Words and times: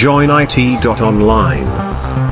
joinit.online 0.00 2.29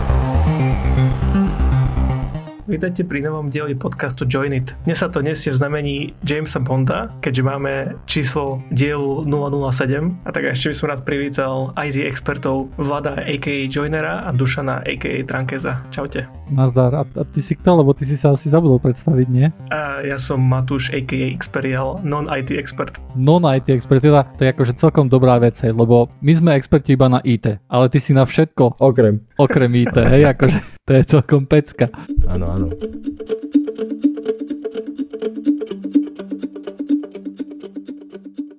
Vítajte 2.68 3.00
pri 3.08 3.24
novom 3.24 3.48
dieli 3.48 3.72
podcastu 3.72 4.28
Join 4.28 4.52
It. 4.52 4.76
Dnes 4.84 5.00
sa 5.00 5.08
to 5.08 5.24
nesie 5.24 5.48
v 5.48 5.56
znamení 5.56 6.12
Jamesa 6.20 6.60
Bonda, 6.60 7.08
keďže 7.24 7.40
máme 7.40 7.96
číslo 8.04 8.60
dielu 8.68 9.24
007 9.24 10.28
a 10.28 10.28
tak 10.28 10.52
ešte 10.52 10.68
by 10.68 10.74
som 10.76 10.86
rád 10.92 11.00
privítal 11.08 11.72
IT 11.80 11.96
expertov 12.04 12.68
Vlada 12.76 13.24
aka 13.24 13.72
Joinera 13.72 14.28
a 14.28 14.36
Dušana 14.36 14.84
aka 14.84 15.24
Trankeza. 15.24 15.80
Čaute. 15.88 16.28
Nazdar. 16.52 16.92
A, 16.92 17.08
a 17.08 17.24
ty 17.24 17.40
si 17.40 17.56
kto? 17.56 17.80
Lebo 17.80 17.96
ty 17.96 18.04
si 18.04 18.20
sa 18.20 18.36
asi 18.36 18.52
zabudol 18.52 18.84
predstaviť, 18.84 19.28
nie? 19.32 19.48
A 19.72 20.04
ja 20.04 20.20
som 20.20 20.36
Matúš 20.36 20.92
aka 20.92 21.32
Experial, 21.32 22.04
non-IT 22.04 22.52
expert. 22.52 23.00
Non-IT 23.16 23.72
expert, 23.72 24.04
teda 24.04 24.28
to 24.36 24.44
je 24.44 24.52
akože 24.52 24.76
celkom 24.76 25.08
dobrá 25.08 25.40
vec, 25.40 25.56
hej, 25.64 25.72
lebo 25.72 26.12
my 26.20 26.32
sme 26.36 26.50
experti 26.52 27.00
iba 27.00 27.08
na 27.08 27.24
IT, 27.24 27.64
ale 27.64 27.88
ty 27.88 27.96
si 27.96 28.12
na 28.12 28.28
všetko. 28.28 28.76
Okrem. 28.76 29.24
Okrem 29.40 29.72
IT, 29.72 29.96
hej, 30.04 30.28
akože 30.36 30.76
to 30.88 30.96
je 30.96 31.04
celkom 31.04 31.44
pecka. 31.44 31.92
Áno, 32.24 32.48
áno. 32.48 32.66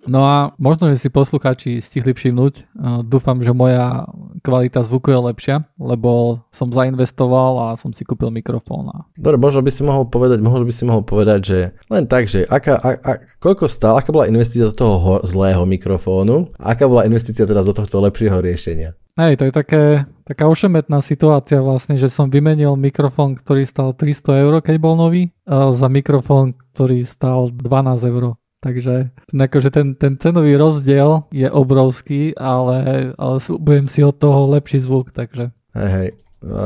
No 0.10 0.26
a 0.26 0.54
možno, 0.58 0.90
že 0.90 1.06
si 1.06 1.10
poslucháči 1.14 1.82
stihli 1.82 2.14
všimnúť, 2.18 2.54
uh, 2.78 3.02
dúfam, 3.06 3.38
že 3.42 3.54
moja 3.54 4.10
kvalita 4.42 4.82
zvuku 4.82 5.14
je 5.14 5.20
lepšia, 5.22 5.56
lebo 5.78 6.42
som 6.50 6.74
zainvestoval 6.74 7.70
a 7.70 7.78
som 7.78 7.94
si 7.94 8.02
kúpil 8.02 8.34
mikrofón. 8.34 8.90
A... 8.90 9.06
Dobre, 9.14 9.38
možno 9.38 9.62
by 9.62 9.70
si 9.70 9.86
mohol 9.86 10.10
povedať, 10.10 10.42
možno 10.42 10.66
by 10.66 10.74
si 10.74 10.84
mohol 10.86 11.06
povedať, 11.06 11.40
že 11.46 11.60
len 11.94 12.10
tak, 12.10 12.26
že 12.26 12.46
aká, 12.50 12.82
a, 12.82 12.90
a, 12.98 13.12
koľko 13.38 13.70
stál, 13.70 14.02
aká 14.02 14.10
bola 14.10 14.26
investícia 14.26 14.66
do 14.66 14.74
toho 14.74 14.96
ho, 14.98 15.16
zlého 15.22 15.62
mikrofónu 15.70 16.50
a 16.58 16.74
aká 16.74 16.90
bola 16.90 17.06
investícia 17.06 17.46
teraz 17.46 17.70
do 17.70 17.74
tohto 17.78 18.02
lepšieho 18.02 18.42
riešenia? 18.42 18.98
Hej, 19.20 19.36
to 19.36 19.52
je 19.52 19.54
také, 19.54 19.84
taká 20.24 20.48
ošemetná 20.48 21.04
situácia 21.04 21.60
vlastne, 21.60 22.00
že 22.00 22.08
som 22.08 22.32
vymenil 22.32 22.80
mikrofón, 22.80 23.36
ktorý 23.36 23.68
stal 23.68 23.92
300 23.92 24.48
eur, 24.48 24.54
keď 24.64 24.80
bol 24.80 24.96
nový, 24.96 25.36
za 25.52 25.92
mikrofón, 25.92 26.56
ktorý 26.72 27.04
stal 27.04 27.52
12 27.52 28.00
eur. 28.08 28.40
Takže 28.64 29.12
akože 29.36 29.70
ten, 29.76 30.00
ten 30.00 30.16
cenový 30.16 30.56
rozdiel 30.56 31.28
je 31.36 31.52
obrovský, 31.52 32.32
ale, 32.40 33.12
ale 33.20 33.36
budem 33.60 33.92
si 33.92 34.08
od 34.08 34.16
toho 34.16 34.48
lepší 34.56 34.80
zvuk, 34.80 35.12
takže... 35.12 35.52
Hej, 35.76 35.92
hej. 35.92 36.10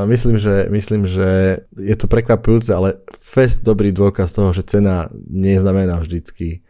Myslím 0.06 0.38
že, 0.38 0.70
myslím, 0.70 1.10
že 1.10 1.58
je 1.74 1.96
to 1.98 2.06
prekvapujúce, 2.06 2.70
ale 2.70 3.02
fest 3.18 3.66
dobrý 3.66 3.90
dôkaz 3.90 4.30
toho, 4.30 4.54
že 4.54 4.62
cena 4.70 5.10
neznamená 5.26 5.98
vždycky 5.98 6.62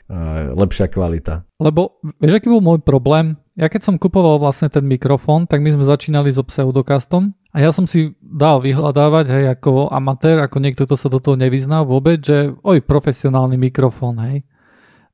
lepšia 0.56 0.88
kvalita. 0.88 1.44
Lebo 1.59 2.00
vieš, 2.23 2.40
aký 2.40 2.47
bol 2.47 2.64
môj 2.64 2.80
problém? 2.80 3.36
Ja 3.54 3.70
keď 3.70 3.82
som 3.86 4.02
kupoval 4.02 4.42
vlastne 4.42 4.66
ten 4.70 4.82
mikrofón, 4.86 5.46
tak 5.46 5.62
my 5.62 5.78
sme 5.78 5.86
začínali 5.86 6.34
so 6.34 6.42
pseudokastom 6.42 7.38
a 7.54 7.58
ja 7.62 7.70
som 7.70 7.86
si 7.86 8.18
dal 8.18 8.66
vyhľadávať, 8.66 9.26
hej, 9.30 9.46
ako 9.54 9.94
amatér, 9.94 10.42
ako 10.42 10.58
niekto, 10.58 10.90
kto 10.90 10.98
sa 10.98 11.06
do 11.06 11.22
toho 11.22 11.38
nevyzná 11.38 11.86
vôbec, 11.86 12.18
že 12.18 12.50
oj, 12.66 12.81
profesionálny 12.81 13.62
mikrofón, 13.62 14.18
hej. 14.26 14.42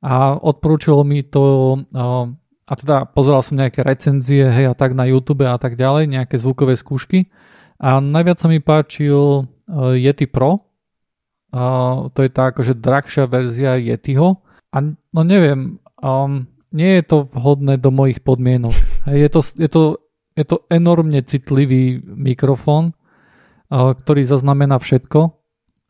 A 0.00 0.32
odporúčilo 0.32 1.04
mi 1.04 1.20
to 1.20 1.76
a 2.64 2.72
teda 2.72 3.04
pozeral 3.12 3.44
som 3.44 3.60
nejaké 3.60 3.84
recenzie, 3.84 4.48
hej, 4.48 4.72
a 4.72 4.74
tak 4.78 4.96
na 4.96 5.04
YouTube 5.04 5.44
a 5.44 5.60
tak 5.60 5.76
ďalej, 5.76 6.08
nejaké 6.08 6.40
zvukové 6.40 6.80
skúšky 6.80 7.28
a 7.80 7.96
najviac 7.96 8.36
sa 8.36 8.48
mi 8.52 8.60
páčil 8.60 9.48
uh, 9.48 9.96
Yeti 9.96 10.28
Pro. 10.28 10.60
To 11.50 12.18
je 12.20 12.30
tá 12.30 12.54
akože 12.54 12.78
drahšia 12.78 13.26
verzia 13.26 13.74
Yetiho. 13.74 14.38
A 14.70 14.76
no 14.86 15.20
neviem, 15.26 15.82
um, 15.98 16.46
nie 16.70 16.98
je 16.98 17.02
to 17.02 17.16
vhodné 17.30 17.78
do 17.78 17.90
mojich 17.90 18.22
podmienok. 18.22 18.74
Je 19.10 19.28
to, 19.30 19.40
je 19.42 19.68
to, 19.68 19.82
je 20.38 20.44
to 20.46 20.56
enormne 20.70 21.18
citlivý 21.26 21.98
mikrofón, 22.02 22.94
ktorý 23.70 24.22
zaznamená 24.26 24.78
všetko. 24.78 25.34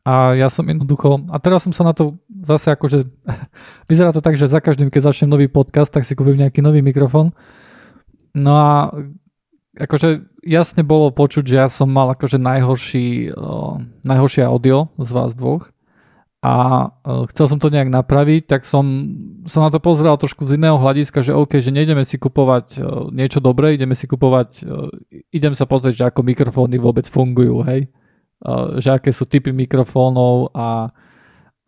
A 0.01 0.33
ja 0.33 0.49
som 0.49 0.65
jednoducho, 0.65 1.29
a 1.29 1.37
teraz 1.37 1.69
som 1.69 1.77
sa 1.77 1.85
na 1.85 1.93
to 1.93 2.17
zase 2.41 2.73
akože, 2.73 3.05
vyzerá 3.91 4.17
to 4.17 4.25
tak, 4.25 4.41
že 4.41 4.49
za 4.49 4.65
každým, 4.65 4.89
keď 4.89 5.13
začnem 5.13 5.29
nový 5.29 5.47
podcast, 5.53 5.93
tak 5.93 6.09
si 6.09 6.17
kúpim 6.17 6.41
nejaký 6.41 6.65
nový 6.65 6.81
mikrofón. 6.81 7.37
No 8.33 8.53
a 8.57 8.95
akože 9.77 10.25
jasne 10.41 10.83
bolo 10.83 11.13
počuť, 11.13 11.45
že 11.45 11.57
ja 11.61 11.69
som 11.69 11.93
mal 11.93 12.09
akože 12.17 12.41
najhorší, 12.41 13.37
najhoršie 14.03 14.43
audio 14.49 14.89
z 14.97 15.11
vás 15.13 15.37
dvoch 15.37 15.69
a 16.41 16.89
uh, 16.89 17.29
chcel 17.29 17.53
som 17.53 17.59
to 17.61 17.69
nejak 17.69 17.93
napraviť, 17.93 18.49
tak 18.49 18.65
som 18.65 18.85
sa 19.45 19.61
na 19.61 19.69
to 19.69 19.77
pozeral 19.77 20.17
trošku 20.17 20.49
z 20.49 20.57
iného 20.57 20.81
hľadiska, 20.81 21.21
že 21.21 21.37
OK, 21.37 21.61
že 21.61 21.69
nejdeme 21.69 22.01
si 22.09 22.17
kupovať 22.17 22.67
uh, 22.81 23.13
niečo 23.13 23.45
dobré, 23.45 23.77
ideme 23.77 23.93
si 23.93 24.09
kupovať, 24.09 24.65
uh, 24.65 24.89
idem 25.29 25.53
sa 25.53 25.69
pozrieť, 25.69 25.95
že 26.01 26.05
ako 26.09 26.25
mikrofóny 26.25 26.81
vôbec 26.81 27.05
fungujú, 27.05 27.61
hej. 27.69 27.93
Že 28.81 28.97
aké 28.97 29.13
sú 29.13 29.29
typy 29.29 29.53
mikrofónov 29.53 30.57
a, 30.57 30.89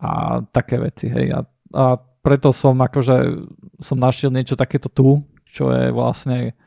a 0.01 0.41
také 0.49 0.81
veci, 0.81 1.05
hej. 1.05 1.29
A, 1.29 1.45
a 1.69 2.01
preto 2.25 2.49
som 2.49 2.73
akože 2.81 3.45
som 3.77 4.01
našiel 4.01 4.33
niečo 4.33 4.57
takéto 4.57 4.89
tu, 4.89 5.21
čo 5.45 5.69
je 5.69 5.93
vlastne 5.93 6.57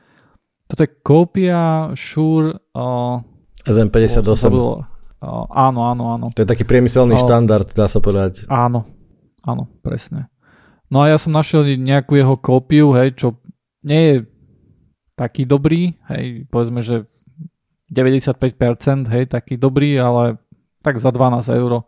toto 0.67 0.83
je 0.83 0.91
kópia 1.03 1.91
Shure 1.95 2.59
uh, 2.75 3.23
SM58. 3.67 4.96
Áno, 5.25 5.81
áno, 5.89 6.05
áno. 6.13 6.27
To 6.33 6.43
je 6.45 6.49
taký 6.49 6.69
priemyselný 6.69 7.17
uh, 7.17 7.23
štandard, 7.23 7.67
dá 7.73 7.89
sa 7.89 8.05
povedať. 8.05 8.45
Áno, 8.53 8.85
áno, 9.43 9.69
presne. 9.81 10.29
No 10.93 11.03
a 11.03 11.11
ja 11.11 11.19
som 11.19 11.35
našiel 11.35 11.67
nejakú 11.81 12.15
jeho 12.15 12.37
kópiu, 12.39 12.95
hej, 12.95 13.17
čo 13.19 13.41
nie 13.83 14.03
je 14.07 14.17
taký 15.17 15.49
dobrý, 15.49 15.97
hej, 16.13 16.47
povedzme, 16.53 16.85
že 16.85 17.09
95%, 17.91 19.09
hej, 19.09 19.25
taký 19.33 19.57
dobrý, 19.57 19.97
ale 19.99 20.39
tak 20.85 21.01
za 21.01 21.11
12 21.11 21.49
eur 21.57 21.83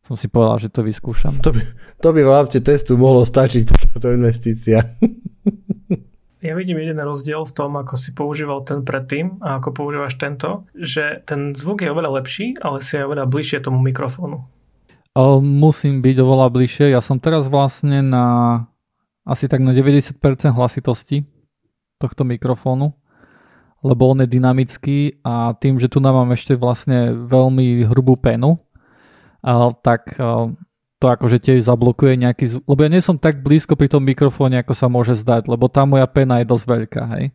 som 0.00 0.16
si 0.16 0.30
povedal, 0.32 0.56
že 0.56 0.72
to 0.72 0.80
vyskúšam. 0.80 1.36
To 1.44 1.52
by, 1.52 1.60
to 2.00 2.08
by 2.16 2.20
v 2.24 2.30
rámci 2.32 2.64
testu 2.64 2.96
mohlo 2.96 3.28
stačiť, 3.28 3.92
táto 3.92 4.08
investícia. 4.14 4.80
Ja 6.38 6.54
vidím 6.54 6.78
jeden 6.78 7.02
rozdiel 7.02 7.42
v 7.42 7.50
tom, 7.50 7.74
ako 7.74 7.98
si 7.98 8.14
používal 8.14 8.62
ten 8.62 8.86
predtým 8.86 9.42
a 9.42 9.58
ako 9.58 9.74
používaš 9.74 10.14
tento, 10.22 10.70
že 10.78 11.26
ten 11.26 11.58
zvuk 11.58 11.82
je 11.82 11.90
oveľa 11.90 12.22
lepší, 12.22 12.54
ale 12.62 12.78
si 12.78 12.94
je 12.94 13.02
oveľa 13.02 13.26
bližšie 13.26 13.58
tomu 13.58 13.82
mikrofónu. 13.82 14.46
Musím 15.42 15.98
byť 15.98 16.16
oveľa 16.22 16.46
bližšie. 16.54 16.94
Ja 16.94 17.02
som 17.02 17.18
teraz 17.18 17.50
vlastne 17.50 18.06
na 18.06 18.26
asi 19.26 19.50
tak 19.50 19.66
na 19.66 19.74
90% 19.74 20.14
hlasitosti 20.54 21.26
tohto 21.98 22.22
mikrofónu, 22.22 22.94
lebo 23.82 24.02
on 24.06 24.22
je 24.22 24.30
dynamický 24.30 25.18
a 25.26 25.58
tým, 25.58 25.82
že 25.82 25.90
tu 25.90 25.98
mám 25.98 26.30
ešte 26.30 26.54
vlastne 26.54 27.18
veľmi 27.26 27.82
hrubú 27.90 28.14
penu, 28.14 28.62
tak 29.82 30.14
to 30.98 31.06
akože 31.06 31.38
tiež 31.38 31.66
zablokuje 31.66 32.18
nejaký 32.18 32.44
zvuk, 32.50 32.64
lebo 32.66 32.80
ja 32.82 32.90
nie 32.90 33.02
som 33.02 33.14
tak 33.14 33.38
blízko 33.40 33.78
pri 33.78 33.86
tom 33.86 34.02
mikrofóne, 34.02 34.58
ako 34.58 34.74
sa 34.74 34.90
môže 34.90 35.14
zdať, 35.14 35.46
lebo 35.46 35.70
tá 35.70 35.86
moja 35.86 36.06
pena 36.10 36.42
je 36.42 36.50
dosť 36.50 36.64
veľká, 36.66 37.02
hej. 37.18 37.30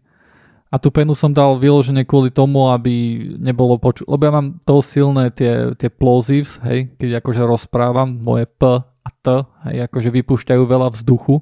A 0.74 0.82
tú 0.82 0.90
penu 0.90 1.14
som 1.14 1.30
dal 1.30 1.56
vyložené 1.62 2.04
kvôli 2.04 2.34
tomu, 2.34 2.68
aby 2.74 3.24
nebolo 3.38 3.78
počuť, 3.78 4.10
lebo 4.10 4.22
ja 4.26 4.34
mám 4.34 4.48
to 4.66 4.82
silné 4.84 5.30
tie, 5.32 5.72
tie 5.80 5.88
plosives, 5.88 6.60
hej, 6.68 6.92
keď 7.00 7.24
akože 7.24 7.42
rozprávam, 7.46 8.10
moje 8.10 8.50
P 8.52 8.84
a 8.84 9.10
T, 9.24 9.28
hej, 9.70 9.76
akože 9.88 10.10
vypúšťajú 10.12 10.64
veľa 10.66 10.92
vzduchu. 10.92 11.40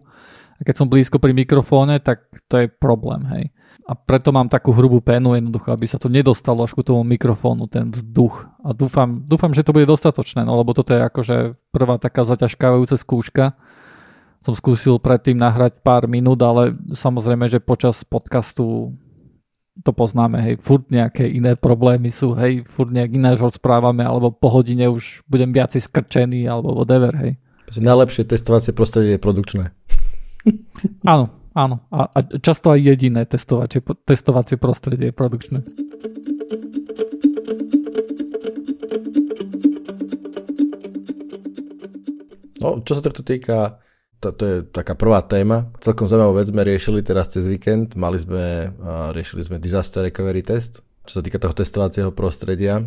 A 0.57 0.61
keď 0.61 0.75
som 0.77 0.91
blízko 0.91 1.17
pri 1.17 1.33
mikrofóne, 1.33 1.97
tak 1.97 2.29
to 2.45 2.61
je 2.61 2.67
problém, 2.69 3.25
hej 3.33 3.43
a 3.91 3.93
preto 3.99 4.31
mám 4.31 4.47
takú 4.47 4.71
hrubú 4.71 5.03
penu 5.03 5.35
jednoducho, 5.35 5.75
aby 5.75 5.83
sa 5.83 5.99
to 5.99 6.07
nedostalo 6.07 6.63
až 6.63 6.71
ku 6.71 6.79
tomu 6.79 7.03
mikrofónu, 7.03 7.67
ten 7.67 7.91
vzduch. 7.91 8.47
A 8.63 8.71
dúfam, 8.71 9.19
dúfam, 9.27 9.51
že 9.51 9.67
to 9.67 9.75
bude 9.75 9.83
dostatočné, 9.83 10.47
no 10.47 10.55
lebo 10.55 10.71
toto 10.71 10.95
je 10.95 11.03
akože 11.03 11.59
prvá 11.75 11.99
taká 11.99 12.23
zaťažkávajúca 12.23 12.95
skúška. 12.95 13.51
Som 14.47 14.55
skúsil 14.55 14.95
predtým 14.95 15.35
nahrať 15.35 15.83
pár 15.83 16.07
minút, 16.07 16.39
ale 16.39 16.71
samozrejme, 16.95 17.51
že 17.51 17.59
počas 17.59 18.07
podcastu 18.07 18.95
to 19.83 19.91
poznáme, 19.91 20.39
hej, 20.39 20.55
furt 20.63 20.87
nejaké 20.87 21.27
iné 21.27 21.59
problémy 21.59 22.15
sú, 22.15 22.31
hej, 22.39 22.63
furt 22.71 22.95
nejak 22.95 23.11
iné 23.11 23.35
rozprávame, 23.35 24.07
alebo 24.07 24.31
po 24.31 24.55
hodine 24.55 24.87
už 24.87 25.19
budem 25.27 25.51
viacej 25.51 25.83
skrčený, 25.83 26.47
alebo 26.47 26.79
whatever, 26.79 27.11
hej. 27.19 27.35
Najlepšie 27.75 28.23
testovacie 28.23 28.71
prostredie 28.71 29.15
je 29.15 29.21
produkčné. 29.23 29.75
Áno, 31.07 31.40
Áno, 31.51 31.83
a, 31.91 32.07
a 32.07 32.19
často 32.39 32.71
aj 32.71 32.79
jediné 32.79 33.27
testovacie, 33.27 33.83
testovacie 34.07 34.55
prostredie 34.55 35.11
produkčné. 35.11 35.59
No, 42.61 42.79
čo 42.85 42.93
sa 42.95 43.01
tohto 43.03 43.25
týka, 43.25 43.81
to, 44.21 44.31
to 44.31 44.43
je 44.45 44.57
taká 44.69 44.93
prvá 44.95 45.19
téma. 45.25 45.73
Celkom 45.81 46.05
zaujímavú 46.07 46.39
vec 46.39 46.47
sme 46.53 46.61
riešili 46.63 47.01
teraz 47.03 47.27
cez 47.27 47.49
víkend. 47.49 47.97
Mali 47.97 48.21
sme, 48.21 48.71
riešili 49.11 49.41
sme 49.43 49.57
disaster 49.57 50.05
recovery 50.05 50.45
test, 50.45 50.85
čo 51.09 51.19
sa 51.19 51.25
týka 51.25 51.41
toho 51.41 51.57
testovacieho 51.57 52.13
prostredia. 52.13 52.85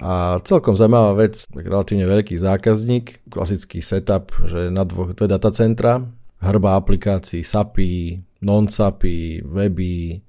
A 0.00 0.40
celkom 0.42 0.74
zaujímavá 0.74 1.14
vec, 1.20 1.44
tak 1.46 1.62
relatívne 1.68 2.08
veľký 2.08 2.40
zákazník, 2.40 3.28
klasický 3.28 3.84
setup, 3.84 4.32
že 4.48 4.72
na 4.72 4.88
dvoch, 4.88 5.12
dve 5.12 5.28
datacentra, 5.28 6.00
hrba 6.40 6.76
aplikácií, 6.76 7.44
SAPI, 7.44 8.20
non-SAPI, 8.40 9.42
weby, 9.44 10.20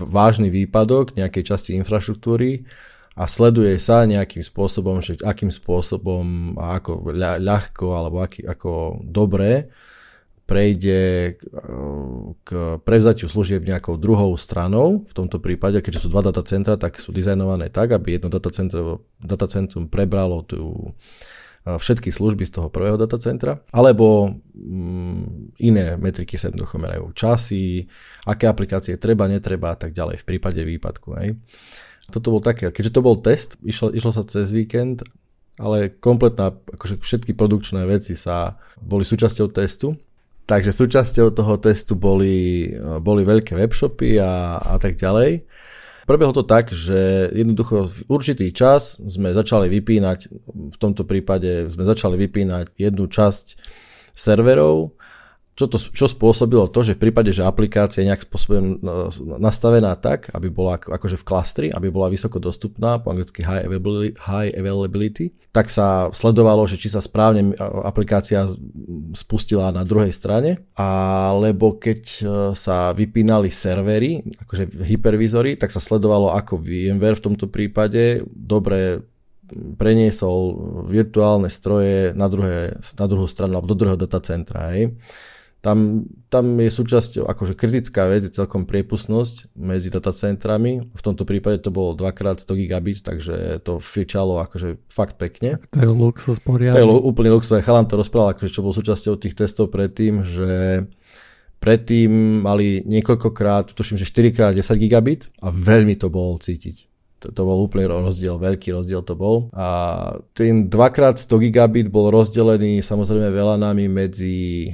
vážny 0.02 0.54
výpadok 0.54 1.18
nejakej 1.18 1.44
časti 1.54 1.72
infraštruktúry 1.78 2.66
a 3.16 3.26
sleduje 3.26 3.80
sa 3.82 4.06
nejakým 4.06 4.44
spôsobom, 4.44 5.02
že 5.02 5.18
akým 5.24 5.50
spôsobom 5.50 6.54
a 6.60 6.78
ako 6.78 7.10
ľahko 7.42 7.88
alebo 7.96 8.22
aký, 8.22 8.46
ako 8.46 9.02
dobre 9.02 9.74
prejde 10.46 11.34
k 12.46 12.50
prevzatiu 12.86 13.26
služieb 13.26 13.66
nejakou 13.66 13.98
druhou 13.98 14.38
stranou. 14.38 15.02
V 15.10 15.14
tomto 15.18 15.42
prípade, 15.42 15.82
keďže 15.82 16.06
sú 16.06 16.14
dva 16.14 16.22
datacentra, 16.22 16.78
tak 16.78 17.02
sú 17.02 17.10
dizajnované 17.10 17.74
tak, 17.74 17.98
aby 17.98 18.22
jedno 18.22 18.30
datacentrum 18.30 19.90
prebralo 19.90 20.46
tú 20.46 20.94
všetky 21.66 22.14
služby 22.14 22.46
z 22.46 22.62
toho 22.62 22.70
prvého 22.70 22.94
datacentra, 22.94 23.58
alebo 23.74 24.38
mm, 24.54 25.58
iné 25.66 25.98
metriky 25.98 26.38
sa 26.38 26.54
jednoducho 26.54 26.78
merajú 26.78 27.10
časy, 27.18 27.90
aké 28.30 28.46
aplikácie 28.46 29.02
treba, 29.02 29.26
netreba 29.26 29.74
a 29.74 29.78
tak 29.78 29.90
ďalej 29.98 30.22
v 30.22 30.28
prípade 30.30 30.62
výpadku. 30.62 31.18
Hej. 31.18 31.42
Toto 32.14 32.30
bol 32.30 32.42
také, 32.46 32.70
keďže 32.70 32.94
to 32.94 33.02
bol 33.02 33.18
test, 33.18 33.58
išlo, 33.66 33.90
išlo 33.90 34.14
sa 34.14 34.22
cez 34.22 34.54
víkend, 34.54 35.02
ale 35.58 35.90
kompletná, 35.90 36.54
akože 36.54 37.02
všetky 37.02 37.34
produkčné 37.34 37.82
veci 37.90 38.14
sa 38.14 38.62
boli 38.78 39.02
súčasťou 39.02 39.50
testu, 39.50 39.98
takže 40.46 40.70
súčasťou 40.70 41.34
toho 41.34 41.58
testu 41.58 41.98
boli, 41.98 42.70
boli 43.02 43.26
veľké 43.26 43.58
webshopy 43.58 44.22
a, 44.22 44.62
a 44.62 44.76
tak 44.78 45.02
ďalej. 45.02 45.42
Prebehlo 46.06 46.38
to 46.38 46.46
tak, 46.46 46.70
že 46.70 47.34
jednoducho 47.34 47.90
v 47.90 47.98
určitý 48.14 48.54
čas 48.54 49.02
sme 49.02 49.34
začali 49.34 49.66
vypínať, 49.74 50.20
v 50.74 50.78
tomto 50.78 51.02
prípade 51.02 51.66
sme 51.74 51.82
začali 51.82 52.14
vypínať 52.22 52.78
jednu 52.78 53.10
časť 53.10 53.58
serverov 54.14 54.94
čo, 55.56 55.72
to, 55.72 55.80
čo 55.80 56.12
spôsobilo 56.12 56.68
to, 56.68 56.84
že 56.84 57.00
v 57.00 57.08
prípade, 57.08 57.32
že 57.32 57.48
aplikácia 57.48 58.04
je 58.04 58.12
nejak 58.12 58.28
spôsobom 58.28 58.76
no, 58.84 59.08
nastavená 59.40 59.96
tak, 59.96 60.28
aby 60.36 60.52
bola 60.52 60.76
ako, 60.76 60.92
akože 60.92 61.16
v 61.16 61.28
klastri, 61.28 61.68
aby 61.72 61.88
bola 61.88 62.12
vysoko 62.12 62.44
dostupná, 62.44 63.00
po 63.00 63.16
anglicky 63.16 63.40
high 63.40 63.64
availability, 63.64 64.20
high 64.20 64.52
availability, 64.52 65.32
tak 65.56 65.72
sa 65.72 66.12
sledovalo, 66.12 66.68
že 66.68 66.76
či 66.76 66.92
sa 66.92 67.00
správne 67.00 67.56
aplikácia 67.88 68.44
spustila 69.16 69.72
na 69.72 69.88
druhej 69.88 70.12
strane, 70.12 70.68
alebo 70.76 71.80
keď 71.80 72.02
e, 72.04 72.22
sa 72.52 72.92
vypínali 72.92 73.48
servery, 73.48 74.28
akože 74.44 74.76
hypervizory, 74.84 75.56
tak 75.56 75.72
sa 75.72 75.80
sledovalo, 75.80 76.36
ako 76.36 76.60
VMware 76.60 77.16
v 77.16 77.26
tomto 77.32 77.48
prípade 77.48 78.28
dobre 78.28 79.08
preniesol 79.80 80.58
virtuálne 80.92 81.48
stroje 81.48 82.12
na, 82.12 82.28
druhé, 82.28 82.76
na 83.00 83.06
druhú 83.08 83.30
stranu 83.30 83.56
alebo 83.56 83.72
do 83.72 83.78
druhého 83.78 83.96
datacentra. 83.96 84.76
Hej 84.76 85.00
tam, 85.66 86.06
tam 86.30 86.62
je 86.62 86.70
súčasťou, 86.70 87.26
akože 87.26 87.58
kritická 87.58 88.06
vec 88.06 88.22
je 88.22 88.30
celkom 88.30 88.70
priepustnosť 88.70 89.58
medzi 89.58 89.90
datacentrami. 89.90 90.94
V 90.94 91.02
tomto 91.02 91.26
prípade 91.26 91.58
to 91.66 91.74
bolo 91.74 91.98
2x100 91.98 92.46
gigabit, 92.54 93.02
takže 93.02 93.66
to 93.66 93.82
fičalo 93.82 94.38
akože 94.46 94.78
fakt 94.86 95.18
pekne. 95.18 95.58
Tak 95.58 95.74
to 95.74 95.78
je 95.82 95.90
luxus 95.90 96.38
poriadne. 96.38 96.78
To 96.78 96.82
je 96.86 96.86
úplný 96.86 97.34
luxus. 97.34 97.66
Chalan 97.66 97.90
to 97.90 97.98
rozprával, 97.98 98.38
akože 98.38 98.54
čo 98.54 98.62
bol 98.62 98.78
súčasťou 98.78 99.18
tých 99.18 99.34
testov 99.34 99.74
predtým, 99.74 100.22
že 100.22 100.86
predtým 101.58 102.46
mali 102.46 102.86
niekoľkokrát, 102.86 103.74
tuším, 103.74 103.98
že 103.98 104.06
4x10 104.06 104.62
gigabit 104.78 105.34
a 105.42 105.50
veľmi 105.50 105.98
to 105.98 106.14
bolo 106.14 106.38
cítiť. 106.38 106.86
To, 107.26 107.34
to 107.34 107.42
bol 107.42 107.66
úplný 107.66 107.90
rozdiel, 107.90 108.38
veľký 108.38 108.70
rozdiel 108.70 109.02
to 109.02 109.18
bol. 109.18 109.50
A 109.50 109.66
ten 110.38 110.70
2x100 110.70 111.26
gigabit 111.42 111.90
bol 111.90 112.14
rozdelený 112.14 112.86
samozrejme 112.86 113.34
veľa 113.34 113.58
nami 113.58 113.90
medzi 113.90 114.70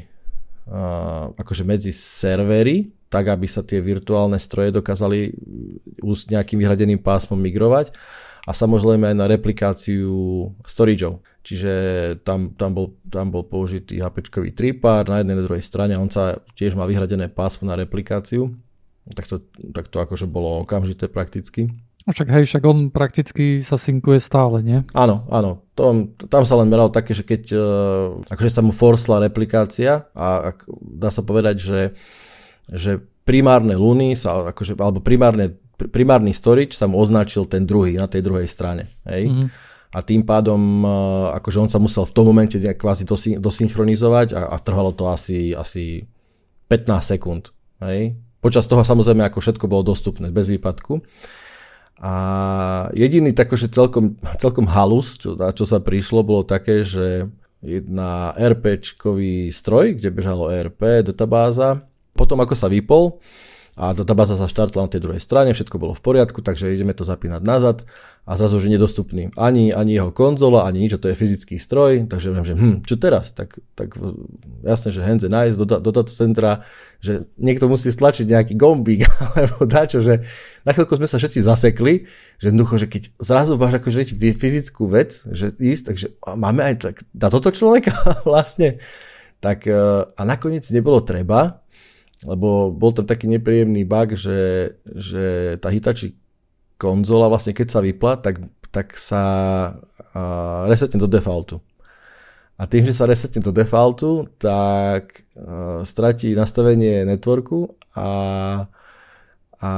akože 1.35 1.67
medzi 1.67 1.91
servery, 1.91 2.95
tak 3.11 3.27
aby 3.27 3.43
sa 3.43 3.59
tie 3.59 3.83
virtuálne 3.83 4.39
stroje 4.39 4.71
dokázali 4.71 5.35
s 5.99 6.21
nejakým 6.31 6.63
vyhradeným 6.63 6.99
pásmom 7.03 7.35
migrovať 7.35 7.91
a 8.47 8.51
samozrejme 8.55 9.13
aj 9.13 9.17
na 9.19 9.27
replikáciu 9.29 10.09
storageov. 10.65 11.21
Čiže 11.41 11.73
tam, 12.21 12.53
tam, 12.53 12.71
bol, 12.73 12.97
tam 13.09 13.29
bol 13.29 13.45
použitý 13.45 14.01
HPčkový 14.01 14.53
tripár 14.53 15.05
na 15.09 15.21
jednej 15.21 15.37
a 15.37 15.45
druhej 15.45 15.65
strane 15.65 15.93
on 15.97 16.09
sa 16.09 16.37
tiež 16.57 16.73
má 16.73 16.87
vyhradené 16.87 17.29
pásmo 17.29 17.69
na 17.69 17.77
replikáciu. 17.77 18.53
Tak 19.11 19.25
to, 19.25 19.35
tak 19.73 19.89
to 19.89 19.97
akože 19.97 20.29
bolo 20.29 20.61
okamžité 20.61 21.09
prakticky. 21.09 21.73
No 22.01 22.17
však 22.17 22.33
hej, 22.33 22.43
však 22.49 22.63
on 22.65 22.89
prakticky 22.89 23.61
sa 23.61 23.77
synkuje 23.77 24.17
stále, 24.17 24.65
nie? 24.65 24.81
Áno, 24.97 25.29
áno. 25.29 25.61
To, 25.77 26.09
tam 26.25 26.43
sa 26.49 26.57
len 26.57 26.65
meralo 26.65 26.89
také, 26.89 27.13
že 27.13 27.21
keď 27.21 27.43
uh, 27.53 27.61
akože 28.25 28.49
sa 28.49 28.65
mu 28.65 28.73
forsla 28.73 29.21
replikácia 29.21 30.09
a 30.17 30.53
ak, 30.53 30.65
dá 30.81 31.13
sa 31.13 31.21
povedať, 31.21 31.61
že, 31.61 31.81
že 32.73 32.97
primárne 33.21 33.77
luny 33.77 34.17
sa, 34.17 34.49
akože, 34.49 34.73
alebo 34.81 34.97
primárne, 34.97 35.53
primárny 35.77 36.33
storage 36.33 36.73
sa 36.73 36.89
mu 36.89 36.97
označil 36.97 37.45
ten 37.45 37.69
druhý 37.69 38.01
na 38.01 38.09
tej 38.09 38.25
druhej 38.25 38.49
strane. 38.49 38.89
Hej? 39.05 39.29
Mm-hmm. 39.29 39.47
A 39.91 39.99
tým 40.01 40.25
pádom, 40.25 40.57
uh, 40.81 41.37
akože 41.37 41.57
on 41.61 41.69
sa 41.69 41.77
musel 41.77 42.09
v 42.09 42.15
tom 42.17 42.25
momente 42.25 42.57
nejak 42.57 42.81
kvázi 42.81 43.05
dosyn, 43.05 43.37
dosynchronizovať 43.37 44.33
a, 44.33 44.49
a 44.49 44.57
trvalo 44.57 44.89
to 44.89 45.05
asi, 45.05 45.53
asi 45.53 46.09
15 46.65 47.13
sekúnd. 47.13 47.53
Hej? 47.85 48.17
Počas 48.41 48.65
toho 48.65 48.81
samozrejme 48.81 49.21
ako 49.21 49.37
všetko 49.37 49.69
bolo 49.69 49.85
dostupné 49.85 50.33
bez 50.33 50.49
výpadku. 50.49 50.97
A 51.99 52.13
jediný 52.95 53.35
takože 53.35 53.67
celkom, 53.67 54.15
celkom 54.39 54.65
halus, 54.69 55.19
čo, 55.19 55.35
na 55.35 55.51
čo 55.51 55.67
sa 55.67 55.83
prišlo, 55.83 56.23
bolo 56.23 56.43
také, 56.47 56.87
že 56.87 57.27
jedna 57.61 58.33
RPčkový 58.37 59.53
stroj, 59.53 59.99
kde 59.99 60.09
bežalo 60.09 60.49
ERP, 60.49 61.05
databáza, 61.05 61.85
potom 62.17 62.41
ako 62.41 62.57
sa 62.57 62.71
vypol, 62.71 63.21
a 63.79 63.95
databáza 63.95 64.35
sa 64.35 64.51
štartla 64.51 64.83
na 64.83 64.91
tej 64.91 65.01
druhej 65.01 65.23
strane, 65.23 65.55
všetko 65.55 65.79
bolo 65.79 65.93
v 65.95 66.03
poriadku, 66.03 66.43
takže 66.43 66.75
ideme 66.75 66.91
to 66.91 67.07
zapínať 67.07 67.41
nazad 67.41 67.87
a 68.21 68.37
zrazu 68.37 68.61
už 68.61 68.69
je 68.69 68.77
nedostupný 68.77 69.33
ani, 69.33 69.73
ani 69.73 69.97
jeho 69.97 70.13
konzola, 70.13 70.69
ani 70.69 70.85
nič, 70.85 70.93
to 71.01 71.09
je 71.09 71.17
fyzický 71.17 71.57
stroj, 71.57 72.05
takže 72.05 72.29
viem, 72.29 72.45
že 72.45 72.53
hm, 72.53 72.77
čo 72.85 72.95
teraz? 73.01 73.33
Tak, 73.33 73.57
tak 73.73 73.97
jasne, 74.61 74.93
že 74.93 75.01
hands 75.01 75.25
and 75.25 75.33
eyes 75.33 75.57
do, 75.57 75.65
do 75.65 75.89
data 75.89 76.13
centra, 76.13 76.61
že 77.01 77.25
niekto 77.41 77.65
musí 77.65 77.89
stlačiť 77.89 78.29
nejaký 78.29 78.53
gombík 78.53 79.09
alebo 79.33 79.65
dačo, 79.65 80.05
že 80.05 80.21
na 80.61 80.71
chvíľku 80.77 81.01
sme 81.01 81.09
sa 81.09 81.17
všetci 81.17 81.41
zasekli, 81.41 82.05
že 82.37 82.53
jednoducho, 82.53 82.77
že 82.77 82.87
keď 82.93 83.03
zrazu 83.17 83.57
máš 83.57 83.81
akože 83.81 84.13
fyzickú 84.37 84.85
vec, 84.85 85.25
že 85.25 85.57
ísť, 85.57 85.83
takže 85.89 86.07
máme 86.37 86.61
aj 86.61 86.75
tak, 86.77 86.95
na 87.17 87.27
toto 87.33 87.49
človeka 87.49 87.97
vlastne, 88.29 88.77
tak 89.41 89.65
e, 89.65 89.73
a 90.05 90.21
nakoniec 90.21 90.69
nebolo 90.69 91.01
treba, 91.01 91.65
lebo 92.21 92.69
bol 92.69 92.93
tam 92.93 93.09
taký 93.09 93.25
nepríjemný 93.25 93.81
bug, 93.81 94.13
že, 94.13 94.77
že 94.85 95.57
tá 95.57 95.73
Hitachi 95.73 96.20
konzola 96.81 97.29
vlastne 97.29 97.53
keď 97.53 97.67
sa 97.69 97.79
vypla, 97.85 98.17
tak, 98.17 98.41
tak 98.73 98.97
sa 98.97 99.23
uh, 100.17 100.65
resetne 100.65 100.97
do 100.97 101.05
defaultu. 101.05 101.61
A 102.57 102.65
tým, 102.65 102.85
že 102.85 102.97
sa 102.97 103.05
resetne 103.05 103.45
do 103.45 103.53
defaultu, 103.53 104.25
tak 104.41 105.21
uh, 105.37 105.85
stratí 105.85 106.33
nastavenie 106.33 107.05
networku 107.05 107.77
a, 107.93 108.09
a 109.61 109.71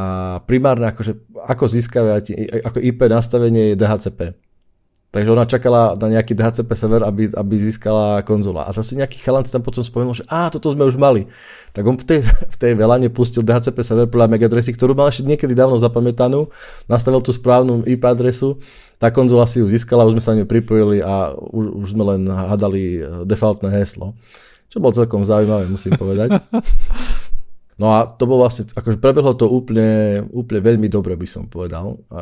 primárne 0.47 0.87
akože, 0.95 1.19
ako 1.43 1.63
získavať, 1.67 2.23
ako 2.63 2.79
IP 2.79 3.11
nastavenie 3.11 3.75
je 3.75 3.79
DHCP. 3.79 4.19
Takže 5.13 5.29
ona 5.29 5.45
čakala 5.45 5.93
na 5.93 6.17
nejaký 6.17 6.33
DHCP 6.33 6.73
server, 6.73 7.05
aby, 7.05 7.29
aby 7.29 7.53
získala 7.61 8.25
konzola. 8.25 8.65
A 8.65 8.73
zase 8.73 8.97
nejaký 8.97 9.21
chalanc 9.21 9.45
tam 9.45 9.61
potom 9.61 9.85
spomenul, 9.85 10.17
že 10.17 10.25
á, 10.25 10.49
toto 10.49 10.73
sme 10.73 10.89
už 10.89 10.97
mali. 10.97 11.29
Tak 11.69 11.85
on 11.85 12.01
v 12.01 12.05
tej, 12.09 12.19
v 12.53 12.57
tej 12.57 12.73
velane 12.73 13.13
pustil 13.13 13.45
DHCP 13.45 13.77
server 13.85 14.09
podľa 14.09 14.25
MAC 14.25 14.49
adresy, 14.49 14.73
ktorú 14.73 14.97
mal 14.97 15.13
ešte 15.13 15.21
niekedy 15.21 15.53
dávno 15.53 15.77
zapamätanú, 15.77 16.49
nastavil 16.89 17.21
tú 17.21 17.29
správnu 17.29 17.85
IP 17.85 18.01
adresu, 18.09 18.57
tá 18.97 19.13
konzola 19.13 19.45
si 19.45 19.61
ju 19.61 19.69
získala, 19.69 20.01
už 20.09 20.17
sme 20.17 20.23
sa 20.25 20.33
na 20.33 20.41
ňu 20.41 20.45
pripojili 20.49 21.05
a 21.05 21.29
už, 21.37 21.65
už 21.77 21.87
sme 21.93 22.03
len 22.09 22.25
hadali 22.33 23.05
defaultné 23.29 23.69
heslo. 23.69 24.17
Čo 24.73 24.81
bolo 24.81 24.97
celkom 24.97 25.21
zaujímavé, 25.21 25.69
musím 25.69 25.93
povedať. 25.93 26.33
No 27.73 27.89
a 27.89 28.05
to 28.05 28.29
bolo 28.29 28.45
vlastne, 28.45 28.69
akože 28.69 29.01
prebehlo 29.01 29.33
to 29.33 29.49
úplne, 29.49 30.21
úplne 30.29 30.61
veľmi 30.61 30.87
dobre, 30.93 31.17
by 31.17 31.25
som 31.25 31.49
povedal. 31.49 31.97
A 32.13 32.21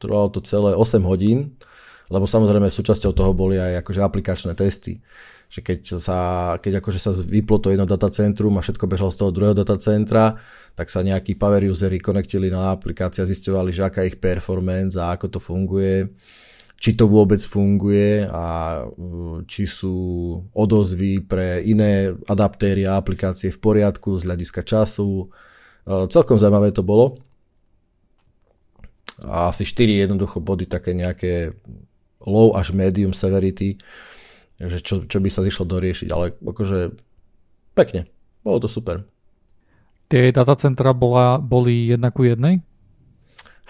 trvalo 0.00 0.32
to 0.32 0.40
celé 0.40 0.72
8 0.72 1.04
hodín, 1.04 1.60
lebo 2.08 2.24
samozrejme 2.24 2.72
súčasťou 2.72 3.12
toho 3.12 3.36
boli 3.36 3.60
aj 3.60 3.84
akože 3.84 4.00
aplikačné 4.00 4.56
testy. 4.56 4.98
Že 5.50 5.60
keď, 5.66 5.80
sa, 5.98 6.18
keď 6.62 6.78
akože 6.78 6.98
sa 7.02 7.10
vyplo 7.10 7.58
to 7.58 7.74
jedno 7.74 7.82
datacentrum 7.82 8.54
a 8.54 8.62
všetko 8.62 8.86
bežalo 8.86 9.10
z 9.10 9.18
toho 9.18 9.30
druhého 9.34 9.54
datacentra, 9.54 10.38
tak 10.78 10.86
sa 10.90 11.02
nejakí 11.02 11.34
power 11.34 11.66
usery 11.66 11.98
konektili 11.98 12.50
na 12.54 12.70
aplikácia, 12.70 13.26
zistovali, 13.26 13.74
že 13.74 13.82
aká 13.82 14.06
je 14.06 14.14
ich 14.14 14.18
performance 14.22 14.94
a 14.94 15.10
ako 15.14 15.26
to 15.26 15.38
funguje. 15.42 16.06
či 16.80 16.96
to 16.96 17.04
vôbec 17.04 17.44
funguje 17.44 18.24
a 18.24 18.80
či 19.44 19.68
sú 19.68 19.94
odozvy 20.56 21.20
pre 21.20 21.60
iné 21.68 22.08
adaptéry 22.24 22.88
a 22.88 22.96
aplikácie 22.96 23.52
v 23.52 23.60
poriadku 23.60 24.16
z 24.16 24.24
hľadiska 24.24 24.64
času. 24.64 25.28
Celkom 25.84 26.40
zaujímavé 26.40 26.72
to 26.72 26.80
bolo. 26.80 27.20
A 29.24 29.52
asi 29.52 29.68
4 29.68 30.08
jednoducho 30.08 30.40
body 30.40 30.64
také 30.64 30.96
nejaké 30.96 31.52
low 32.24 32.52
až 32.56 32.72
medium 32.76 33.12
severity, 33.16 33.80
že 34.60 34.80
čo, 34.84 35.08
čo 35.08 35.18
by 35.20 35.28
sa 35.32 35.40
išlo 35.40 35.64
doriešiť, 35.64 36.08
ale 36.12 36.36
akože 36.36 36.92
pekne, 37.72 38.08
bolo 38.44 38.60
to 38.60 38.68
super. 38.68 39.08
Tie 40.10 40.34
datacentra 40.34 40.92
bola, 40.92 41.38
boli 41.40 41.88
jedna 41.88 42.12
ku 42.12 42.26
jednej? 42.26 42.60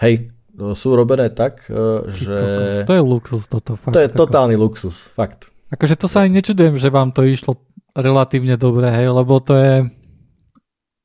Hej, 0.01 0.33
sú 0.73 0.97
robené 0.97 1.29
tak, 1.31 1.69
e, 1.69 2.09
že... 2.11 2.35
To 2.83 2.93
je 2.97 3.03
luxus 3.03 3.45
toto. 3.47 3.77
Fakt, 3.77 3.93
to 3.95 4.01
je 4.01 4.09
tako. 4.11 4.27
totálny 4.27 4.55
luxus, 4.57 5.07
fakt. 5.13 5.47
Akože 5.71 5.95
to 5.95 6.11
sa 6.11 6.27
aj 6.27 6.33
nečudujem, 6.33 6.75
že 6.75 6.91
vám 6.91 7.15
to 7.15 7.23
išlo 7.23 7.55
relatívne 7.95 8.59
dobre, 8.59 8.91
hej, 8.91 9.07
lebo 9.13 9.39
to 9.39 9.53
je... 9.55 9.73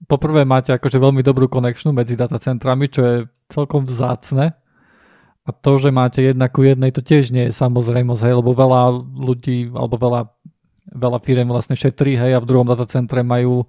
Poprvé 0.07 0.47
máte 0.47 0.71
akože 0.75 1.03
veľmi 1.03 1.23
dobrú 1.23 1.51
konekšnú 1.51 1.91
medzi 1.91 2.15
datacentrami, 2.15 2.87
čo 2.91 3.01
je 3.03 3.17
celkom 3.49 3.87
vzácne. 3.87 4.55
A 5.47 5.55
to, 5.55 5.79
že 5.79 5.95
máte 5.95 6.19
jedna 6.27 6.51
ku 6.51 6.67
jednej, 6.67 6.91
to 6.91 7.07
tiež 7.07 7.31
nie 7.31 7.47
je 7.51 7.55
samozrejmosť, 7.55 8.23
hej, 8.27 8.35
lebo 8.43 8.51
veľa 8.51 8.91
ľudí, 9.15 9.71
alebo 9.71 9.95
veľa, 9.95 10.27
veľa 10.91 11.19
firiem 11.23 11.47
vlastne 11.47 11.79
šetrí, 11.79 12.19
hej, 12.19 12.35
a 12.35 12.43
v 12.43 12.49
druhom 12.51 12.67
datacentre 12.67 13.23
majú 13.23 13.63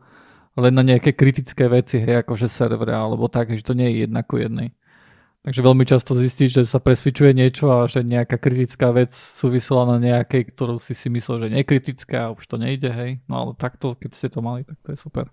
len 0.57 0.73
na 0.73 0.81
nejaké 0.81 1.13
kritické 1.13 1.69
veci, 1.69 2.01
hej, 2.01 2.25
akože 2.25 2.49
server 2.49 2.89
alebo 2.89 3.29
tak, 3.29 3.53
že 3.53 3.61
to 3.61 3.77
nie 3.77 3.93
je 3.93 4.09
jedna 4.09 4.25
ku 4.25 4.41
jednej. 4.41 4.73
Takže 5.45 5.63
veľmi 5.63 5.85
často 5.87 6.17
zistíš, 6.17 6.59
že 6.59 6.63
sa 6.67 6.81
presvičuje 6.81 7.31
niečo 7.31 7.71
a 7.71 7.87
že 7.87 8.03
nejaká 8.03 8.35
kritická 8.35 8.91
vec 8.91 9.13
súvisela 9.13 9.85
na 9.85 9.95
nejakej, 10.01 10.51
ktorú 10.51 10.75
si 10.81 10.91
si 10.91 11.07
myslel, 11.07 11.47
že 11.47 11.55
nekritická 11.61 12.27
a 12.27 12.33
už 12.35 12.43
to 12.43 12.57
nejde, 12.59 12.89
hej. 12.89 13.21
No 13.29 13.33
ale 13.39 13.51
takto, 13.55 13.95
keď 13.95 14.11
ste 14.11 14.27
to 14.33 14.41
mali, 14.43 14.65
tak 14.67 14.81
to 14.81 14.91
je 14.91 14.99
super. 14.99 15.29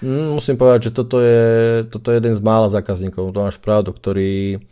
Mm, 0.00 0.36
musím 0.36 0.56
povedať, 0.56 0.90
že 0.90 0.96
toto 0.96 1.20
je, 1.20 1.84
toto 1.88 2.12
je 2.12 2.18
jeden 2.18 2.34
z 2.36 2.40
mála 2.40 2.72
zákazníkov, 2.72 3.32
to 3.32 3.40
máš 3.44 3.60
pravdu, 3.60 3.92
ktorý... 3.92 4.64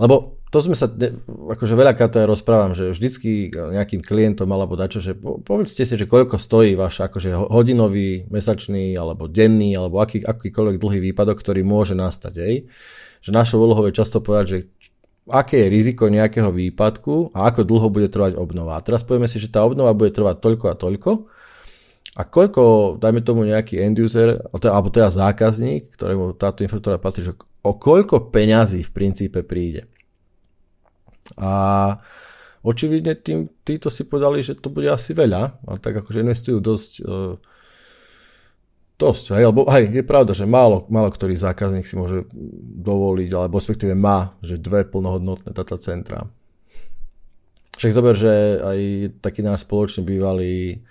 Lebo 0.00 0.40
to 0.50 0.58
sme 0.58 0.74
sa, 0.74 0.90
akože 1.30 1.78
veľakrát 1.78 2.10
to 2.10 2.18
aj 2.18 2.26
rozprávam, 2.26 2.74
že 2.74 2.90
vždycky 2.90 3.54
nejakým 3.54 4.02
klientom 4.02 4.50
alebo 4.50 4.74
dačo, 4.74 4.98
že 4.98 5.14
povedzte 5.18 5.86
si, 5.86 5.94
že 5.94 6.10
koľko 6.10 6.42
stojí 6.42 6.74
váš 6.74 6.98
akože 7.06 7.30
hodinový, 7.30 8.26
mesačný 8.26 8.98
alebo 8.98 9.30
denný 9.30 9.78
alebo 9.78 10.02
aký, 10.02 10.26
akýkoľvek 10.26 10.76
dlhý 10.82 10.98
výpadok, 11.12 11.38
ktorý 11.38 11.62
môže 11.62 11.94
nastať. 11.94 12.34
Hej 12.42 12.54
že 13.20 13.30
našou 13.36 13.60
úlohou 13.60 13.84
je 13.88 13.96
často 13.96 14.24
povedať, 14.24 14.46
že 14.48 14.58
aké 15.28 15.68
je 15.68 15.72
riziko 15.72 16.08
nejakého 16.08 16.50
výpadku 16.50 17.36
a 17.36 17.52
ako 17.52 17.68
dlho 17.68 17.88
bude 17.92 18.08
trvať 18.08 18.34
obnova. 18.34 18.80
A 18.80 18.84
teraz 18.84 19.04
povieme 19.04 19.28
si, 19.28 19.36
že 19.36 19.52
tá 19.52 19.62
obnova 19.62 19.92
bude 19.92 20.10
trvať 20.10 20.40
toľko 20.40 20.66
a 20.72 20.74
toľko 20.74 21.10
a 22.20 22.28
koľko, 22.28 23.00
dajme 23.00 23.24
tomu 23.24 23.48
nejaký 23.48 23.80
end 23.80 23.96
user, 23.96 24.36
alebo 24.52 24.92
teda 24.92 25.08
zákazník, 25.08 25.96
ktorému 25.96 26.36
táto 26.36 26.60
infraštruktúra 26.60 27.00
patrí, 27.00 27.24
že 27.24 27.32
o 27.64 27.72
koľko 27.72 28.28
peňazí 28.28 28.84
v 28.84 28.92
princípe 28.92 29.40
príde. 29.40 29.88
A 31.40 31.96
očividne 32.60 33.16
tým, 33.16 33.48
títo 33.64 33.88
si 33.88 34.04
povedali, 34.04 34.44
že 34.44 34.60
to 34.60 34.68
bude 34.68 34.92
asi 34.92 35.16
veľa, 35.16 35.64
a 35.64 35.70
tak 35.80 36.04
akože 36.04 36.20
investujú 36.20 36.60
dosť 36.60 36.92
uh, 37.08 37.40
Dosť, 39.00 39.32
hej, 39.32 39.48
lebo 39.48 39.64
hej, 39.72 39.88
je 39.96 40.04
pravda, 40.04 40.36
že 40.36 40.44
málo, 40.44 40.84
málo 40.92 41.08
ktorý 41.08 41.32
zákazník 41.32 41.88
si 41.88 41.96
môže 41.96 42.28
dovoliť, 42.84 43.32
alebo 43.32 43.56
respektíve 43.56 43.96
má, 43.96 44.36
že 44.44 44.60
dve 44.60 44.84
plnohodnotné 44.84 45.56
datacentra. 45.56 46.28
Však 47.80 47.96
zober, 47.96 48.12
že 48.12 48.60
aj 48.60 48.78
taký 49.24 49.40
náš 49.40 49.64
spoločný 49.64 50.04
bývalý 50.04 50.84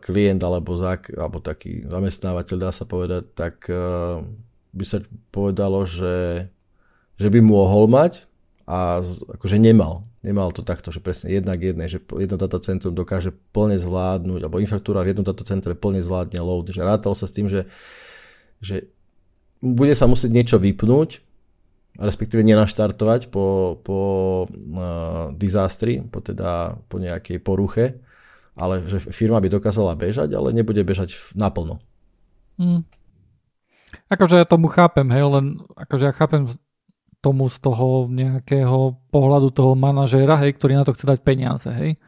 klient 0.00 0.40
alebo, 0.40 0.80
zák, 0.80 1.12
alebo 1.12 1.44
taký 1.44 1.84
zamestnávateľ, 1.84 2.56
dá 2.56 2.70
sa 2.72 2.88
povedať, 2.88 3.24
tak 3.36 3.68
uh, 3.68 4.24
by 4.72 4.84
sa 4.84 5.04
povedalo, 5.28 5.84
že, 5.84 6.48
že 7.20 7.28
by 7.28 7.40
mohol 7.44 7.88
mať 7.88 8.24
a 8.64 9.04
akože 9.04 9.60
nemal. 9.60 10.08
Nemal 10.24 10.50
to 10.50 10.66
takto, 10.66 10.90
že 10.90 10.98
presne 10.98 11.30
jednak 11.30 11.62
jednej, 11.62 11.86
že 11.86 12.02
jedno 12.02 12.34
datacentrum 12.34 12.96
dokáže 12.96 13.30
plne 13.54 13.78
zvládnuť, 13.78 14.40
alebo 14.42 14.58
infraštruktúra 14.58 15.06
v 15.06 15.14
jednom 15.14 15.26
datacentre 15.26 15.78
plne 15.78 16.02
zvládne 16.02 16.40
load, 16.42 16.74
že 16.74 16.82
rátalo 16.82 17.14
sa 17.14 17.30
s 17.30 17.34
tým, 17.36 17.46
že, 17.46 17.70
že 18.58 18.90
bude 19.62 19.94
sa 19.94 20.10
musieť 20.10 20.30
niečo 20.34 20.56
vypnúť, 20.58 21.22
respektíve 21.96 22.44
nenaštartovať 22.44 23.32
po, 23.32 23.78
po 23.80 24.00
uh, 24.48 25.30
disastri, 25.32 26.02
po, 26.02 26.20
teda, 26.20 26.80
po 26.90 27.00
nejakej 27.00 27.38
poruche, 27.40 28.00
ale 28.56 28.82
že 28.88 28.98
firma 29.12 29.38
by 29.38 29.52
dokázala 29.52 29.92
bežať, 29.94 30.32
ale 30.32 30.50
nebude 30.56 30.80
bežať 30.80 31.12
naplno. 31.36 31.78
Mm. 32.56 32.88
Akože 34.08 34.40
ja 34.40 34.46
tomu 34.48 34.72
chápem, 34.72 35.06
hej, 35.12 35.24
len 35.28 35.46
akože 35.76 36.04
ja 36.08 36.14
chápem 36.16 36.48
tomu 37.20 37.52
z 37.52 37.58
toho 37.60 38.08
nejakého 38.08 38.96
pohľadu 39.12 39.52
toho 39.52 39.76
manažéra, 39.76 40.40
hej, 40.40 40.56
ktorý 40.56 40.78
na 40.80 40.84
to 40.88 40.96
chce 40.96 41.04
dať 41.04 41.18
peniaze, 41.20 41.68
hej. 41.68 42.00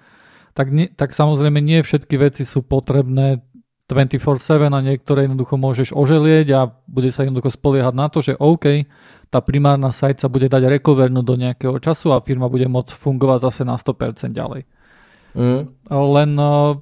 Tak, 0.57 0.75
nie, 0.75 0.91
tak 0.91 1.15
samozrejme 1.15 1.63
nie 1.63 1.85
všetky 1.85 2.19
veci 2.19 2.43
sú 2.43 2.67
potrebné 2.67 3.45
24-7 3.89 4.69
a 4.69 4.81
niektoré 4.85 5.25
jednoducho 5.25 5.57
môžeš 5.57 5.97
oželieť 5.97 6.47
a 6.53 6.61
bude 6.85 7.09
sa 7.09 7.25
jednoducho 7.25 7.57
spoliehať 7.57 7.95
na 7.97 8.07
to, 8.13 8.21
že 8.21 8.37
OK, 8.37 8.85
tá 9.33 9.41
primárna 9.41 9.89
site 9.97 10.21
sa 10.21 10.29
bude 10.29 10.49
dať 10.53 10.69
rekovernúť 10.81 11.25
do 11.25 11.37
nejakého 11.41 11.77
času 11.81 12.13
a 12.13 12.21
firma 12.21 12.53
bude 12.53 12.69
môcť 12.69 12.93
fungovať 12.93 13.39
zase 13.49 13.63
na 13.65 13.81
100% 13.81 14.37
ďalej. 14.37 14.69
Mm. 15.37 15.69
Len 15.93 16.31
uh, 16.37 16.77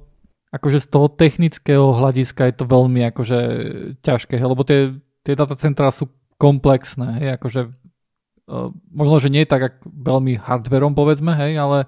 akože 0.53 0.83
z 0.83 0.87
toho 0.87 1.07
technického 1.11 1.95
hľadiska 1.95 2.47
je 2.47 2.55
to 2.55 2.65
veľmi 2.67 3.03
akože 3.11 3.39
ťažké, 4.03 4.39
lebo 4.39 4.63
tie, 4.63 4.95
tie 5.23 5.33
datacentrá 5.35 5.91
sú 5.91 6.07
komplexné, 6.37 7.17
hej, 7.19 7.29
akože 7.41 7.73
Eh, 8.47 8.69
možno, 8.95 9.19
že 9.19 9.27
nie 9.27 9.43
tak 9.43 9.83
veľmi 9.83 10.39
hardverom 10.39 10.95
povedzme, 10.95 11.35
hej, 11.35 11.59
ale 11.59 11.83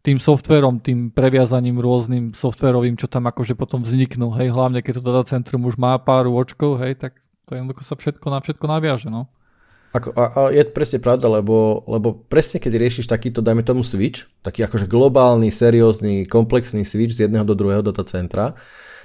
tým 0.00 0.16
softverom, 0.16 0.80
tým 0.80 1.12
previazaním 1.12 1.76
rôznym 1.84 2.32
softverovým, 2.32 2.96
čo 2.96 3.12
tam 3.12 3.28
akože 3.28 3.52
potom 3.52 3.84
vzniknú, 3.84 4.32
hej, 4.40 4.48
hlavne 4.48 4.80
keď 4.80 4.92
to 4.98 5.02
datacentrum 5.04 5.68
už 5.68 5.76
má 5.76 6.00
pár 6.00 6.24
očkov, 6.32 6.80
hej, 6.80 6.96
tak 6.96 7.20
to 7.44 7.60
jednoducho 7.60 7.84
sa 7.84 7.92
všetko 7.92 8.24
na 8.32 8.40
všetko 8.40 8.64
naviaže, 8.64 9.12
no. 9.12 9.28
Ako, 9.88 10.12
a, 10.12 10.24
a 10.28 10.40
je 10.52 10.62
presne 10.68 11.00
pravda, 11.00 11.32
lebo, 11.32 11.80
lebo 11.88 12.12
presne 12.28 12.60
keď 12.60 12.76
riešiš 12.76 13.08
takýto, 13.08 13.40
dajme 13.40 13.64
tomu 13.64 13.80
switch, 13.80 14.28
taký 14.44 14.64
akože 14.68 14.84
globálny, 14.84 15.48
seriózny, 15.48 16.28
komplexný 16.28 16.84
switch 16.84 17.16
z 17.16 17.24
jedného 17.24 17.48
do 17.48 17.56
druhého 17.56 17.80
datacentra, 17.80 18.52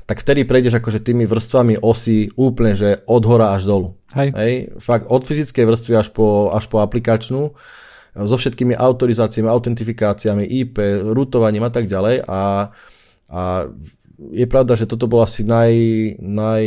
tak 0.04 0.20
vtedy 0.20 0.44
prejdeš 0.44 0.84
akože 0.84 1.00
tými 1.00 1.24
vrstvami 1.24 1.80
osy 1.80 2.28
úplne, 2.36 2.76
že 2.76 3.00
od 3.08 3.24
hora 3.24 3.56
až 3.56 3.64
dolu. 3.64 3.96
Hej. 4.12 4.36
Hej? 4.36 4.54
Fakt 4.84 5.08
od 5.08 5.24
fyzickej 5.24 5.64
vrstvy 5.64 5.94
až 5.96 6.12
po, 6.12 6.52
až 6.52 6.68
po 6.68 6.84
aplikačnú 6.84 7.56
so 8.14 8.36
všetkými 8.36 8.76
autorizáciami, 8.76 9.48
autentifikáciami, 9.48 10.44
IP, 10.46 10.78
rutovaním 11.16 11.64
a 11.66 11.72
tak 11.72 11.88
ďalej 11.88 12.28
a, 12.28 12.70
a 13.32 13.42
je 14.20 14.46
pravda, 14.46 14.78
že 14.78 14.86
toto 14.86 15.10
bol 15.10 15.24
asi 15.26 15.42
naj, 15.42 15.74
naj 16.22 16.64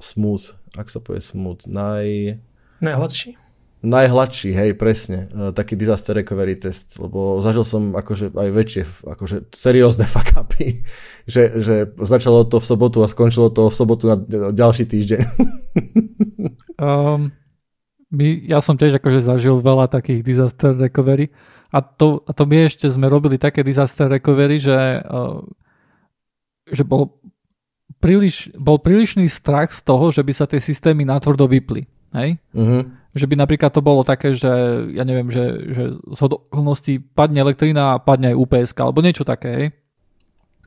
smooth, 0.00 0.54
ak 0.78 0.88
sa 0.88 1.02
povie 1.02 1.20
smooth, 1.20 1.68
naj... 1.68 2.38
Najhladší. 2.80 3.45
Najhladší, 3.86 4.50
hej, 4.50 4.70
presne. 4.74 5.30
E, 5.30 5.54
taký 5.54 5.78
disaster 5.78 6.18
recovery 6.18 6.58
test, 6.58 6.98
lebo 6.98 7.38
zažil 7.38 7.62
som 7.62 7.94
akože 7.94 8.34
aj 8.34 8.48
väčšie, 8.50 8.82
akože 9.06 9.36
seriózne 9.54 10.10
fuck 10.14 10.34
upy, 10.34 10.82
že, 11.30 11.62
že 11.62 11.74
začalo 12.02 12.42
to 12.50 12.58
v 12.58 12.66
sobotu 12.66 13.06
a 13.06 13.10
skončilo 13.10 13.46
to 13.54 13.70
v 13.70 13.78
sobotu 13.78 14.10
na 14.10 14.16
ďalší 14.50 14.90
týždeň. 14.90 15.20
um, 16.82 17.30
my, 18.18 18.26
ja 18.50 18.58
som 18.58 18.74
tiež 18.74 18.98
akože 18.98 19.22
zažil 19.22 19.62
veľa 19.62 19.86
takých 19.86 20.26
disaster 20.26 20.74
recovery 20.74 21.30
a 21.70 21.78
to, 21.78 22.26
a 22.26 22.34
to 22.34 22.42
my 22.42 22.66
ešte 22.66 22.90
sme 22.90 23.06
robili 23.06 23.38
také 23.38 23.62
disaster 23.62 24.10
recovery, 24.10 24.58
že, 24.58 24.98
uh, 25.06 25.46
že 26.66 26.82
bol, 26.82 27.22
príliš, 28.02 28.50
bol 28.58 28.82
prílišný 28.82 29.30
strach 29.30 29.70
z 29.70 29.86
toho, 29.86 30.10
že 30.10 30.26
by 30.26 30.32
sa 30.34 30.50
tie 30.50 30.58
systémy 30.58 31.06
natvrdo 31.06 31.46
vypli. 31.46 31.86
Hej? 32.10 32.42
Uh-huh 32.50 32.95
že 33.16 33.24
by 33.24 33.34
napríklad 33.40 33.72
to 33.72 33.80
bolo 33.80 34.04
také, 34.04 34.36
že 34.36 34.52
ja 34.92 35.02
neviem, 35.08 35.32
že, 35.32 35.44
že 35.72 35.84
z 35.96 36.20
okolností 36.20 37.00
padne 37.00 37.40
elektrina 37.40 37.96
a 37.96 38.02
padne 38.02 38.36
aj 38.36 38.36
UPS 38.36 38.70
alebo 38.76 39.00
niečo 39.00 39.24
také, 39.24 39.50
hej. 39.56 39.66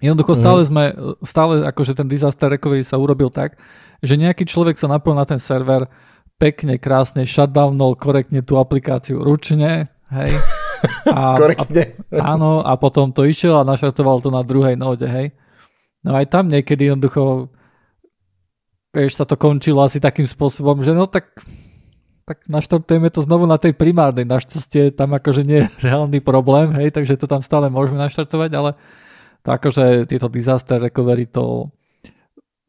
Jednoducho 0.02 0.34
mhm. 0.34 0.40
stále 0.42 0.62
sme, 0.66 0.84
stále 1.22 1.54
akože 1.70 1.94
ten 1.94 2.10
disaster 2.10 2.50
recovery 2.50 2.82
sa 2.82 2.98
urobil 2.98 3.30
tak, 3.30 3.62
že 4.02 4.18
nejaký 4.18 4.50
človek 4.50 4.82
sa 4.82 4.90
napojil 4.90 5.22
na 5.22 5.30
ten 5.30 5.38
server, 5.38 5.86
pekne, 6.42 6.82
krásne 6.82 7.28
shutdownol 7.28 8.00
korektne 8.00 8.42
tú 8.42 8.58
aplikáciu 8.58 9.22
ručne, 9.22 9.94
hej. 10.10 10.34
A, 11.12 11.36
korektne. 11.36 12.00
A, 12.16 12.40
áno, 12.40 12.64
a 12.64 12.80
potom 12.80 13.12
to 13.12 13.28
išiel 13.28 13.60
a 13.60 13.68
našartoval 13.68 14.24
to 14.24 14.32
na 14.32 14.40
druhej 14.48 14.80
nóde, 14.80 15.06
hej. 15.06 15.36
No 16.08 16.16
aj 16.16 16.32
tam 16.32 16.48
niekedy 16.48 16.88
jednoducho 16.88 17.52
vieš, 18.96 19.22
sa 19.22 19.26
to 19.28 19.38
končilo 19.38 19.84
asi 19.86 20.02
takým 20.02 20.26
spôsobom, 20.26 20.82
že 20.82 20.96
no 20.96 21.06
tak 21.06 21.30
tak 22.30 22.46
naštartujeme 22.46 23.10
to 23.10 23.26
znovu 23.26 23.50
na 23.50 23.58
tej 23.58 23.74
primárnej. 23.74 24.30
Našťastie 24.30 24.94
tam 24.94 25.18
akože 25.18 25.42
nie 25.42 25.66
je 25.66 25.68
reálny 25.90 26.22
problém, 26.22 26.70
hej, 26.78 26.94
takže 26.94 27.18
to 27.18 27.26
tam 27.26 27.42
stále 27.42 27.74
môžeme 27.74 27.98
naštartovať, 27.98 28.54
ale 28.54 28.78
to 29.42 29.50
akože 29.50 30.06
tieto 30.06 30.30
disaster 30.30 30.78
recovery 30.78 31.26
to 31.26 31.74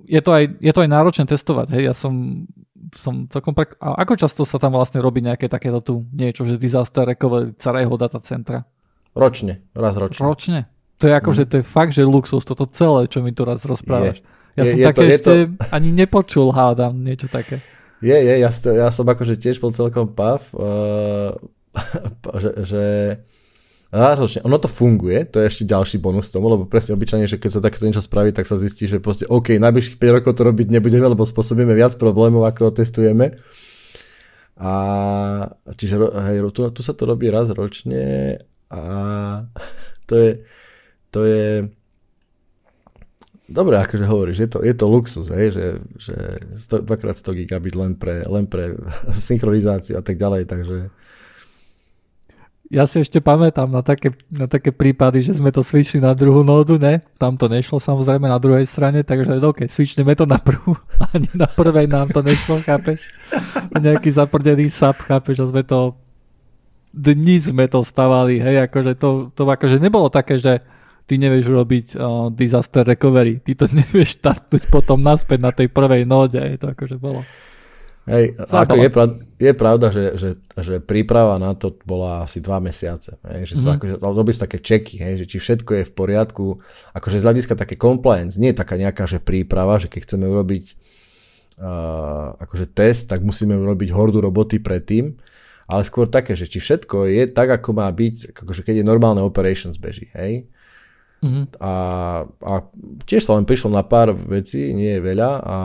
je 0.09 0.17
to 0.25 0.33
aj, 0.33 0.49
je 0.64 0.73
to 0.73 0.81
aj 0.81 0.90
náročné 0.90 1.25
testovať, 1.29 1.76
hej, 1.76 1.93
ja 1.93 1.95
som 1.95 2.49
som 2.97 3.29
celkom 3.31 3.55
prak... 3.55 3.79
A 3.79 4.02
ako 4.02 4.19
často 4.19 4.43
sa 4.43 4.59
tam 4.59 4.75
vlastne 4.75 4.99
robí 4.99 5.23
nejaké 5.23 5.47
takéto 5.47 5.79
tu 5.85 5.95
niečo, 6.11 6.43
že 6.49 6.59
disaster 6.59 7.07
recovery 7.07 7.55
celého 7.61 7.93
datacentra? 7.95 8.67
Ročne, 9.14 9.62
raz 9.76 9.95
ročne. 9.95 10.23
Ročne? 10.25 10.61
To 10.99 11.09
je 11.09 11.14
ako, 11.14 11.31
mm. 11.31 11.37
že 11.37 11.45
to 11.47 11.55
je 11.61 11.64
fakt, 11.64 11.93
že 11.95 12.02
luxus, 12.02 12.43
toto 12.43 12.67
celé, 12.67 13.07
čo 13.07 13.23
mi 13.23 13.31
tu 13.31 13.47
raz 13.47 13.62
rozprávaš. 13.62 14.21
Je. 14.21 14.26
Ja 14.59 14.62
je, 14.67 14.71
som 14.75 14.79
je 14.79 14.87
také 14.90 15.00
to, 15.00 15.11
ešte 15.14 15.33
to... 15.47 15.64
ani 15.71 15.88
nepočul, 15.95 16.49
hádam, 16.50 16.99
niečo 16.99 17.31
také. 17.31 17.62
Je, 18.00 18.16
je, 18.16 18.35
ja, 18.40 18.50
ja 18.52 18.88
som 18.88 19.04
akože 19.04 19.37
tiež 19.37 19.61
bol 19.61 19.76
celkom 19.76 20.09
pav, 20.09 20.40
uh, 20.57 21.37
že, 22.42 22.50
že 22.64 22.83
ono 24.47 24.57
to 24.57 24.71
funguje, 24.71 25.26
to 25.26 25.42
je 25.42 25.50
ešte 25.50 25.64
ďalší 25.66 25.99
bonus 25.99 26.30
tomu, 26.30 26.47
lebo 26.47 26.64
presne 26.64 26.95
obyčajne, 26.95 27.26
že 27.26 27.37
keď 27.37 27.50
sa 27.59 27.64
takéto 27.64 27.85
niečo 27.90 28.00
spraví, 28.00 28.30
tak 28.30 28.47
sa 28.47 28.54
zistí, 28.54 28.87
že 28.87 29.02
proste 29.02 29.26
OK, 29.26 29.59
najbližších 29.59 29.99
5 29.99 30.16
rokov 30.23 30.33
to 30.38 30.47
robiť 30.47 30.71
nebudeme, 30.71 31.11
lebo 31.11 31.26
spôsobíme 31.26 31.75
viac 31.75 31.99
problémov, 31.99 32.47
ako 32.47 32.71
testujeme. 32.71 33.35
A 34.61 34.73
čiže 35.75 35.97
hej, 35.99 36.38
tu, 36.54 36.61
tu 36.71 36.80
sa 36.87 36.92
to 36.95 37.02
robí 37.09 37.33
raz 37.33 37.50
ročne 37.50 38.38
a 38.71 38.83
to 40.07 40.14
je, 40.14 40.30
to 41.11 41.21
je 41.26 41.45
Dobre, 43.50 43.83
akože 43.83 44.07
hovoríš, 44.07 44.38
je 44.47 44.49
to, 44.49 44.59
je 44.62 44.75
to 44.78 44.87
luxus, 44.87 45.26
hej, 45.35 45.50
že, 45.50 45.66
že 45.99 46.14
100, 46.54 46.87
2x100 46.87 47.28
gigabit 47.35 47.75
len 47.75 47.99
pre, 47.99 48.23
len 48.23 48.47
pre 48.47 48.78
synchronizáciu 49.26 49.99
a 49.99 50.02
tak 50.07 50.14
ďalej, 50.14 50.47
takže... 50.47 50.76
Ja 52.71 52.87
si 52.87 53.02
ešte 53.02 53.19
pamätám 53.19 53.66
na 53.66 53.83
také, 53.83 54.14
na 54.30 54.47
také 54.47 54.71
prípady, 54.71 55.26
že 55.26 55.42
sme 55.42 55.50
to 55.50 55.66
switchli 55.66 55.99
na 55.99 56.14
druhú 56.14 56.47
nódu, 56.47 56.78
ne? 56.78 57.02
Tam 57.19 57.35
to 57.35 57.50
nešlo 57.50 57.83
samozrejme 57.83 58.30
na 58.30 58.38
druhej 58.38 58.62
strane, 58.62 59.02
takže 59.02 59.42
OK, 59.42 59.66
switchneme 59.66 60.14
to 60.14 60.23
na 60.30 60.38
prvú, 60.38 60.78
ani 61.11 61.26
na 61.35 61.50
prvej 61.50 61.90
nám 61.90 62.14
to 62.14 62.23
nešlo, 62.23 62.62
chápeš? 62.62 63.02
Nejaký 63.75 64.14
zaprdený 64.14 64.71
sap, 64.71 65.02
chápeš, 65.02 65.42
že 65.42 65.50
sme 65.50 65.66
to 65.66 65.99
dní 66.95 67.42
sme 67.42 67.66
to 67.71 67.83
stavali, 67.83 68.38
hej, 68.38 68.66
akože 68.71 68.99
to, 68.99 69.30
to 69.35 69.42
akože 69.47 69.78
nebolo 69.78 70.11
také, 70.11 70.38
že 70.38 70.62
ty 71.11 71.19
nevieš 71.19 71.50
urobiť 71.50 71.87
uh, 71.99 72.31
disaster 72.31 72.87
recovery, 72.87 73.43
ty 73.43 73.59
to 73.59 73.67
nevieš 73.83 74.23
startnúť 74.23 74.71
potom 74.71 75.02
naspäť 75.02 75.38
na 75.43 75.50
tej 75.50 75.67
prvej 75.67 76.07
nóde, 76.07 76.38
to 76.62 76.71
akože 76.71 77.02
bolo. 77.02 77.26
Hej, 78.09 78.33
ako 78.49 78.81
je, 78.81 78.90
pravda, 78.90 79.17
je 79.37 79.52
pravda, 79.52 79.87
že, 79.93 80.05
že, 80.17 80.31
že 80.57 80.75
príprava 80.81 81.37
na 81.37 81.52
to 81.52 81.79
bola 81.85 82.25
asi 82.25 82.40
dva 82.40 82.59
mesiace. 82.59 83.21
Hej, 83.23 83.55
že 83.55 83.57
sa 83.61 83.71
mm. 83.71 83.76
akože, 83.76 83.95
robí 84.00 84.33
také 84.35 84.59
čeky, 84.59 84.99
hej, 84.99 85.14
že 85.23 85.26
či 85.29 85.37
všetko 85.37 85.71
je 85.79 85.85
v 85.85 85.93
poriadku. 85.93 86.45
Akože 86.97 87.21
z 87.21 87.26
hľadiska 87.29 87.55
také 87.55 87.76
compliance, 87.76 88.40
nie 88.40 88.50
je 88.50 88.59
taká 88.59 88.81
nejaká 88.81 89.05
že 89.05 89.21
príprava, 89.21 89.76
že 89.76 89.93
keď 89.93 90.11
chceme 90.11 90.26
urobiť 90.26 90.64
uh, 91.61 92.40
akože 92.40 92.73
test, 92.73 93.12
tak 93.12 93.21
musíme 93.21 93.52
urobiť 93.55 93.93
hordu 93.93 94.25
roboty 94.25 94.59
predtým, 94.59 95.14
ale 95.71 95.83
skôr 95.87 96.11
také, 96.11 96.35
že 96.35 96.50
či 96.50 96.59
všetko 96.59 97.05
je 97.07 97.31
tak, 97.31 97.52
ako 97.52 97.79
má 97.79 97.87
byť, 97.93 98.33
akože 98.33 98.64
keď 98.64 98.81
je 98.81 98.90
normálne 98.90 99.23
operations 99.23 99.76
beží. 99.76 100.09
Hej. 100.17 100.50
Mm-hmm. 101.21 101.61
A, 101.61 101.73
a 102.25 102.55
tiež 103.05 103.29
sa 103.29 103.37
len 103.37 103.45
prišlo 103.45 103.69
na 103.69 103.85
pár 103.85 104.17
vecí, 104.17 104.73
nie 104.73 104.97
je 104.97 105.05
veľa 105.05 105.31
a 105.45 105.57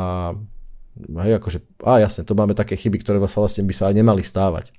hej, 0.95 1.33
akože, 1.39 1.59
a 1.83 2.03
jasne, 2.03 2.27
to 2.27 2.35
máme 2.35 2.55
také 2.55 2.75
chyby, 2.75 2.99
ktoré 2.99 3.19
sa 3.27 3.43
vlastne 3.43 3.67
by 3.67 3.73
sa 3.75 3.91
aj 3.91 3.95
nemali 3.95 4.23
stávať. 4.23 4.71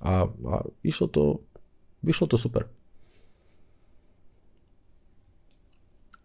A, 0.00 0.28
a 0.28 0.54
išlo 0.84 1.08
to, 1.10 1.42
vyšlo 2.04 2.28
to 2.28 2.38
super. 2.40 2.68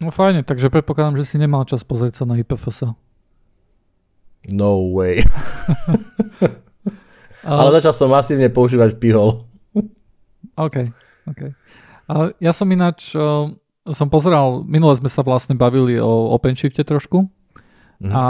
No 0.04 0.12
fajne, 0.12 0.44
takže 0.44 0.68
predpokladám, 0.68 1.24
že 1.24 1.28
si 1.28 1.36
nemal 1.40 1.64
čas 1.64 1.88
pozrieť 1.88 2.22
sa 2.22 2.24
na 2.28 2.36
IPFS. 2.36 2.92
No 4.52 4.92
way. 4.92 5.24
Ale 7.44 7.70
začal 7.80 7.96
som 7.96 8.12
masívne 8.12 8.52
používať 8.52 9.00
pihol. 9.00 9.48
OK, 10.60 10.92
OK. 11.28 11.42
A 12.10 12.36
ja 12.44 12.52
som 12.52 12.68
ináč, 12.68 13.16
som 13.84 14.08
pozeral, 14.12 14.64
minule 14.68 14.96
sme 14.96 15.08
sa 15.08 15.24
vlastne 15.24 15.56
bavili 15.56 16.00
o 16.00 16.36
OpenShifte 16.36 16.84
trošku 16.84 17.28
mm. 18.04 18.12
a 18.12 18.24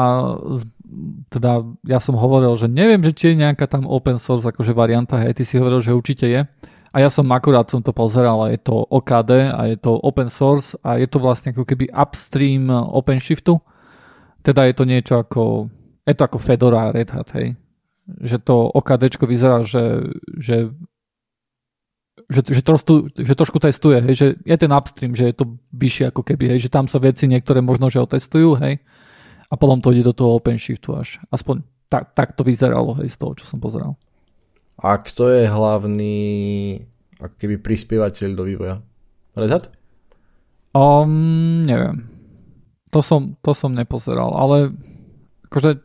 teda 1.29 1.65
ja 1.85 1.97
som 1.97 2.13
hovoril, 2.13 2.53
že 2.53 2.69
neviem, 2.69 3.01
že 3.01 3.13
či 3.13 3.23
je 3.33 3.41
nejaká 3.41 3.65
tam 3.65 3.89
open 3.89 4.21
source 4.21 4.45
akože 4.45 4.77
varianta, 4.77 5.17
hej, 5.21 5.33
ty 5.33 5.43
si 5.45 5.57
hovoril, 5.57 5.81
že 5.81 5.95
určite 5.95 6.29
je. 6.29 6.45
A 6.93 7.01
ja 7.01 7.09
som 7.09 7.25
akurát 7.33 7.65
som 7.65 7.81
to 7.81 7.89
pozeral 7.89 8.45
a 8.45 8.53
je 8.53 8.61
to 8.61 8.85
OKD 8.85 9.49
a 9.49 9.65
je 9.65 9.77
to 9.81 9.97
open 9.97 10.29
source 10.29 10.77
a 10.85 11.01
je 11.01 11.09
to 11.09 11.17
vlastne 11.17 11.49
ako 11.49 11.65
keby 11.65 11.89
upstream 11.89 12.69
OpenShiftu. 12.69 13.57
Teda 14.45 14.69
je 14.69 14.77
to 14.77 14.85
niečo 14.85 15.25
ako, 15.25 15.73
je 16.05 16.13
to 16.13 16.21
ako 16.21 16.37
Fedora 16.37 16.89
a 16.89 16.93
Red 16.93 17.09
Hat, 17.09 17.33
hej. 17.33 17.57
Že 18.05 18.37
to 18.45 18.55
OKD 18.77 19.09
vyzerá, 19.25 19.65
že, 19.65 20.13
že 20.37 20.69
že, 22.29 22.41
že, 22.45 22.61
trošku, 22.61 23.11
že 23.15 23.33
trošku 23.33 23.57
testuje, 23.59 23.99
hej, 24.03 24.15
že 24.15 24.27
je 24.43 24.55
ten 24.59 24.71
upstream, 24.71 25.13
že 25.15 25.31
je 25.31 25.35
to 25.35 25.45
vyššie 25.75 26.11
ako 26.11 26.21
keby, 26.23 26.55
hej, 26.55 26.67
že 26.67 26.73
tam 26.73 26.87
sa 26.87 26.99
veci 26.99 27.27
niektoré 27.27 27.59
možno, 27.59 27.87
že 27.87 28.03
otestujú, 28.03 28.59
hej, 28.59 28.79
a 29.49 29.53
potom 29.55 29.79
to 29.79 29.93
ide 29.93 30.07
do 30.07 30.15
toho 30.15 30.39
OpenShiftu 30.39 30.97
až. 30.97 31.21
Aspoň 31.29 31.61
tak, 31.91 32.17
tak 32.17 32.33
to 32.33 32.41
vyzeralo, 32.41 32.97
hej, 33.01 33.13
z 33.13 33.17
toho, 33.21 33.37
čo 33.37 33.45
som 33.45 33.61
pozeral. 33.61 33.99
A 34.81 34.97
kto 34.97 35.29
je 35.29 35.45
hlavný 35.45 36.17
ako 37.21 37.35
keby 37.37 37.55
prispievateľ 37.61 38.29
do 38.33 38.43
vývoja? 38.43 38.75
Red 39.37 39.51
Hat? 39.53 39.65
Um, 40.73 41.63
neviem. 41.69 42.09
To 42.89 43.01
som, 43.01 43.37
to 43.41 43.53
som 43.53 43.73
nepozeral, 43.73 44.33
ale 44.33 44.73
akože 45.49 45.81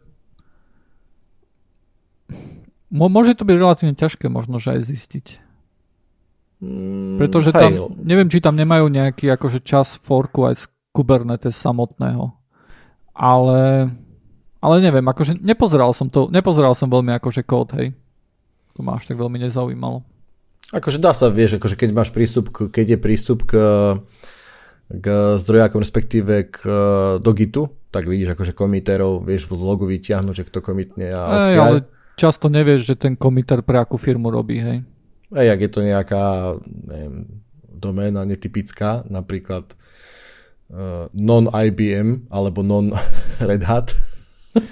môže 2.89 3.37
to 3.37 3.45
byť 3.45 3.57
relatívne 3.57 3.97
ťažké 3.97 4.33
možno, 4.33 4.61
že 4.61 4.77
aj 4.77 4.89
zistiť. 4.89 5.27
Mm, 6.59 7.23
Pretože 7.23 7.55
tam, 7.55 7.71
hej. 7.71 7.79
neviem, 8.03 8.27
či 8.27 8.43
tam 8.43 8.59
nemajú 8.59 8.91
nejaký 8.91 9.31
akože 9.31 9.63
čas 9.63 9.95
forku 9.95 10.51
aj 10.51 10.55
z 10.59 10.65
Kubernetes 10.91 11.55
samotného. 11.55 12.35
Ale, 13.15 13.91
ale 14.59 14.75
neviem, 14.83 15.07
akože 15.07 15.39
nepozeral 15.39 15.95
som 15.95 16.11
to, 16.11 16.27
nepozeral 16.31 16.75
som 16.75 16.91
veľmi 16.91 17.15
akože 17.19 17.47
kód, 17.47 17.79
hej. 17.79 17.95
To 18.75 18.83
ma 18.83 18.99
až 18.99 19.11
tak 19.11 19.19
veľmi 19.19 19.39
nezaujímalo. 19.43 20.03
Akože 20.75 20.99
dá 20.99 21.15
sa, 21.15 21.31
vieš, 21.31 21.59
akože 21.59 21.79
keď 21.79 21.91
máš 21.95 22.11
prístup, 22.11 22.51
k, 22.51 22.71
keď 22.71 22.95
je 22.95 22.99
prístup 22.99 23.47
k, 23.47 23.55
k 24.91 25.07
zdrojákom, 25.39 25.83
respektíve 25.83 26.51
k, 26.51 26.59
do 27.23 27.33
Gitu, 27.35 27.71
tak 27.89 28.05
vidíš 28.05 28.35
akože 28.37 28.53
komiterov, 28.53 29.25
vieš 29.25 29.49
v 29.49 29.57
logu 29.57 29.89
vyťahnuť, 29.89 30.35
že 30.35 30.47
kto 30.47 30.59
komitne 30.61 31.09
a 31.09 31.23
Ej, 31.51 31.57
ale 31.57 31.79
často 32.19 32.51
nevieš, 32.53 32.93
že 32.93 32.95
ten 32.99 33.15
komiter 33.17 33.65
pre 33.65 33.81
akú 33.81 33.97
firmu 33.97 34.29
robí, 34.29 34.61
hej. 34.61 34.79
Aj 35.29 35.45
ak 35.45 35.61
je 35.61 35.71
to 35.71 35.81
nejaká 35.85 36.57
neviem, 36.65 37.45
doména 37.69 38.25
netypická, 38.25 39.05
napríklad 39.13 39.77
uh, 40.73 41.13
non-IBM 41.13 42.33
alebo 42.33 42.65
non-Red 42.65 43.63
Hat, 43.69 43.93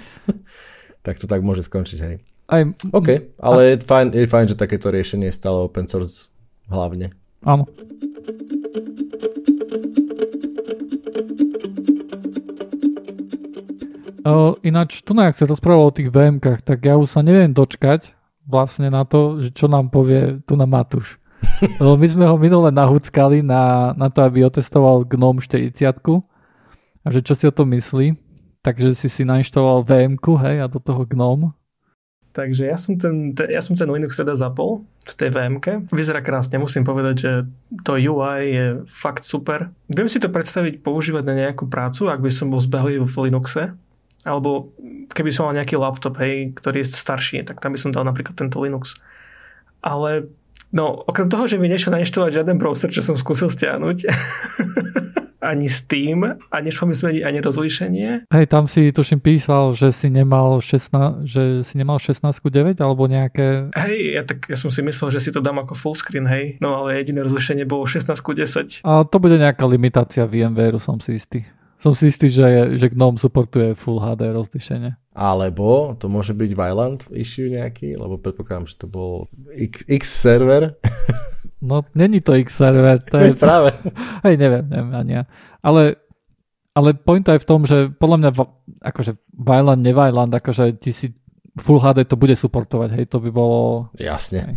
tak 1.05 1.21
to 1.21 1.29
tak 1.29 1.45
môže 1.45 1.63
skončiť, 1.69 1.99
hej. 2.01 2.15
Aj, 2.47 2.63
OK, 2.95 3.37
ale 3.37 3.59
a... 3.59 3.67
je, 3.69 3.75
fajn, 3.85 4.07
je 4.17 4.27
fajn, 4.27 4.45
že 4.55 4.59
takéto 4.59 4.89
riešenie 4.89 5.29
je 5.29 5.37
stále 5.37 5.61
open 5.61 5.85
source 5.85 6.31
hlavne. 6.71 7.13
Áno. 7.45 7.69
Uh, 14.27 14.59
ináč, 14.59 15.07
tu 15.07 15.15
na 15.15 15.31
jak 15.31 15.39
sa 15.39 15.47
rozprával 15.47 15.87
o 15.87 15.95
tých 15.95 16.11
VMkách, 16.11 16.59
tak 16.59 16.83
ja 16.83 16.99
už 16.99 17.07
sa 17.07 17.23
neviem 17.23 17.55
dočkať, 17.55 18.16
vlastne 18.47 18.87
na 18.87 19.03
to, 19.03 19.43
že 19.43 19.51
čo 19.51 19.67
nám 19.67 19.91
povie 19.91 20.39
tu 20.47 20.55
na 20.55 20.63
Matúš. 20.63 21.19
Lebo 21.83 21.99
my 21.99 22.07
sme 22.07 22.25
ho 22.25 22.35
minule 22.39 22.71
nahúckali 22.73 23.43
na, 23.43 23.93
na 23.93 24.07
to, 24.07 24.23
aby 24.23 24.47
otestoval 24.47 25.05
GNOME 25.05 25.43
40 25.43 25.75
a 27.03 27.07
že 27.13 27.21
čo 27.23 27.33
si 27.35 27.45
o 27.45 27.53
tom 27.53 27.69
myslí. 27.75 28.15
Takže 28.65 28.97
si 28.97 29.07
si 29.07 29.23
nainštaloval 29.23 29.85
vm 29.87 30.19
hej, 30.43 30.57
a 30.59 30.67
do 30.67 30.81
toho 30.81 31.07
GNOME. 31.07 31.55
Takže 32.35 32.69
ja 32.69 32.77
som 32.77 32.93
ten, 33.01 33.33
te, 33.33 33.49
ja 33.49 33.57
som 33.65 33.73
ten 33.73 33.89
Linux 33.89 34.13
teda 34.13 34.37
zapol 34.37 34.85
v 35.09 35.13
tej 35.17 35.33
vm 35.33 35.57
Vyzerá 35.89 36.21
krásne, 36.21 36.61
musím 36.61 36.85
povedať, 36.85 37.15
že 37.17 37.31
to 37.81 37.97
UI 37.97 38.53
je 38.53 38.65
fakt 38.85 39.25
super. 39.25 39.73
Viem 39.89 40.05
si 40.05 40.21
to 40.21 40.29
predstaviť 40.29 40.85
používať 40.85 41.23
na 41.25 41.33
nejakú 41.33 41.65
prácu, 41.65 42.13
ak 42.13 42.21
by 42.21 42.29
som 42.29 42.53
bol 42.53 42.61
zbehlý 42.61 43.01
v 43.01 43.15
Linuxe, 43.25 43.73
alebo 44.27 44.75
keby 45.15 45.31
som 45.31 45.47
mal 45.47 45.55
nejaký 45.55 45.79
laptop, 45.79 46.19
hej, 46.19 46.53
ktorý 46.53 46.83
je 46.83 46.91
starší, 46.91 47.47
tak 47.47 47.63
tam 47.63 47.73
by 47.73 47.79
som 47.79 47.95
dal 47.95 48.03
napríklad 48.03 48.35
tento 48.35 48.59
Linux. 48.59 48.99
Ale 49.81 50.27
no, 50.75 51.07
okrem 51.07 51.31
toho, 51.31 51.47
že 51.47 51.57
mi 51.57 51.71
nešiel 51.71 51.95
nainštalovať 51.95 52.43
žiaden 52.43 52.59
browser, 52.59 52.91
čo 52.91 52.99
som 52.99 53.15
skúsil 53.15 53.47
stiahnuť, 53.47 53.97
ani 55.47 55.71
Steam 55.71 56.27
a 56.27 56.55
nešlo 56.59 56.91
mi 56.91 56.95
zmeniť 56.97 57.23
ani 57.23 57.39
rozlíšenie. 57.39 58.09
Hej, 58.27 58.45
tam 58.51 58.67
si 58.67 58.91
tuším 58.91 59.23
písal, 59.23 59.71
že 59.77 59.95
si 59.95 60.11
nemal 60.11 60.59
16, 60.59 61.23
že 61.23 61.63
si 61.63 61.79
nemal 61.79 62.03
16.9 62.03 62.83
alebo 62.83 63.07
nejaké... 63.07 63.71
Hej, 63.77 63.97
ja, 64.17 64.23
tak, 64.27 64.51
ja 64.51 64.57
som 64.59 64.67
si 64.67 64.83
myslel, 64.83 65.13
že 65.13 65.23
si 65.23 65.29
to 65.31 65.39
dám 65.39 65.63
ako 65.63 65.73
full 65.77 65.95
screen, 65.95 66.27
hej. 66.27 66.59
No 66.59 66.83
ale 66.83 66.99
jediné 66.99 67.23
rozlíšenie 67.23 67.63
bolo 67.63 67.87
16.10. 67.87 68.83
A 68.83 69.07
to 69.07 69.17
bude 69.23 69.39
nejaká 69.39 69.63
limitácia 69.63 70.27
VMware, 70.27 70.81
som 70.83 70.99
si 70.99 71.15
istý. 71.15 71.47
Som 71.77 71.93
si 71.93 72.09
istý, 72.09 72.33
že, 72.33 72.73
že 72.81 72.89
GNOME 72.89 73.21
supportuje 73.21 73.77
Full 73.77 74.01
HD 74.01 74.33
rozlišenie. 74.33 74.97
Alebo 75.13 75.93
to 75.97 76.09
môže 76.09 76.33
byť 76.33 76.51
Vyland 76.57 77.05
issue 77.13 77.53
nejaký, 77.53 77.93
lebo 77.97 78.17
predpokladám, 78.17 78.65
že 78.65 78.81
to 78.81 78.89
bol 78.89 79.29
X, 79.53 79.85
X 79.85 80.03
server. 80.09 80.73
No, 81.57 81.81
není 81.97 82.21
to 82.21 82.37
X 82.37 82.53
server. 82.53 83.01
To 83.09 83.17
je 83.17 83.33
práve. 83.45 83.73
Hej, 84.21 84.37
neviem, 84.37 84.69
neviem 84.69 84.93
ani 84.93 85.13
ja. 85.17 85.23
Ale, 85.65 85.97
ale 86.77 86.93
point 86.93 87.25
je 87.25 87.41
v 87.41 87.49
tom, 87.49 87.65
že 87.65 87.89
podľa 87.89 88.17
mňa 88.21 88.29
akože 88.85 89.17
Vyland, 89.33 89.81
nevyland, 89.81 90.37
akože 90.37 90.77
ty 90.77 90.93
si 90.93 91.17
Full 91.57 91.81
HD 91.81 92.05
to 92.05 92.13
bude 92.13 92.37
suportovať, 92.37 93.01
hej, 93.01 93.09
to 93.09 93.17
by 93.17 93.33
bolo... 93.33 93.89
Jasne. 93.97 94.45
Hej. 94.45 94.55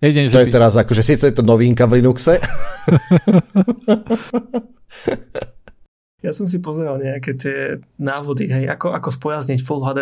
Jedine, 0.00 0.32
to 0.34 0.42
je 0.42 0.50
by... 0.50 0.54
teraz 0.58 0.74
akože 0.74 1.06
síce 1.06 1.30
je 1.30 1.38
to 1.38 1.46
novinka 1.46 1.86
v 1.86 2.02
Linuxe. 2.02 2.42
ja 6.20 6.32
som 6.36 6.44
si 6.44 6.60
pozeral 6.60 7.00
nejaké 7.00 7.36
tie 7.36 7.80
návody, 7.96 8.48
hej, 8.48 8.68
ako, 8.68 8.92
ako 8.92 9.08
spojazniť 9.08 9.60
Full 9.64 9.82
HD. 9.88 10.00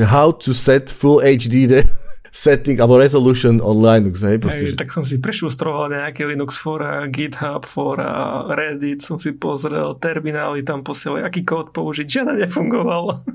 How 0.00 0.30
to 0.30 0.54
set 0.54 0.88
Full 0.88 1.20
HD 1.20 1.82
setting 2.30 2.78
alebo 2.78 2.96
resolution 2.96 3.58
on 3.58 3.82
Linux, 3.82 4.22
hej? 4.22 4.38
Proste, 4.38 4.62
hej, 4.62 4.72
že... 4.74 4.78
Tak 4.78 4.94
som 4.94 5.02
si 5.02 5.18
prešustroval 5.18 5.90
nejaké 5.90 6.22
Linux 6.24 6.56
fora, 6.62 7.04
GitHub 7.10 7.66
fora, 7.66 8.46
Reddit 8.54 9.02
som 9.02 9.18
si 9.18 9.34
pozrel, 9.34 9.98
terminály 9.98 10.62
tam 10.62 10.86
posielali, 10.86 11.26
aký 11.26 11.42
kód 11.42 11.74
použiť, 11.74 12.06
žiadne 12.06 12.46
nefungovalo. 12.46 13.26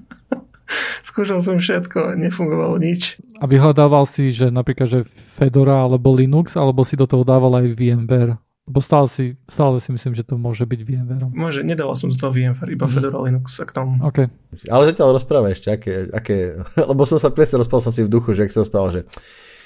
Skúšal 1.07 1.43
som 1.43 1.61
všetko, 1.61 2.17
nefungovalo 2.17 2.81
nič. 2.81 3.19
A 3.37 3.45
vyhľadával 3.45 4.07
si, 4.09 4.33
že 4.33 4.49
napríklad, 4.49 4.87
že 4.89 4.99
Fedora 5.37 5.85
alebo 5.85 6.15
Linux, 6.15 6.57
alebo 6.57 6.81
si 6.81 6.97
do 6.97 7.05
toho 7.05 7.21
dával 7.21 7.61
aj 7.61 7.75
VMware? 7.75 8.39
Lebo 8.65 8.81
stále 8.81 9.05
si, 9.05 9.37
stále 9.45 9.77
si 9.77 9.93
myslím, 9.93 10.17
že 10.17 10.25
to 10.25 10.41
môže 10.41 10.65
byť 10.65 10.81
VMware. 10.81 11.29
Môže, 11.29 11.61
nedal 11.61 11.93
som 11.93 12.09
do 12.09 12.17
toho 12.17 12.33
VMware, 12.33 12.73
iba 12.73 12.89
mhm. 12.89 12.93
Fedora. 12.93 13.17
Linux 13.21 13.61
k 13.61 13.71
tomu. 13.71 14.01
Okay. 14.09 14.25
Ale 14.73 14.89
zatiaľ 14.89 15.13
rozpráva 15.13 15.53
ešte, 15.53 15.69
aké, 15.69 16.09
aké, 16.09 16.59
lebo 16.91 17.05
som 17.05 17.21
sa 17.21 17.29
presne 17.29 17.61
rozprával 17.61 17.85
som 17.85 17.93
si 17.93 18.01
v 18.01 18.09
duchu, 18.09 18.33
že 18.33 18.49
ak 18.49 18.53
som 18.53 18.65
rozprával, 18.65 19.01
že 19.01 19.03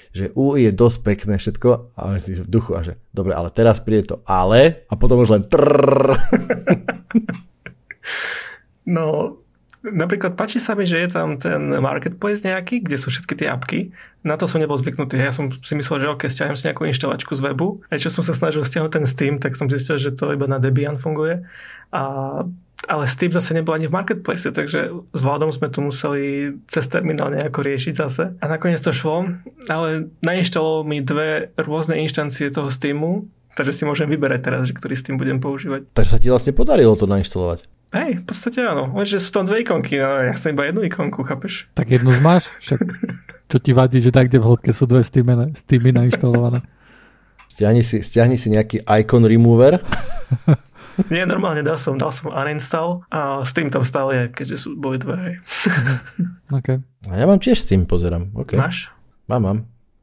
že 0.10 0.34
U 0.34 0.58
je 0.58 0.74
dosť 0.74 1.06
pekné 1.06 1.38
všetko, 1.38 1.94
a 1.94 2.18
si 2.18 2.34
v 2.34 2.50
duchu 2.50 2.74
a 2.74 2.82
že 2.82 2.98
dobre, 3.14 3.38
ale 3.38 3.54
teraz 3.54 3.78
príde 3.78 4.10
to 4.10 4.26
ale 4.26 4.82
a 4.90 4.98
potom 4.98 5.22
už 5.22 5.30
len 5.30 5.44
trrr. 5.46 6.18
No, 8.90 9.38
Napríklad 9.80 10.36
páči 10.36 10.60
sa 10.60 10.76
mi, 10.76 10.84
že 10.84 11.00
je 11.00 11.10
tam 11.16 11.40
ten 11.40 11.72
marketplace 11.80 12.44
nejaký, 12.44 12.84
kde 12.84 13.00
sú 13.00 13.16
všetky 13.16 13.34
tie 13.40 13.48
apky. 13.48 13.96
Na 14.28 14.36
to 14.36 14.44
som 14.44 14.60
nebol 14.60 14.76
zvyknutý. 14.76 15.16
Ja 15.16 15.32
som 15.32 15.48
si 15.64 15.72
myslel, 15.72 16.04
že 16.04 16.12
ok, 16.12 16.28
stiahnem 16.28 16.60
si 16.60 16.68
nejakú 16.68 16.84
inštalačku 16.84 17.32
z 17.32 17.42
webu. 17.48 17.80
A 17.88 17.96
čo 17.96 18.12
som 18.12 18.20
sa 18.20 18.36
snažil 18.36 18.68
stiahnuť 18.68 18.92
ten 18.92 19.06
Steam, 19.08 19.40
tak 19.40 19.56
som 19.56 19.72
zistil, 19.72 19.96
že 19.96 20.12
to 20.12 20.36
iba 20.36 20.52
na 20.52 20.60
Debian 20.60 21.00
funguje. 21.00 21.48
A 21.96 22.04
ale 22.88 23.04
Steam 23.12 23.36
zase 23.36 23.52
nebol 23.52 23.76
ani 23.76 23.92
v 23.92 23.96
marketplace, 24.00 24.48
takže 24.48 24.90
s 25.12 25.20
Vladom 25.20 25.52
sme 25.52 25.68
to 25.68 25.84
museli 25.84 26.56
cez 26.72 26.88
terminál 26.88 27.28
nejako 27.28 27.60
riešiť 27.60 27.94
zase. 27.94 28.24
A 28.40 28.46
nakoniec 28.48 28.80
to 28.80 28.96
šlo, 28.96 29.28
ale 29.68 30.08
nainštaloval 30.24 30.88
mi 30.88 31.04
dve 31.04 31.52
rôzne 31.60 32.00
inštancie 32.00 32.48
toho 32.48 32.72
Steamu, 32.72 33.28
takže 33.56 33.72
si 33.72 33.84
môžem 33.86 34.10
vyberať 34.10 34.40
teraz, 34.46 34.62
že 34.70 34.74
ktorý 34.76 34.94
Steam 34.98 35.16
budem 35.16 35.40
používať. 35.42 35.90
Takže 35.94 36.12
sa 36.16 36.20
ti 36.22 36.28
vlastne 36.30 36.54
podarilo 36.54 36.94
to 36.98 37.10
nainštalovať. 37.10 37.66
Hej, 37.90 38.22
v 38.22 38.26
podstate 38.26 38.62
áno. 38.62 38.94
Lenže 38.94 39.18
sú 39.18 39.34
tam 39.34 39.50
dve 39.50 39.66
ikonky, 39.66 39.98
no 39.98 40.30
ja 40.30 40.38
som 40.38 40.54
iba 40.54 40.70
jednu 40.70 40.86
ikonku, 40.86 41.26
chápeš? 41.26 41.66
Tak 41.74 41.90
jednu 41.90 42.14
máš? 42.22 42.46
Však 42.62 42.80
čo 43.50 43.58
ti 43.58 43.74
vadí, 43.74 43.98
že 43.98 44.14
tak, 44.14 44.30
kde 44.30 44.38
v 44.38 44.46
hĺbke 44.46 44.72
sú 44.78 44.86
dve 44.86 45.02
Steamy, 45.02 45.58
Steamy 45.58 45.90
nainštalované? 45.90 46.62
Stiahni 47.50 47.82
si, 47.82 48.06
stiahni 48.06 48.38
si 48.38 48.54
nejaký 48.54 48.86
icon 48.86 49.26
remover. 49.26 49.82
Nie, 51.14 51.26
normálne 51.26 51.66
dal 51.66 51.82
som, 51.82 51.98
dal 51.98 52.14
som 52.14 52.30
uninstall 52.30 53.08
a 53.10 53.42
s 53.42 53.56
tým 53.56 53.74
tam 53.74 53.82
stále 53.82 54.12
je, 54.14 54.24
keďže 54.38 54.58
sú 54.68 54.70
boli 54.78 55.02
dve. 55.02 55.16
Hej. 55.18 55.34
okay. 56.62 56.78
A 57.10 57.18
ja 57.18 57.26
mám 57.26 57.42
tiež 57.42 57.58
s 57.58 57.66
tým, 57.66 57.90
pozerám. 57.90 58.30
Okay. 58.38 58.60
Máš? 58.60 58.94
Mám, 59.26 59.42
mám. 59.42 59.58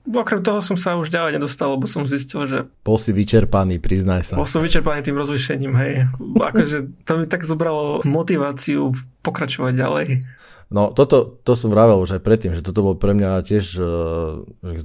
Okrem 0.06 0.38
toho 0.38 0.62
som 0.62 0.78
sa 0.78 0.94
už 0.94 1.10
ďalej 1.10 1.42
nedostal, 1.42 1.74
lebo 1.74 1.90
som 1.90 2.06
zistil, 2.06 2.46
že... 2.46 2.58
Bol 2.86 2.94
si 2.94 3.10
vyčerpaný, 3.10 3.82
priznaj 3.82 4.30
sa. 4.30 4.34
Bol 4.38 4.46
som 4.46 4.62
vyčerpaný 4.62 5.02
tým 5.02 5.18
rozlišením, 5.18 5.74
hej. 5.82 5.92
Akože 6.38 7.02
to 7.02 7.12
mi 7.18 7.24
tak 7.26 7.42
zobralo 7.42 8.06
motiváciu 8.06 8.94
pokračovať 9.26 9.72
ďalej. 9.74 10.06
No 10.70 10.90
toto 10.94 11.38
to 11.42 11.54
som 11.54 11.70
vravel 11.70 12.02
už 12.02 12.18
aj 12.18 12.22
predtým, 12.22 12.54
že 12.54 12.62
toto 12.62 12.82
bol 12.82 12.94
pre 12.98 13.14
mňa 13.14 13.42
tiež 13.46 13.66
uh, 13.78 13.86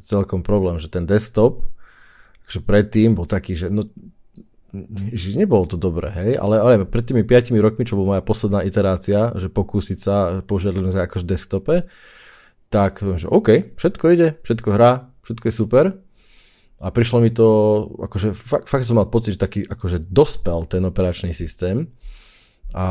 celkom 0.05 0.45
problém, 0.45 0.77
že 0.77 0.89
ten 0.89 1.09
desktop, 1.09 1.65
že 2.45 2.61
predtým 2.61 3.17
bol 3.17 3.25
taký, 3.25 3.57
že 3.57 3.73
no, 3.73 3.89
že 5.11 5.35
nebolo 5.35 5.65
to 5.67 5.75
dobré, 5.75 6.13
hej, 6.13 6.31
ale, 6.37 6.61
ale 6.61 6.85
pred 6.85 7.03
tými 7.03 7.27
5 7.27 7.51
rokmi, 7.59 7.83
čo 7.83 7.97
bola 7.97 8.17
moja 8.17 8.23
posledná 8.23 8.61
iterácia, 8.63 9.33
že 9.35 9.51
pokúsiť 9.51 9.99
sa 9.99 10.39
používať 10.45 10.73
Linux 10.79 10.95
akože 10.95 11.25
desktope, 11.27 11.89
tak 12.71 13.03
že 13.03 13.27
OK, 13.27 13.75
všetko 13.75 14.05
ide, 14.15 14.39
všetko 14.47 14.69
hrá, 14.71 15.10
všetko 15.25 15.45
je 15.47 15.53
super. 15.53 15.85
A 16.81 16.89
prišlo 16.89 17.21
mi 17.21 17.29
to, 17.29 17.45
akože 18.09 18.33
fakt, 18.33 18.65
fakt 18.65 18.85
som 18.89 18.97
mal 18.97 19.05
pocit, 19.05 19.37
že 19.37 19.45
taký 19.45 19.61
akože 19.69 20.09
dospel 20.09 20.65
ten 20.65 20.81
operačný 20.81 21.29
systém. 21.29 21.93
A 22.71 22.87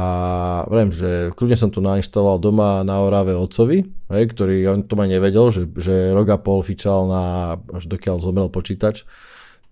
viem, 0.69 0.93
že 0.93 1.33
kľudne 1.33 1.57
som 1.57 1.73
to 1.73 1.81
nainštaloval 1.81 2.37
doma 2.37 2.85
na 2.85 3.01
Orave 3.01 3.33
otcovi, 3.33 3.89
hej, 4.13 4.25
ktorý 4.29 4.57
on 4.69 4.81
to 4.85 4.93
ma 4.93 5.09
nevedel, 5.09 5.49
že, 5.49 5.73
že 5.73 6.13
rok 6.13 6.29
a 6.29 6.39
pol 6.39 6.61
fičal 6.61 7.09
na, 7.09 7.57
až 7.73 7.89
dokiaľ 7.89 8.21
zomrel 8.21 8.53
počítač, 8.53 9.09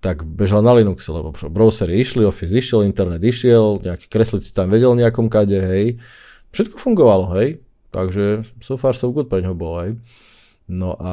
tak 0.01 0.25
bežal 0.25 0.65
na 0.65 0.73
Linux, 0.81 1.05
lebo 1.13 1.37
browsery 1.53 2.01
išli, 2.01 2.25
Office 2.25 2.57
išiel, 2.57 2.89
internet 2.89 3.21
išiel, 3.21 3.85
nejaký 3.85 4.09
kreslici 4.09 4.49
tam 4.57 4.73
vedel 4.73 4.97
nejakom 4.97 5.29
kade, 5.29 5.61
hej. 5.61 6.01
Všetko 6.57 6.81
fungovalo, 6.81 7.37
hej. 7.37 7.61
Takže 7.93 8.49
so 8.65 8.81
far 8.81 8.97
so 8.97 9.13
good 9.13 9.29
pre 9.29 9.45
ňo 9.45 9.53
bolo, 9.53 9.77
hej. 9.85 9.93
No 10.73 10.97
a 10.97 11.13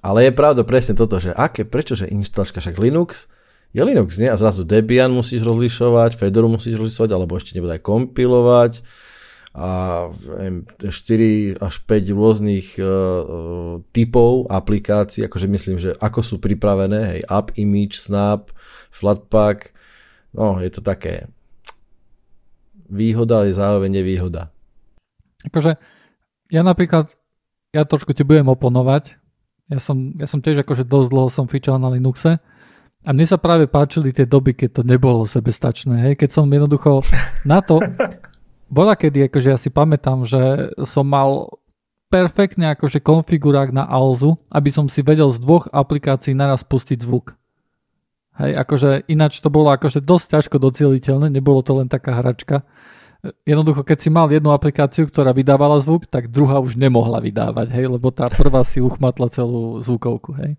ale 0.00 0.28
je 0.28 0.32
pravda 0.32 0.64
presne 0.64 0.96
toto, 0.96 1.20
že 1.20 1.36
aké, 1.36 1.68
prečo, 1.68 1.92
že 1.92 2.08
inštalačka, 2.08 2.60
však 2.60 2.80
Linux, 2.80 3.28
je 3.70 3.82
Linux, 3.84 4.18
nie? 4.18 4.26
A 4.26 4.34
zrazu 4.34 4.66
Debian 4.66 5.14
musíš 5.14 5.46
rozlišovať, 5.46 6.18
Fedoru 6.18 6.50
musíš 6.50 6.74
rozlišovať, 6.74 7.10
alebo 7.14 7.38
ešte 7.38 7.54
nebude 7.54 7.78
aj 7.78 7.84
kompilovať 7.86 8.72
a 9.50 10.06
4 10.78 11.58
až 11.58 11.74
5 11.82 12.18
rôznych 12.18 12.78
uh, 12.78 13.82
typov 13.90 14.46
aplikácií, 14.46 15.26
akože 15.26 15.46
myslím, 15.50 15.76
že 15.82 15.90
ako 15.98 16.20
sú 16.22 16.36
pripravené, 16.38 17.18
hej, 17.18 17.20
App, 17.26 17.50
Image, 17.58 17.98
Snap, 17.98 18.54
Flatpak, 18.94 19.74
no 20.30 20.62
je 20.62 20.70
to 20.70 20.82
také 20.82 21.26
výhoda, 22.90 23.42
ale 23.42 23.54
zároveň 23.54 24.02
nevýhoda. 24.02 24.54
Akože 25.46 25.78
ja 26.50 26.62
napríklad, 26.62 27.14
ja 27.74 27.82
trošku 27.86 28.14
ti 28.14 28.22
budem 28.22 28.50
oponovať, 28.50 29.19
ja 29.70 29.78
som, 29.78 30.12
ja 30.18 30.26
som 30.26 30.42
tiež 30.42 30.66
akože 30.66 30.82
dosť 30.82 31.08
dlho 31.14 31.28
som 31.30 31.46
fičal 31.46 31.78
na 31.78 31.94
Linuxe 31.94 32.42
a 33.00 33.10
mne 33.14 33.24
sa 33.24 33.40
práve 33.40 33.70
páčili 33.70 34.10
tie 34.12 34.28
doby, 34.28 34.52
keď 34.52 34.70
to 34.76 34.82
nebolo 34.82 35.24
sebestačné. 35.24 36.10
Hej? 36.10 36.14
Keď 36.20 36.30
som 36.34 36.50
jednoducho 36.50 37.06
na 37.48 37.62
to... 37.64 37.80
Bola 38.70 38.94
kedy, 38.94 39.26
akože 39.26 39.48
ja 39.50 39.58
si 39.58 39.66
pamätám, 39.66 40.22
že 40.22 40.70
som 40.86 41.02
mal 41.02 41.50
perfektne 42.06 42.70
akože 42.74 43.02
konfigurák 43.02 43.74
na 43.74 43.82
Alzu, 43.82 44.38
aby 44.46 44.70
som 44.70 44.86
si 44.86 45.02
vedel 45.02 45.26
z 45.30 45.42
dvoch 45.42 45.66
aplikácií 45.74 46.38
naraz 46.38 46.62
pustiť 46.62 47.02
zvuk. 47.02 47.34
Hej, 48.38 48.54
akože 48.62 49.10
ináč 49.10 49.42
to 49.42 49.50
bolo 49.50 49.74
akože 49.74 49.98
dosť 50.02 50.26
ťažko 50.38 50.56
docieliteľné, 50.62 51.34
nebolo 51.34 51.66
to 51.66 51.82
len 51.82 51.90
taká 51.90 52.14
hračka 52.22 52.62
jednoducho, 53.44 53.84
keď 53.84 53.98
si 54.00 54.08
mal 54.08 54.26
jednu 54.32 54.50
aplikáciu, 54.52 55.04
ktorá 55.04 55.36
vydávala 55.36 55.76
zvuk, 55.80 56.08
tak 56.08 56.32
druhá 56.32 56.56
už 56.60 56.76
nemohla 56.76 57.20
vydávať, 57.20 57.68
hej, 57.72 57.86
lebo 57.92 58.08
tá 58.08 58.28
prvá 58.32 58.64
si 58.64 58.80
uchmatla 58.80 59.28
celú 59.28 59.80
zvukovku, 59.84 60.32
hej. 60.40 60.56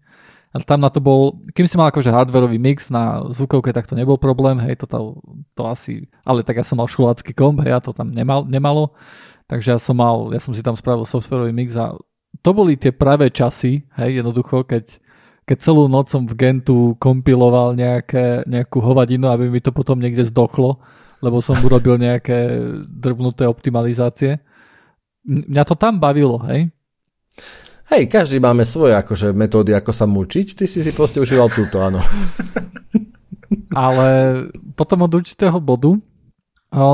A 0.51 0.59
tam 0.59 0.83
na 0.83 0.91
to 0.91 0.99
bol, 0.99 1.39
kým 1.55 1.63
si 1.63 1.79
mal 1.79 1.87
akože 1.89 2.11
hardwareový 2.11 2.59
mix 2.59 2.91
na 2.91 3.23
zvukovke, 3.31 3.71
tak 3.71 3.87
to 3.87 3.95
nebol 3.95 4.19
problém, 4.19 4.59
hej, 4.61 4.83
to, 4.83 4.85
to, 4.85 5.17
to 5.55 5.61
asi, 5.63 6.11
ale 6.27 6.43
tak 6.43 6.59
ja 6.59 6.65
som 6.67 6.77
mal 6.77 6.91
školácky 6.91 7.31
komp, 7.33 7.63
hej, 7.65 7.73
a 7.73 7.79
to 7.81 7.95
tam 7.95 8.11
nemal, 8.11 8.45
nemalo, 8.45 8.91
takže 9.47 9.73
ja 9.73 9.79
som 9.81 9.97
mal, 9.97 10.29
ja 10.29 10.43
som 10.43 10.53
si 10.53 10.61
tam 10.61 10.77
spravil 10.77 11.07
softwareový 11.07 11.55
mix 11.55 11.73
a 11.79 11.95
to 12.45 12.49
boli 12.53 12.77
tie 12.77 12.93
pravé 12.93 13.33
časy, 13.33 13.87
hej, 13.97 14.21
jednoducho, 14.21 14.67
keď, 14.67 15.01
keď 15.49 15.57
celú 15.57 15.87
noc 15.89 16.11
som 16.11 16.27
v 16.29 16.37
Gentu 16.37 16.99
kompiloval 16.99 17.73
nejaké, 17.73 18.45
nejakú 18.45 18.83
hovadinu, 18.83 19.31
aby 19.33 19.49
mi 19.49 19.63
to 19.63 19.73
potom 19.73 19.97
niekde 19.97 20.27
zdochlo, 20.27 20.83
lebo 21.21 21.37
som 21.39 21.57
urobil 21.61 22.01
nejaké 22.01 22.59
drbnuté 22.89 23.45
optimalizácie. 23.45 24.41
Mňa 25.25 25.63
to 25.63 25.77
tam 25.77 26.01
bavilo, 26.01 26.41
hej? 26.49 26.73
Hej, 27.91 28.07
každý 28.07 28.39
máme 28.39 28.63
svoje 28.63 28.95
akože 28.95 29.35
metódy, 29.35 29.75
ako 29.75 29.91
sa 29.91 30.09
mučiť. 30.09 30.57
Ty 30.57 30.65
si 30.65 30.79
si 30.81 30.91
proste 30.95 31.19
užíval 31.19 31.51
túto, 31.53 31.83
áno. 31.83 31.99
Ale 33.75 34.07
potom 34.79 35.03
od 35.03 35.11
určitého 35.11 35.59
bodu, 35.59 35.99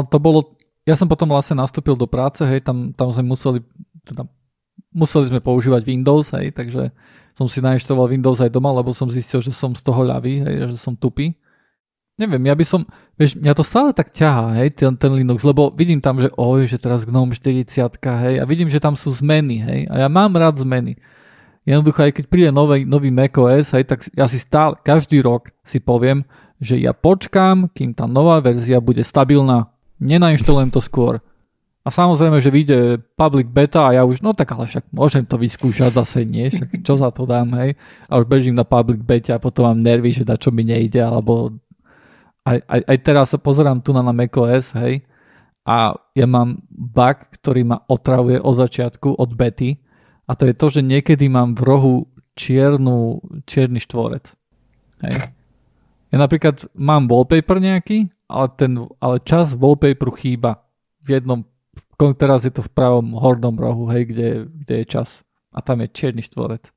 to 0.10 0.18
bolo, 0.18 0.58
ja 0.90 0.98
som 0.98 1.06
potom 1.06 1.30
vlastne 1.30 1.58
nastúpil 1.58 1.94
do 1.94 2.10
práce, 2.10 2.42
hej, 2.42 2.66
tam, 2.66 2.92
tam 2.98 3.14
sme 3.14 3.30
museli, 3.30 3.62
teda 4.10 4.26
museli 4.90 5.30
sme 5.30 5.40
používať 5.42 5.86
Windows, 5.86 6.34
hej, 6.34 6.50
takže 6.50 6.90
som 7.38 7.46
si 7.46 7.62
nainštaloval 7.62 8.18
Windows 8.18 8.42
aj 8.42 8.50
doma, 8.50 8.74
lebo 8.74 8.90
som 8.90 9.06
zistil, 9.06 9.46
že 9.46 9.54
som 9.54 9.78
z 9.78 9.86
toho 9.86 10.02
ľavý, 10.02 10.42
hej, 10.42 10.74
že 10.74 10.82
som 10.82 10.98
tupý. 10.98 11.38
Neviem, 12.18 12.50
ja 12.50 12.58
by 12.58 12.66
som, 12.66 12.82
vieš, 13.14 13.38
mňa 13.38 13.54
to 13.54 13.62
stále 13.62 13.94
tak 13.94 14.10
ťahá, 14.10 14.58
hej, 14.58 14.74
ten, 14.74 14.98
ten 14.98 15.14
Linux, 15.14 15.46
lebo 15.46 15.70
vidím 15.70 16.02
tam, 16.02 16.18
že 16.18 16.34
oj, 16.34 16.66
že 16.66 16.82
teraz 16.82 17.06
GNOME 17.06 17.38
40, 17.38 17.94
hej, 18.02 18.36
a 18.42 18.44
vidím, 18.50 18.74
že 18.74 18.82
tam 18.82 18.98
sú 18.98 19.14
zmeny, 19.14 19.62
hej, 19.62 19.80
a 19.86 20.02
ja 20.02 20.08
mám 20.10 20.34
rád 20.34 20.58
zmeny. 20.58 20.98
Jednoducho, 21.62 22.10
aj 22.10 22.18
keď 22.18 22.26
príde 22.26 22.50
nový, 22.50 22.90
nový 22.90 23.14
macOS, 23.14 23.70
hej, 23.78 23.86
tak 23.86 24.02
ja 24.18 24.26
si 24.26 24.42
stále, 24.42 24.74
každý 24.82 25.22
rok 25.22 25.54
si 25.62 25.78
poviem, 25.78 26.26
že 26.58 26.82
ja 26.82 26.90
počkám, 26.90 27.70
kým 27.70 27.94
tá 27.94 28.10
nová 28.10 28.42
verzia 28.42 28.82
bude 28.82 29.06
stabilná. 29.06 29.70
Nenainštalujem 30.02 30.74
to 30.74 30.82
skôr. 30.82 31.22
A 31.86 31.94
samozrejme, 31.94 32.42
že 32.42 32.52
vyjde 32.52 33.00
public 33.16 33.48
beta 33.48 33.88
a 33.88 33.96
ja 33.96 34.04
už, 34.04 34.20
no 34.20 34.34
tak 34.34 34.52
ale 34.52 34.68
však 34.68 34.92
môžem 34.92 35.24
to 35.24 35.38
vyskúšať 35.40 35.96
zase, 35.96 36.26
nie? 36.28 36.52
Však 36.52 36.82
čo 36.84 37.00
za 37.00 37.14
to 37.14 37.24
dám, 37.24 37.54
hej? 37.62 37.80
A 38.12 38.20
už 38.20 38.26
bežím 38.28 38.58
na 38.58 38.68
public 38.68 39.00
beta 39.06 39.38
a 39.38 39.44
potom 39.44 39.70
mám 39.70 39.80
nervy, 39.80 40.12
že 40.12 40.28
na 40.28 40.36
čo 40.36 40.52
mi 40.52 40.68
nejde, 40.68 41.00
alebo 41.00 41.54
aj, 42.48 42.58
aj, 42.64 42.82
aj 42.88 42.98
teraz 43.04 43.36
sa 43.36 43.40
pozerám 43.40 43.84
tu 43.84 43.92
na, 43.92 44.00
na 44.00 44.16
macOS, 44.16 44.72
hej? 44.80 45.04
A 45.68 46.00
ja 46.16 46.24
mám 46.24 46.64
bug, 46.72 47.28
ktorý 47.36 47.68
ma 47.68 47.84
otravuje 47.92 48.40
od 48.40 48.56
začiatku, 48.56 49.20
od 49.20 49.36
bety. 49.36 49.84
A 50.24 50.32
to 50.32 50.48
je 50.48 50.56
to, 50.56 50.72
že 50.72 50.80
niekedy 50.80 51.28
mám 51.28 51.60
v 51.60 51.62
rohu 51.68 51.96
čiernu, 52.40 53.20
čierny 53.44 53.84
štvorec. 53.84 54.32
Hej? 55.04 55.36
Ja 56.08 56.18
napríklad 56.24 56.72
mám 56.72 57.12
wallpaper 57.12 57.60
nejaký, 57.60 58.08
ale, 58.32 58.48
ten, 58.56 58.80
ale 59.04 59.20
čas 59.28 59.60
wallpaperu 59.60 60.16
chýba. 60.16 60.64
V 61.04 61.20
jednom, 61.20 61.44
teraz 62.16 62.48
je 62.48 62.54
to 62.56 62.64
v 62.64 62.72
pravom 62.72 63.12
hornom 63.20 63.60
rohu, 63.60 63.92
hej, 63.92 64.08
kde, 64.08 64.48
kde 64.48 64.76
je 64.84 64.86
čas. 64.88 65.28
A 65.52 65.60
tam 65.60 65.84
je 65.84 65.92
čierny 65.92 66.24
štvorec. 66.24 66.72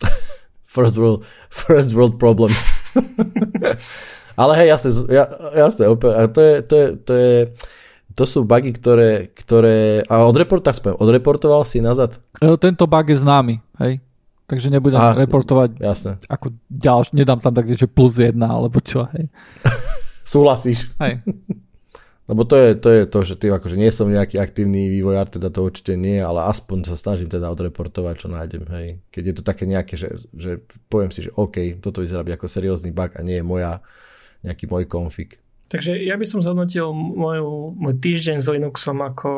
First 0.64 0.96
world, 0.96 1.24
first 1.48 1.92
world 1.92 2.16
problems. 2.20 2.60
ale 4.36 4.52
hej, 4.62 4.68
jasne, 4.76 4.90
jasne, 5.56 5.84
a 5.88 6.22
to 6.28 6.40
je, 6.40 6.54
to 6.62 6.74
je, 6.76 6.86
to 6.96 7.12
je, 7.16 7.36
to 8.16 8.24
sú 8.24 8.48
bugy, 8.48 8.72
ktoré, 8.72 9.28
ktoré 9.36 10.00
a 10.08 10.24
odreport, 10.24 10.64
tak 10.64 10.80
odreportoval 10.80 11.68
si 11.68 11.84
nazad? 11.84 12.16
E, 12.40 12.56
tento 12.56 12.88
bug 12.88 13.06
je 13.08 13.20
známy, 13.20 13.60
hej. 13.80 14.00
Takže 14.46 14.70
nebudem 14.70 15.02
Aha, 15.02 15.26
reportovať 15.26 15.82
jasne. 15.82 16.22
ako 16.30 16.54
ďalš, 16.70 17.10
nedám 17.12 17.42
tam 17.42 17.50
tak, 17.50 17.66
že 17.66 17.90
plus 17.90 18.14
jedna, 18.14 18.54
alebo 18.54 18.78
čo, 18.78 19.04
hej. 19.12 19.26
Súhlasíš. 20.32 20.90
Hej. 21.02 21.20
Lebo 22.30 22.42
to 22.42 22.58
je, 22.58 22.74
to 22.74 22.88
je 22.90 23.02
to, 23.06 23.18
že 23.22 23.34
tým 23.38 23.54
akože 23.54 23.78
nie 23.78 23.86
som 23.94 24.10
nejaký 24.10 24.42
aktívny 24.42 24.90
vývojár, 24.90 25.30
teda 25.30 25.46
to 25.46 25.62
určite 25.62 25.94
nie, 25.94 26.18
ale 26.18 26.42
aspoň 26.50 26.90
sa 26.90 26.98
snažím 26.98 27.30
teda 27.30 27.46
odreportovať, 27.54 28.14
čo 28.18 28.26
nájdem, 28.26 28.66
hej. 28.74 28.88
Keď 29.14 29.22
je 29.22 29.34
to 29.38 29.42
také 29.46 29.62
nejaké, 29.62 29.94
že, 29.94 30.10
že 30.34 30.58
poviem 30.90 31.14
si, 31.14 31.22
že 31.22 31.30
OK, 31.38 31.78
toto 31.78 32.02
vyzerá 32.02 32.26
byť 32.26 32.34
ako 32.34 32.46
seriózny 32.50 32.90
bug 32.90 33.14
a 33.14 33.22
nie 33.22 33.38
je 33.38 33.46
moja, 33.46 33.78
nejaký 34.46 34.70
môj 34.70 34.86
konfig. 34.86 35.42
Takže 35.66 35.98
ja 35.98 36.14
by 36.14 36.22
som 36.22 36.38
zhodnotil 36.46 36.94
moju, 36.94 37.74
môj 37.74 37.98
týždeň 37.98 38.38
s 38.38 38.46
Linuxom 38.46 39.02
ako 39.02 39.30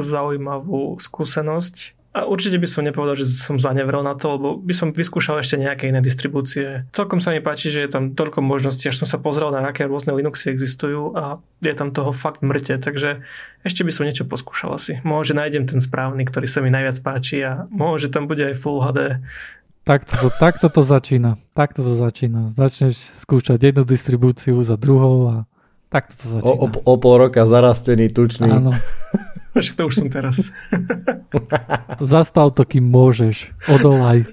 zaujímavú 0.00 0.96
skúsenosť 0.96 1.98
a 2.18 2.26
určite 2.26 2.58
by 2.58 2.66
som 2.66 2.82
nepovedal, 2.82 3.14
že 3.14 3.28
som 3.28 3.60
zanevrel 3.60 4.02
na 4.02 4.16
to, 4.18 4.40
lebo 4.40 4.48
by 4.58 4.74
som 4.74 4.96
vyskúšal 4.96 5.38
ešte 5.38 5.60
nejaké 5.60 5.92
iné 5.92 6.02
distribúcie. 6.02 6.88
Celkom 6.90 7.20
sa 7.20 7.30
mi 7.30 7.38
páči, 7.38 7.70
že 7.70 7.86
je 7.86 7.94
tam 7.94 8.16
toľko 8.16 8.42
možností, 8.42 8.88
až 8.90 9.04
som 9.04 9.08
sa 9.08 9.22
pozrel 9.22 9.54
na 9.54 9.62
aké 9.62 9.86
rôzne 9.86 10.16
Linuxy 10.16 10.50
existujú 10.50 11.14
a 11.14 11.38
je 11.60 11.74
tam 11.76 11.94
toho 11.94 12.16
fakt 12.16 12.42
mŕte, 12.42 12.80
takže 12.82 13.22
ešte 13.62 13.84
by 13.84 13.92
som 13.94 14.08
niečo 14.08 14.26
poskúšal 14.26 14.74
asi. 14.74 14.98
Môže 15.06 15.36
nájdem 15.36 15.68
ten 15.68 15.78
správny, 15.78 16.26
ktorý 16.26 16.48
sa 16.50 16.58
mi 16.58 16.74
najviac 16.74 16.98
páči 17.04 17.44
a 17.44 17.68
môže 17.70 18.10
tam 18.10 18.24
bude 18.24 18.40
aj 18.40 18.56
Full 18.56 18.82
HD. 18.82 19.00
Takto 19.88 20.20
to, 20.20 20.28
takto 20.28 20.68
to 20.68 20.84
začína. 20.84 21.40
Takto 21.56 21.80
to 21.80 21.96
začína. 21.96 22.52
Začneš 22.52 23.24
skúšať 23.24 23.72
jednu 23.72 23.88
distribúciu 23.88 24.60
za 24.60 24.76
druhou 24.76 25.32
a 25.32 25.36
takto 25.88 26.12
to 26.12 26.24
začína. 26.36 26.60
O, 26.60 26.68
o, 26.68 26.92
o 26.92 26.94
pol 27.00 27.16
roka 27.16 27.48
zarastený, 27.48 28.12
tučný. 28.12 28.52
Áno. 28.52 28.76
Však 29.56 29.80
to 29.80 29.88
už 29.88 29.94
som 29.96 30.08
teraz. 30.12 30.52
Zastav 32.04 32.52
to, 32.52 32.68
kým 32.68 32.84
môžeš. 32.84 33.56
Odolaj. 33.64 34.28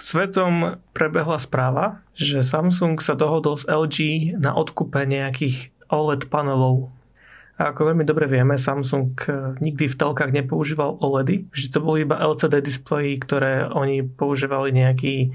Svetom 0.00 0.80
prebehla 0.96 1.36
správa, 1.36 2.00
že 2.16 2.40
Samsung 2.40 2.96
sa 3.04 3.12
dohodol 3.12 3.60
s 3.60 3.68
LG 3.68 4.40
na 4.40 4.56
odkupe 4.56 5.04
nejakých 5.04 5.68
OLED 5.92 6.32
panelov. 6.32 6.96
A 7.58 7.74
ako 7.74 7.90
veľmi 7.90 8.06
dobre 8.06 8.30
vieme, 8.30 8.54
Samsung 8.54 9.18
nikdy 9.58 9.90
v 9.90 9.98
telkách 9.98 10.30
nepoužíval 10.30 11.02
OLEDy. 11.02 11.50
Vždy 11.50 11.68
to 11.74 11.80
boli 11.82 12.06
iba 12.06 12.22
LCD 12.22 12.62
displeji, 12.62 13.18
ktoré 13.18 13.66
oni 13.66 14.06
používali 14.06 14.70
nejaký 14.70 15.34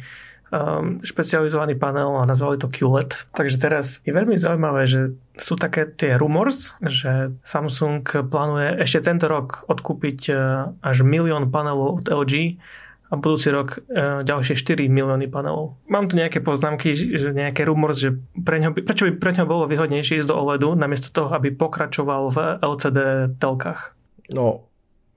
um, 0.53 1.03
špecializovaný 1.03 1.75
panel 1.75 2.15
a 2.15 2.23
nazvali 2.23 2.55
to 2.55 2.71
QLED. 2.71 3.27
Takže 3.36 3.57
teraz 3.59 3.99
je 4.07 4.15
veľmi 4.15 4.39
zaujímavé, 4.39 4.88
že 4.88 5.19
sú 5.36 5.59
také 5.59 5.83
tie 5.83 6.15
rumors, 6.15 6.79
že 6.79 7.36
Samsung 7.43 8.05
plánuje 8.05 8.79
ešte 8.79 9.09
tento 9.09 9.25
rok 9.27 9.67
odkúpiť 9.67 10.19
uh, 10.31 10.71
až 10.79 11.03
milión 11.03 11.51
panelov 11.51 11.99
od 11.99 12.05
LG 12.07 12.62
a 13.09 13.13
budúci 13.19 13.53
rok 13.53 13.81
uh, 13.81 14.21
ďalšie 14.25 14.55
4 14.55 14.87
milióny 14.89 15.27
panelov. 15.29 15.77
Mám 15.91 16.09
tu 16.09 16.17
nejaké 16.17 16.39
poznámky, 16.39 16.95
že 16.95 17.35
nejaké 17.35 17.67
rumors, 17.67 17.99
že 17.99 18.15
pre 18.37 18.57
ňo, 18.57 18.73
prečo 18.73 19.05
by 19.09 19.13
pre 19.19 19.31
ňo 19.35 19.45
bolo 19.45 19.69
výhodnejšie 19.69 20.23
ísť 20.23 20.29
do 20.29 20.35
OLEDu, 20.39 20.73
namiesto 20.73 21.13
toho, 21.13 21.29
aby 21.35 21.53
pokračoval 21.53 22.21
v 22.33 22.37
LCD 22.61 22.99
telkách. 23.37 23.93
No, 24.33 24.71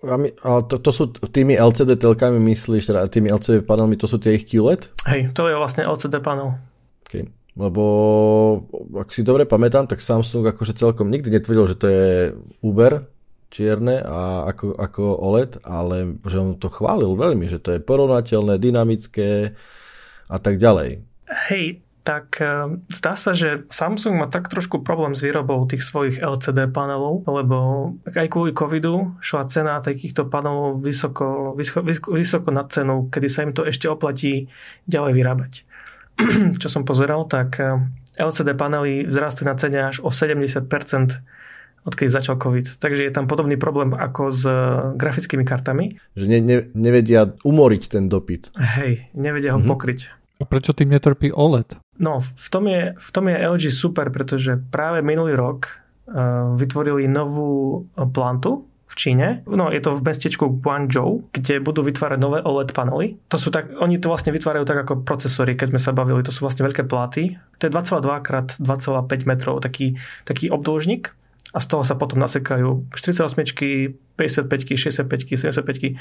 ale 0.05 0.61
to, 0.69 0.77
to 0.77 0.91
sú 0.93 1.09
tými 1.09 1.57
LCD 1.57 1.97
telkami 1.97 2.37
myslíš, 2.53 2.93
teda 2.93 3.09
tými 3.09 3.33
LCD 3.33 3.65
panelmi, 3.65 3.97
to 3.97 4.05
sú 4.05 4.21
tie 4.21 4.37
ich 4.37 4.45
QLED? 4.45 4.93
Hej, 5.09 5.33
to 5.33 5.49
je 5.49 5.57
vlastne 5.57 5.89
LCD 5.89 6.21
panel. 6.21 6.61
Okay. 7.09 7.33
Lebo 7.57 7.85
ak 8.93 9.09
si 9.17 9.25
dobre 9.25 9.49
pamätám, 9.49 9.89
tak 9.89 10.05
Samsung 10.05 10.45
akože 10.53 10.77
celkom 10.77 11.09
nikdy 11.09 11.33
netvrdil, 11.33 11.65
že 11.73 11.77
to 11.81 11.87
je 11.89 12.07
Uber 12.61 13.09
čierne 13.57 14.05
a 14.05 14.45
ako, 14.53 14.77
ako 14.77 15.03
OLED, 15.17 15.65
ale 15.65 16.21
že 16.29 16.37
on 16.37 16.61
to 16.61 16.69
chválil 16.69 17.17
veľmi, 17.17 17.49
že 17.49 17.57
to 17.57 17.73
je 17.73 17.81
porovnateľné, 17.81 18.61
dynamické 18.61 19.57
a 20.29 20.37
tak 20.37 20.61
ďalej. 20.61 21.01
Hej, 21.49 21.81
tak 22.07 22.39
e, 22.39 22.79
zdá 22.87 23.19
sa, 23.19 23.35
že 23.35 23.67
Samsung 23.67 24.15
má 24.23 24.29
tak 24.31 24.47
trošku 24.47 24.87
problém 24.87 25.17
s 25.17 25.27
výrobou 25.27 25.67
tých 25.67 25.83
svojich 25.83 26.23
LCD 26.23 26.71
panelov, 26.71 27.27
lebo 27.27 27.91
aj 28.07 28.31
kvôli 28.31 28.55
covidu 28.55 29.19
šla 29.19 29.51
cena 29.51 29.83
takýchto 29.83 30.31
panelov 30.31 30.79
vysoko, 30.79 31.59
vysoko, 31.59 31.83
vysoko 32.15 32.49
nad 32.55 32.71
cenou, 32.71 33.11
kedy 33.11 33.27
sa 33.27 33.43
im 33.43 33.51
to 33.51 33.67
ešte 33.67 33.91
oplatí 33.91 34.47
ďalej 34.87 35.13
vyrábať. 35.19 35.53
Čo 36.63 36.69
som 36.71 36.87
pozeral, 36.87 37.27
tak 37.27 37.59
e, 37.59 37.75
LCD 38.23 38.55
panely 38.55 39.11
vzrastli 39.11 39.43
na 39.43 39.59
cene 39.59 39.91
až 39.91 39.99
o 40.07 40.15
70% 40.15 40.63
odkedy 41.87 42.11
začal 42.11 42.37
COVID. 42.37 42.83
Takže 42.83 43.07
je 43.07 43.13
tam 43.15 43.31
podobný 43.31 43.55
problém 43.55 43.95
ako 43.95 44.35
s 44.35 44.43
e, 44.43 44.53
grafickými 44.99 45.47
kartami. 45.47 45.95
Že 46.19 46.27
ne, 46.27 46.39
ne, 46.43 46.57
nevedia 46.75 47.31
umoriť 47.47 47.83
ten 47.95 48.11
dopyt. 48.11 48.51
Hej, 48.59 49.07
nevedia 49.15 49.55
ho 49.55 49.63
mm-hmm. 49.63 49.71
pokryť. 49.71 50.01
A 50.37 50.45
prečo 50.45 50.77
tým 50.77 50.93
netrpí 50.93 51.33
OLED? 51.33 51.81
No, 51.97 52.21
v 52.21 52.49
tom, 52.53 52.69
je, 52.69 52.93
v 52.93 53.11
tom 53.15 53.25
je 53.31 53.37
LG 53.41 53.73
super, 53.73 54.13
pretože 54.13 54.61
práve 54.69 55.01
minulý 55.01 55.33
rok 55.33 55.73
uh, 55.73 56.53
vytvorili 56.61 57.09
novú 57.09 57.89
e, 57.97 58.05
plantu 58.05 58.69
v 58.87 58.95
Číne. 58.95 59.27
No, 59.49 59.73
je 59.73 59.81
to 59.83 59.97
v 59.97 60.05
mestečku 60.05 60.61
Guangzhou, 60.61 61.27
kde 61.33 61.59
budú 61.59 61.83
vytvárať 61.83 62.19
nové 62.21 62.39
OLED 62.45 62.71
panely. 62.71 63.19
To 63.33 63.41
sú 63.41 63.49
tak, 63.51 63.73
oni 63.81 63.99
to 63.99 64.13
vlastne 64.13 64.31
vytvárajú 64.31 64.63
tak 64.63 64.87
ako 64.87 65.03
procesory, 65.03 65.59
keď 65.59 65.75
sme 65.75 65.81
sa 65.83 65.91
bavili. 65.91 66.23
To 66.23 66.31
sú 66.31 66.47
vlastne 66.47 66.69
veľké 66.69 66.87
platy. 66.87 67.41
To 67.59 67.63
je 67.67 67.73
2,2 67.73 68.05
x 68.23 68.63
2,5 68.63 69.27
metrov, 69.27 69.59
taký, 69.59 69.99
taký 70.23 70.53
obdĺžnik 70.53 71.17
a 71.57 71.59
z 71.59 71.67
toho 71.73 71.89
sa 71.89 71.97
potom 71.97 72.21
nasekajú 72.21 72.93
48, 72.93 73.33
55, 74.21 74.77
65, 74.77 75.41
75 75.41 75.97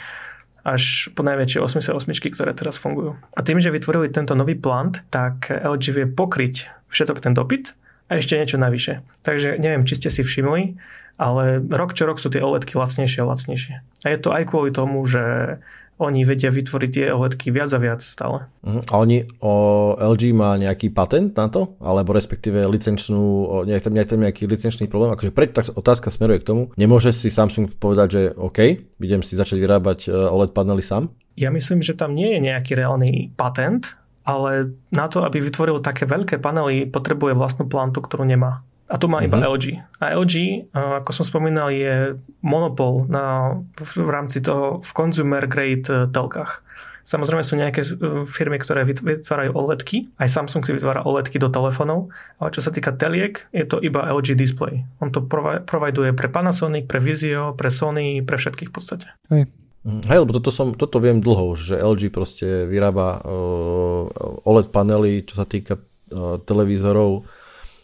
až 0.65 1.13
po 1.13 1.21
najväčšie 1.21 1.61
88, 1.61 2.33
ktoré 2.35 2.51
teraz 2.57 2.75
fungujú. 2.75 3.15
A 3.37 3.39
tým, 3.45 3.61
že 3.61 3.71
vytvorili 3.71 4.09
tento 4.09 4.33
nový 4.33 4.57
plant, 4.57 5.05
tak 5.13 5.47
LG 5.47 5.83
vie 5.93 6.05
pokryť 6.09 6.67
všetok 6.89 7.21
ten 7.21 7.37
dopyt 7.37 7.77
a 8.09 8.17
ešte 8.17 8.35
niečo 8.35 8.57
navyše. 8.57 9.05
Takže 9.21 9.61
neviem, 9.61 9.85
či 9.85 10.01
ste 10.01 10.09
si 10.09 10.25
všimli, 10.25 10.75
ale 11.21 11.61
rok 11.71 11.95
čo 11.95 12.09
rok 12.09 12.17
sú 12.19 12.33
tie 12.33 12.43
OLEDky 12.43 12.75
lacnejšie 12.75 13.23
a 13.23 13.29
lacnejšie. 13.29 13.75
A 14.03 14.07
je 14.09 14.19
to 14.19 14.33
aj 14.33 14.43
kvôli 14.49 14.73
tomu, 14.73 15.05
že 15.07 15.57
oni 15.95 16.27
vedia 16.27 16.51
vytvoriť 16.51 16.89
tie 16.91 17.05
OLEDky 17.15 17.55
viac 17.55 17.71
a 17.71 17.79
viac 17.79 18.03
stále. 18.03 18.51
Uh-huh. 18.67 18.83
A 18.91 18.93
oni, 18.99 19.23
o, 19.39 19.95
LG 19.95 20.35
má 20.35 20.59
nejaký 20.59 20.91
patent 20.91 21.31
na 21.39 21.47
to? 21.47 21.79
Alebo 21.79 22.11
respektíve 22.11 22.67
licenčnú, 22.67 23.47
nejak 23.63 23.87
tam, 23.87 23.93
nejak 23.95 24.09
tam 24.11 24.19
nejaký 24.19 24.43
licenčný 24.43 24.91
problém? 24.91 25.15
Akože 25.15 25.31
preto 25.31 25.63
tak 25.63 25.71
otázka 25.71 26.11
smeruje 26.11 26.43
k 26.43 26.47
tomu. 26.51 26.61
Nemôže 26.75 27.15
si 27.15 27.31
Samsung 27.31 27.71
povedať, 27.79 28.07
že 28.11 28.21
OK, 28.35 28.59
idem 28.99 29.23
si 29.23 29.39
začať 29.39 29.63
vyrábať 29.63 29.99
e, 30.07 30.09
OLED 30.11 30.51
panely 30.51 30.83
sám? 30.83 31.15
Ja 31.39 31.47
myslím, 31.51 31.79
že 31.79 31.95
tam 31.95 32.11
nie 32.11 32.35
je 32.35 32.39
nejaký 32.43 32.75
reálny 32.75 33.35
patent, 33.39 33.95
ale 34.27 34.75
na 34.91 35.07
to, 35.07 35.23
aby 35.23 35.39
vytvoril 35.39 35.79
také 35.79 36.03
veľké 36.09 36.43
panely, 36.43 36.89
potrebuje 36.91 37.37
vlastnú 37.39 37.71
plantu, 37.71 38.03
ktorú 38.03 38.27
nemá. 38.27 38.65
A 38.85 39.01
tu 39.01 39.09
má 39.09 39.25
iba 39.25 39.41
uh-huh. 39.41 39.57
LG. 39.57 39.65
A 39.97 40.13
LG, 40.13 40.33
ako 40.73 41.09
som 41.09 41.25
spomínal, 41.25 41.73
je 41.73 42.21
monopol 42.45 43.09
na, 43.09 43.57
v 43.81 44.09
rámci 44.09 44.45
toho 44.45 44.77
v 44.77 44.91
consumer 44.93 45.49
grade 45.49 45.89
e, 45.89 46.05
telkách. 46.05 46.61
Samozrejme 47.01 47.41
sú 47.41 47.57
nejaké 47.57 47.81
e, 47.81 48.25
firmy, 48.29 48.61
ktoré 48.61 48.85
vytvárajú 48.85 49.57
OLEDky. 49.57 50.13
Aj 50.21 50.29
Samsung 50.29 50.61
si 50.65 50.73
vytvára 50.73 51.01
OLEDky 51.01 51.41
do 51.41 51.49
telefónov. 51.49 52.13
Ale 52.37 52.53
čo 52.53 52.61
sa 52.61 52.69
týka 52.69 52.93
teliek, 52.93 53.49
je 53.49 53.65
to 53.65 53.81
iba 53.81 54.05
LG 54.05 54.37
display. 54.37 54.85
On 55.01 55.09
to 55.09 55.25
providuje 55.65 56.13
pre 56.13 56.29
Panasonic, 56.29 56.85
pre 56.85 57.01
Vizio, 57.01 57.57
pre 57.57 57.73
Sony, 57.73 58.21
pre 58.21 58.37
všetkých 58.37 58.69
v 58.69 58.73
podstate. 58.73 59.07
Hej. 59.33 59.49
Mhm. 59.85 60.01
Hej, 60.09 60.17
lebo 60.25 60.33
toto, 60.33 60.49
som, 60.49 60.73
toto 60.73 60.97
viem 60.97 61.21
dlho, 61.21 61.53
že 61.53 61.77
LG 61.77 62.09
proste 62.09 62.65
vyrába 62.65 63.21
uh, 63.21 64.45
OLED 64.45 64.73
panely, 64.73 65.21
čo 65.25 65.41
sa 65.41 65.45
týka 65.45 65.77
uh, 65.77 66.41
televízorov 66.41 67.25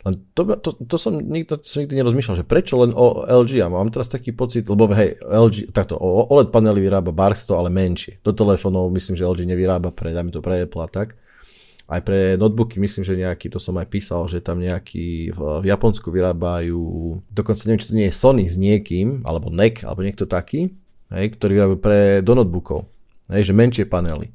len 0.01 0.17
to, 0.33 0.41
to, 0.57 0.69
to 0.81 0.97
som 0.97 1.13
nikto, 1.13 1.61
som 1.61 1.85
nikdy 1.85 2.01
nerozmýšľal, 2.01 2.41
že 2.41 2.45
prečo 2.49 2.81
len 2.81 2.89
o 2.89 3.21
LG. 3.21 3.61
A 3.61 3.69
mám 3.69 3.93
teraz 3.93 4.09
taký 4.09 4.33
pocit, 4.33 4.65
lebo 4.65 4.89
hej, 4.97 5.13
LG, 5.21 5.69
takto, 5.69 5.93
OLED 6.01 6.49
panely 6.49 6.81
vyrába 6.81 7.13
Barsto, 7.13 7.53
ale 7.53 7.69
menšie. 7.69 8.17
Do 8.25 8.33
telefónov 8.33 8.89
myslím, 8.89 9.13
že 9.13 9.29
LG 9.29 9.45
nevyrába 9.45 9.93
pre, 9.93 10.09
dajme 10.09 10.33
to 10.33 10.41
pre 10.41 10.65
Apple 10.65 10.81
a 10.81 10.89
tak. 10.89 11.13
Aj 11.85 12.01
pre 12.01 12.33
notebooky 12.33 12.81
myslím, 12.81 13.03
že 13.05 13.19
nejaký, 13.19 13.53
to 13.53 13.61
som 13.61 13.77
aj 13.77 13.87
písal, 13.93 14.25
že 14.25 14.41
tam 14.41 14.57
nejaký 14.57 15.37
v, 15.37 15.39
v 15.61 15.65
Japonsku 15.69 16.09
vyrábajú, 16.09 16.81
dokonca 17.29 17.61
neviem, 17.69 17.81
či 17.83 17.89
to 17.91 17.97
nie 17.99 18.07
je 18.09 18.15
Sony 18.15 18.49
s 18.49 18.57
niekým, 18.57 19.21
alebo 19.21 19.53
NEC, 19.53 19.85
alebo 19.85 20.01
niekto 20.01 20.25
taký, 20.25 20.71
hej, 21.13 21.25
ktorý 21.37 21.51
vyrába 21.61 21.77
pre, 21.77 21.99
do 22.25 22.33
notebookov. 22.33 22.89
Hej, 23.29 23.51
že 23.51 23.53
menšie 23.53 23.85
panely 23.85 24.33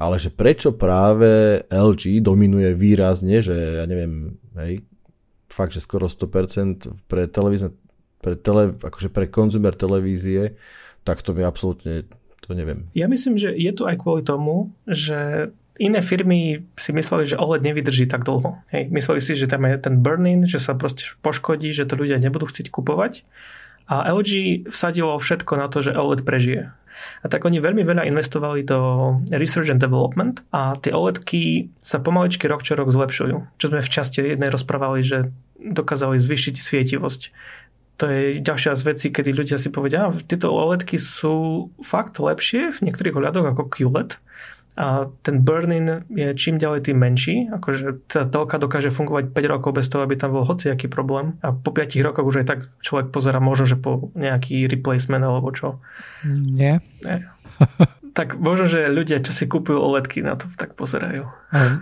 ale 0.00 0.16
že 0.16 0.32
prečo 0.32 0.72
práve 0.72 1.60
LG 1.68 2.24
dominuje 2.24 2.72
výrazne, 2.72 3.44
že 3.44 3.52
ja 3.52 3.84
neviem, 3.84 4.32
hej, 4.56 4.80
fakt, 5.50 5.74
že 5.74 5.82
skoro 5.82 6.06
100% 6.06 7.10
pre 7.10 7.26
televízne, 7.26 7.74
pre, 8.22 8.38
tele, 8.38 8.72
akože 8.78 9.10
pre 9.10 9.26
konzumer 9.26 9.74
televízie, 9.74 10.54
tak 11.02 11.20
to 11.20 11.34
mi 11.34 11.42
absolútne, 11.42 12.06
to 12.40 12.54
neviem. 12.54 12.86
Ja 12.94 13.10
myslím, 13.10 13.36
že 13.36 13.52
je 13.52 13.72
to 13.74 13.90
aj 13.90 14.00
kvôli 14.00 14.22
tomu, 14.22 14.70
že 14.86 15.50
iné 15.80 16.04
firmy 16.04 16.68
si 16.76 16.92
mysleli, 16.92 17.24
že 17.24 17.40
OLED 17.40 17.64
nevydrží 17.64 18.04
tak 18.04 18.28
dlho. 18.28 18.60
Hej, 18.68 18.92
mysleli 18.92 19.20
si, 19.24 19.32
že 19.32 19.48
tam 19.48 19.64
je 19.64 19.80
ten 19.80 19.96
burn-in, 20.04 20.44
že 20.44 20.60
sa 20.60 20.76
proste 20.76 21.16
poškodí, 21.24 21.72
že 21.72 21.88
to 21.88 21.96
ľudia 21.96 22.20
nebudú 22.20 22.44
chcieť 22.44 22.68
kupovať. 22.68 23.24
A 23.90 24.06
LG 24.12 24.62
vsadilo 24.70 25.18
všetko 25.18 25.52
na 25.58 25.66
to, 25.66 25.82
že 25.82 25.96
OLED 25.96 26.22
prežije. 26.22 26.70
A 27.22 27.26
tak 27.28 27.44
oni 27.44 27.60
veľmi 27.60 27.84
veľa 27.84 28.08
investovali 28.08 28.64
do 28.64 29.14
research 29.34 29.68
and 29.68 29.80
development 29.80 30.40
a 30.50 30.76
tie 30.80 30.92
OLEDky 30.92 31.72
sa 31.76 32.00
pomaličky 32.00 32.48
rok 32.48 32.64
čo 32.64 32.76
rok 32.76 32.88
zlepšujú. 32.88 33.60
Čo 33.60 33.66
sme 33.68 33.84
v 33.84 33.92
časti 33.92 34.24
jednej 34.24 34.48
rozprávali, 34.48 35.04
že 35.04 35.32
dokázali 35.60 36.16
zvýšiť 36.16 36.54
svietivosť. 36.56 37.22
To 38.00 38.08
je 38.08 38.40
ďalšia 38.40 38.72
z 38.80 38.82
vecí, 38.88 39.06
kedy 39.12 39.36
ľudia 39.36 39.60
si 39.60 39.68
povedia, 39.68 40.08
tieto 40.24 40.48
OLEDky 40.56 40.96
sú 40.96 41.68
fakt 41.84 42.16
lepšie 42.16 42.72
v 42.72 42.82
niektorých 42.88 43.12
ohľadoch 43.12 43.52
ako 43.52 43.68
QLED, 43.68 44.16
a 44.78 45.10
ten 45.26 45.42
burn-in 45.42 46.06
je 46.14 46.30
čím 46.38 46.58
ďalej 46.58 46.90
tým 46.90 46.98
menší, 46.98 47.36
akože 47.50 48.06
tá 48.06 48.22
telka 48.26 48.56
dokáže 48.56 48.94
fungovať 48.94 49.34
5 49.34 49.52
rokov 49.52 49.70
bez 49.74 49.90
toho, 49.90 50.06
aby 50.06 50.14
tam 50.14 50.30
bol 50.30 50.46
hociaký 50.46 50.86
problém 50.86 51.38
a 51.42 51.50
po 51.50 51.74
5 51.74 51.98
rokoch 52.06 52.26
už 52.26 52.42
aj 52.42 52.46
tak 52.46 52.60
človek 52.78 53.10
pozera 53.10 53.42
možno, 53.42 53.66
že 53.66 53.76
po 53.76 54.14
nejaký 54.14 54.70
replacement 54.70 55.26
alebo 55.26 55.50
čo. 55.50 55.82
Nie. 56.26 56.78
Nie. 57.02 57.26
tak 58.18 58.38
možno, 58.38 58.70
že 58.70 58.86
ľudia, 58.86 59.18
čo 59.22 59.34
si 59.34 59.50
kúpujú 59.50 59.78
OLEDky, 59.78 60.22
na 60.22 60.38
to 60.38 60.46
tak 60.54 60.78
pozerajú. 60.78 61.26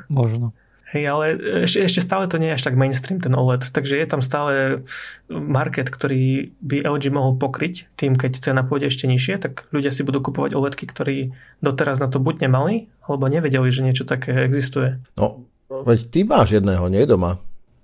možno. 0.08 0.56
Hej, 0.88 1.04
ale 1.04 1.24
ešte, 1.68 1.84
ešte 1.84 2.00
stále 2.00 2.24
to 2.32 2.40
nie 2.40 2.48
je 2.48 2.56
až 2.56 2.64
tak 2.64 2.80
mainstream, 2.80 3.20
ten 3.20 3.36
OLED. 3.36 3.76
Takže 3.76 4.00
je 4.00 4.06
tam 4.08 4.24
stále 4.24 4.80
market, 5.28 5.92
ktorý 5.92 6.56
by 6.64 6.88
LG 6.88 7.12
mohol 7.12 7.36
pokryť 7.36 7.92
tým, 8.00 8.16
keď 8.16 8.40
cena 8.40 8.64
pôjde 8.64 8.88
ešte 8.88 9.04
nižšie, 9.04 9.36
tak 9.36 9.68
ľudia 9.68 9.92
si 9.92 10.00
budú 10.00 10.24
kupovať 10.24 10.56
OLEDky, 10.56 10.88
ktorí 10.88 11.36
doteraz 11.60 12.00
na 12.00 12.08
to 12.08 12.16
buď 12.24 12.48
nemali, 12.48 12.88
alebo 13.04 13.28
nevedeli, 13.28 13.68
že 13.68 13.84
niečo 13.84 14.08
také 14.08 14.32
existuje. 14.48 14.96
No, 15.20 15.44
veď 15.68 16.08
ty 16.08 16.24
máš 16.24 16.56
jedného, 16.56 16.88
nie 16.88 17.04
doma. 17.04 17.36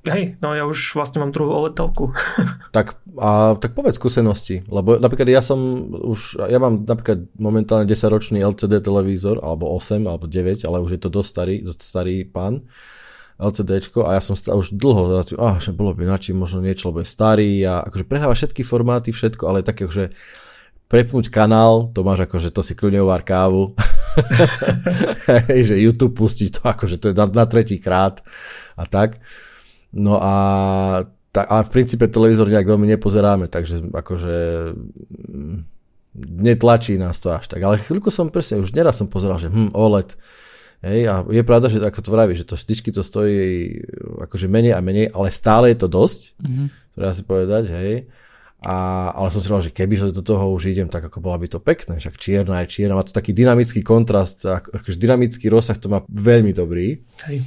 Hej, 0.04 0.36
no 0.44 0.52
ja 0.52 0.68
už 0.68 1.00
vlastne 1.00 1.24
mám 1.24 1.32
druhú 1.32 1.48
OLED 1.48 1.80
telku. 1.80 2.12
tak, 2.76 3.00
a, 3.16 3.56
tak 3.56 3.72
povedz 3.72 3.96
skúsenosti, 3.96 4.60
lebo 4.68 5.00
napríklad 5.00 5.28
ja 5.32 5.40
som 5.40 5.58
už, 5.88 6.44
ja 6.44 6.60
mám 6.60 6.84
napríklad 6.84 7.24
momentálne 7.40 7.88
10-ročný 7.88 8.44
LCD 8.44 8.84
televízor, 8.84 9.40
alebo 9.40 9.72
8, 9.72 10.04
alebo 10.04 10.28
9, 10.28 10.68
ale 10.68 10.84
už 10.84 10.96
je 10.96 11.00
to 11.00 11.08
dosť 11.08 11.28
starý, 11.28 11.56
dosť 11.64 11.80
starý 11.80 12.16
pán. 12.28 12.68
LCDčko 13.34 14.06
a 14.06 14.14
ja 14.14 14.22
som 14.22 14.38
stále 14.38 14.62
už 14.62 14.78
dlho 14.78 15.10
ah, 15.42 15.58
že 15.58 15.74
bolo 15.74 15.90
by 15.90 16.06
načím 16.06 16.38
možno 16.38 16.62
niečo, 16.62 16.94
lebo 16.94 17.02
je 17.02 17.10
starý 17.10 17.66
a 17.66 17.82
akože 17.82 18.06
prehráva 18.06 18.30
všetky 18.30 18.62
formáty, 18.62 19.10
všetko, 19.10 19.42
ale 19.50 19.66
také, 19.66 19.90
že 19.90 20.14
prepnúť 20.86 21.34
kanál, 21.34 21.90
to 21.90 22.06
máš 22.06 22.30
ako, 22.30 22.38
že 22.38 22.54
to 22.54 22.62
si 22.62 22.78
kľudne 22.78 23.02
uvár 23.02 23.26
kávu. 23.26 23.74
Hej, 25.50 25.74
že 25.74 25.82
YouTube 25.82 26.14
pustiť 26.14 26.48
to 26.58 26.60
akože 26.62 26.96
to 27.02 27.06
je 27.10 27.14
na, 27.14 27.26
na 27.26 27.44
tretí 27.46 27.82
krát 27.82 28.22
a 28.78 28.86
tak. 28.86 29.18
No 29.94 30.18
a, 30.18 30.34
ta, 31.30 31.46
a 31.46 31.62
v 31.62 31.70
princípe 31.70 32.10
televízor 32.10 32.50
nejak 32.50 32.66
veľmi 32.66 32.90
nepozeráme, 32.98 33.46
takže 33.46 33.94
akože 33.94 34.36
mm, 35.30 35.56
netlačí 36.42 36.98
nás 36.98 37.22
to 37.22 37.30
až 37.30 37.46
tak. 37.46 37.62
Ale 37.62 37.78
chvíľku 37.78 38.10
som 38.10 38.26
presne, 38.26 38.58
už 38.58 38.74
neraz 38.74 38.98
som 38.98 39.06
pozeral, 39.06 39.38
že 39.38 39.50
hm, 39.50 39.70
OLED, 39.70 40.18
Hej, 40.84 41.08
a 41.08 41.24
je 41.32 41.40
pravda, 41.40 41.72
že 41.72 41.80
ako 41.80 42.00
to 42.04 42.10
vraví, 42.12 42.36
že 42.36 42.44
to 42.44 42.60
vždycky 42.60 42.92
to 42.92 43.00
stojí 43.00 43.72
akože 44.20 44.52
menej 44.52 44.76
a 44.76 44.84
menej, 44.84 45.08
ale 45.16 45.32
stále 45.32 45.72
je 45.72 45.80
to 45.80 45.88
dosť, 45.88 46.36
mm-hmm. 46.36 46.66
treba 46.92 47.12
si 47.16 47.22
povedať, 47.24 47.64
hej. 47.72 47.92
A, 48.60 49.08
ale 49.16 49.32
som 49.32 49.40
si 49.40 49.48
povedal, 49.48 49.72
že 49.72 49.76
keby 49.76 50.12
do 50.12 50.20
toho 50.20 50.52
už 50.52 50.76
idem, 50.76 50.88
tak 50.92 51.08
ako 51.08 51.24
bola 51.24 51.40
by 51.40 51.48
to 51.48 51.56
pekné, 51.56 51.96
však 51.96 52.20
čierna 52.20 52.60
je 52.64 52.80
čierna, 52.80 53.00
má 53.00 53.04
to 53.04 53.16
taký 53.16 53.32
dynamický 53.32 53.80
kontrast, 53.80 54.44
akože 54.44 55.00
dynamický 55.00 55.48
rozsah 55.48 55.80
to 55.80 55.88
má 55.88 56.04
veľmi 56.12 56.52
dobrý. 56.52 57.00
Hej. 57.32 57.40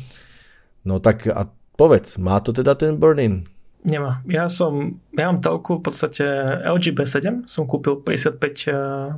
No 0.82 0.98
tak 0.98 1.30
a 1.30 1.46
povedz, 1.78 2.18
má 2.18 2.42
to 2.42 2.52
teda 2.52 2.74
ten 2.74 2.98
burn-in? 2.98 3.46
Nemá. 3.88 4.20
Ja 4.28 4.50
som, 4.52 5.00
ja 5.16 5.32
mám 5.32 5.40
telku 5.40 5.80
v 5.80 5.86
podstate 5.88 6.26
LG 6.66 6.98
B7, 6.98 7.48
som 7.48 7.64
kúpil 7.70 8.02
55 8.04 8.42
e, 8.68 8.72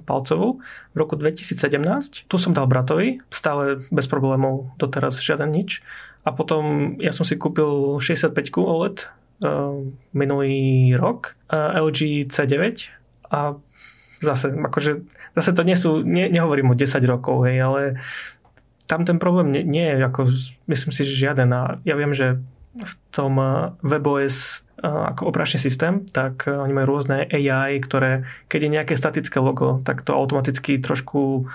palcovú 0.04 0.62
v 0.93 0.95
roku 1.00 1.17
2017. 1.17 2.30
Tu 2.30 2.36
som 2.38 2.52
dal 2.54 2.69
bratovi, 2.69 3.24
stále 3.34 3.82
bez 3.89 4.06
problémov, 4.06 4.69
doteraz 4.78 5.17
žiaden 5.24 5.50
nič. 5.50 5.82
A 6.28 6.36
potom 6.36 6.93
ja 7.02 7.10
som 7.15 7.26
si 7.26 7.39
kúpil 7.39 7.98
65 7.98 8.36
OLED 8.60 9.08
uh, 9.41 9.88
minulý 10.12 10.91
rok, 11.00 11.39
uh, 11.48 11.80
LG 11.80 12.28
C9 12.28 12.91
a 13.32 13.56
zase, 14.19 14.52
akože, 14.52 15.08
zase 15.39 15.52
to 15.56 15.63
nie 15.63 15.80
sú, 15.80 16.04
nie, 16.04 16.28
nehovorím 16.28 16.76
o 16.76 16.78
10 16.78 17.00
rokov, 17.08 17.48
hej, 17.48 17.63
ale 17.63 17.82
tam 18.89 19.06
ten 19.06 19.21
problém 19.21 19.54
nie, 19.54 19.62
nie 19.62 19.86
je, 19.86 19.95
ako, 20.02 20.25
myslím 20.65 20.91
si, 20.91 21.06
že 21.06 21.30
žiaden. 21.30 21.54
A 21.54 21.78
ja 21.86 21.93
viem, 21.93 22.10
že 22.10 22.41
v 22.73 22.93
tom 23.13 23.38
eh, 23.38 23.73
WebOS 23.86 24.65
eh, 24.82 24.89
ako 24.89 25.30
operačný 25.30 25.62
systém, 25.62 26.06
tak 26.10 26.49
eh, 26.49 26.58
oni 26.58 26.73
majú 26.73 26.97
rôzne 26.97 27.30
AI, 27.30 27.78
ktoré, 27.78 28.25
keď 28.49 28.60
je 28.65 28.73
nejaké 28.73 28.93
statické 28.97 29.38
logo, 29.38 29.86
tak 29.86 30.02
to 30.02 30.17
automaticky 30.17 30.82
trošku 30.82 31.45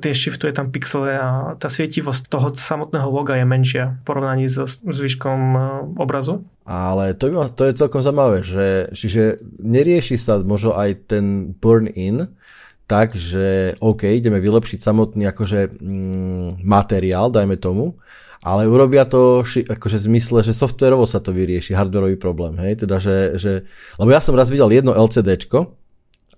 tie 0.00 0.16
shiftuje 0.16 0.56
tam 0.56 0.72
pixele 0.72 1.12
a 1.20 1.52
tá 1.60 1.68
svietivosť 1.68 2.32
toho 2.32 2.56
samotného 2.56 3.04
loga 3.12 3.36
je 3.36 3.44
menšia 3.44 4.00
v 4.00 4.04
porovnaní 4.08 4.48
so 4.48 4.64
zvyškom 4.64 5.40
obrazu. 6.00 6.40
Ale 6.64 7.12
to, 7.12 7.28
by, 7.28 7.52
to 7.52 7.68
je 7.68 7.76
celkom 7.76 8.00
zaujímavé, 8.00 8.40
že 8.40 8.88
čiže 8.96 9.44
nerieši 9.60 10.16
sa 10.16 10.40
možno 10.40 10.72
aj 10.72 11.12
ten 11.12 11.52
burn-in, 11.52 12.32
tak, 12.88 13.12
že 13.12 13.76
OK, 13.84 14.08
ideme 14.08 14.40
vylepšiť 14.40 14.80
samotný 14.80 15.28
akože 15.28 15.76
mm, 15.76 16.64
materiál, 16.64 17.28
dajme 17.28 17.60
tomu, 17.60 18.00
ale 18.40 18.64
urobia 18.64 19.04
to 19.04 19.44
akože 19.44 19.96
v 20.00 20.06
zmysle, 20.08 20.40
že 20.40 20.56
softverovo 20.56 21.04
sa 21.04 21.20
to 21.20 21.36
vyrieši, 21.36 21.76
hardwareový 21.76 22.16
problém, 22.16 22.56
hej, 22.64 22.88
teda, 22.88 22.96
že, 22.96 23.36
že 23.36 23.52
lebo 24.00 24.08
ja 24.08 24.24
som 24.24 24.32
raz 24.32 24.48
videl 24.48 24.72
jedno 24.72 24.96
LCDčko, 24.96 25.76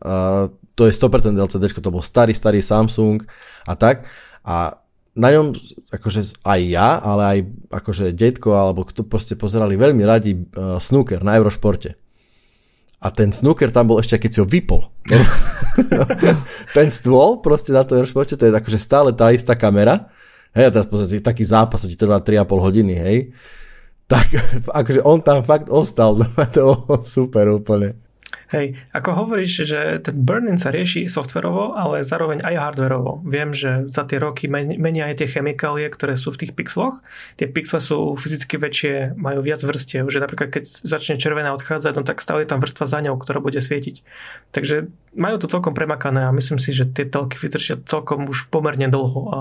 a 0.02 0.50
to 0.74 0.90
je 0.90 0.96
100% 0.96 1.38
LCDčko, 1.38 1.78
to 1.78 1.94
bol 1.94 2.02
starý, 2.02 2.34
starý 2.34 2.58
Samsung 2.58 3.22
a 3.70 3.78
tak, 3.78 4.10
a 4.42 4.74
na 5.14 5.28
ňom 5.30 5.54
akože 5.90 6.42
aj 6.42 6.60
ja, 6.66 6.98
ale 6.98 7.22
aj 7.22 7.38
akože 7.70 8.14
detko 8.14 8.54
alebo 8.54 8.86
kto 8.86 9.06
proste 9.06 9.34
pozerali 9.34 9.74
veľmi 9.74 10.02
radi 10.06 10.32
uh, 10.34 10.78
snooker 10.78 11.20
na 11.26 11.34
Eurošporte. 11.36 11.98
A 13.00 13.08
ten 13.08 13.32
snooker 13.32 13.72
tam 13.72 13.88
bol 13.88 13.98
ešte, 13.98 14.20
keď 14.20 14.30
si 14.30 14.38
ho 14.44 14.46
vypol. 14.46 14.84
ten 16.76 16.88
stôl 16.92 17.40
proste 17.40 17.72
na 17.72 17.80
to 17.80 17.96
Eurošporte, 17.96 18.36
to 18.36 18.44
je 18.44 18.52
akože 18.52 18.76
stále 18.76 19.10
tá 19.16 19.32
istá 19.32 19.56
kamera 19.56 20.12
Hej, 20.50 20.64
a 20.66 20.70
teraz 20.74 20.86
pozrite, 20.90 21.22
taký 21.22 21.46
zápas, 21.46 21.86
ti 21.86 21.94
trvá 21.94 22.18
3,5 22.18 22.66
hodiny, 22.66 22.94
hej. 22.98 23.18
Tak 24.10 24.26
akože 24.82 25.00
on 25.06 25.22
tam 25.22 25.46
fakt 25.46 25.70
ostal, 25.70 26.18
to 26.54 26.74
bolo 26.74 27.06
super 27.06 27.46
úplne. 27.54 27.94
Hej, 28.50 28.82
ako 28.90 29.14
hovoríš, 29.14 29.62
že 29.62 30.02
ten 30.02 30.26
burn-in 30.26 30.58
sa 30.58 30.74
rieši 30.74 31.06
softverovo, 31.06 31.78
ale 31.78 32.02
zároveň 32.02 32.42
aj 32.42 32.54
hardverovo. 32.58 33.22
Viem, 33.22 33.54
že 33.54 33.86
za 33.86 34.02
tie 34.02 34.18
roky 34.18 34.50
menia 34.50 35.06
aj 35.06 35.22
tie 35.22 35.38
chemikálie, 35.38 35.86
ktoré 35.86 36.18
sú 36.18 36.34
v 36.34 36.42
tých 36.42 36.58
pixeloch. 36.58 36.98
Tie 37.38 37.46
pixely 37.46 37.78
sú 37.78 38.18
fyzicky 38.18 38.58
väčšie, 38.58 39.14
majú 39.14 39.46
viac 39.46 39.62
vrstiev, 39.62 40.10
že 40.10 40.18
napríklad 40.18 40.50
keď 40.50 40.66
začne 40.66 41.14
červená 41.14 41.54
odchádzať, 41.54 41.92
no 41.94 42.02
tak 42.02 42.18
stále 42.18 42.42
je 42.42 42.50
tam 42.50 42.58
vrstva 42.58 42.90
za 42.90 42.98
ňou, 42.98 43.22
ktorá 43.22 43.38
bude 43.38 43.62
svietiť. 43.62 44.02
Takže 44.50 44.90
majú 45.14 45.36
to 45.38 45.46
celkom 45.46 45.70
premakané 45.70 46.26
a 46.26 46.34
myslím 46.34 46.58
si, 46.58 46.74
že 46.74 46.90
tie 46.90 47.06
telky 47.06 47.38
vydržia 47.38 47.78
celkom 47.86 48.26
už 48.26 48.50
pomerne 48.50 48.90
dlho 48.90 49.22
a 49.30 49.40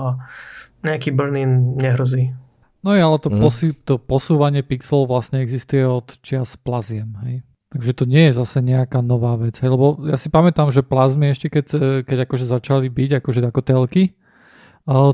nejaký 0.86 1.10
burn-in 1.10 1.74
nehrozí. 1.82 2.30
No 2.86 2.94
je, 2.94 3.02
ale 3.02 3.18
to, 3.18 3.26
mm. 3.26 3.42
posi- 3.42 3.74
to 3.74 3.98
posúvanie 3.98 4.62
pixelov 4.62 5.10
vlastne 5.10 5.42
existuje 5.42 5.82
od 5.82 6.14
čias 6.22 6.54
plaziem, 6.54 7.18
hej? 7.26 7.42
Takže 7.70 8.02
to 8.02 8.04
nie 8.04 8.30
je 8.30 8.32
zase 8.34 8.58
nejaká 8.66 8.98
nová 8.98 9.38
vec. 9.38 9.54
Hej? 9.62 9.70
Lebo 9.70 10.02
ja 10.02 10.18
si 10.18 10.26
pamätám, 10.26 10.74
že 10.74 10.82
plazmy 10.82 11.30
ešte 11.30 11.46
keď, 11.46 11.66
e, 11.70 11.86
keď 12.02 12.26
akože 12.26 12.50
začali 12.50 12.90
byť 12.90 13.22
akože 13.22 13.40
ako 13.46 13.60
telky, 13.62 14.18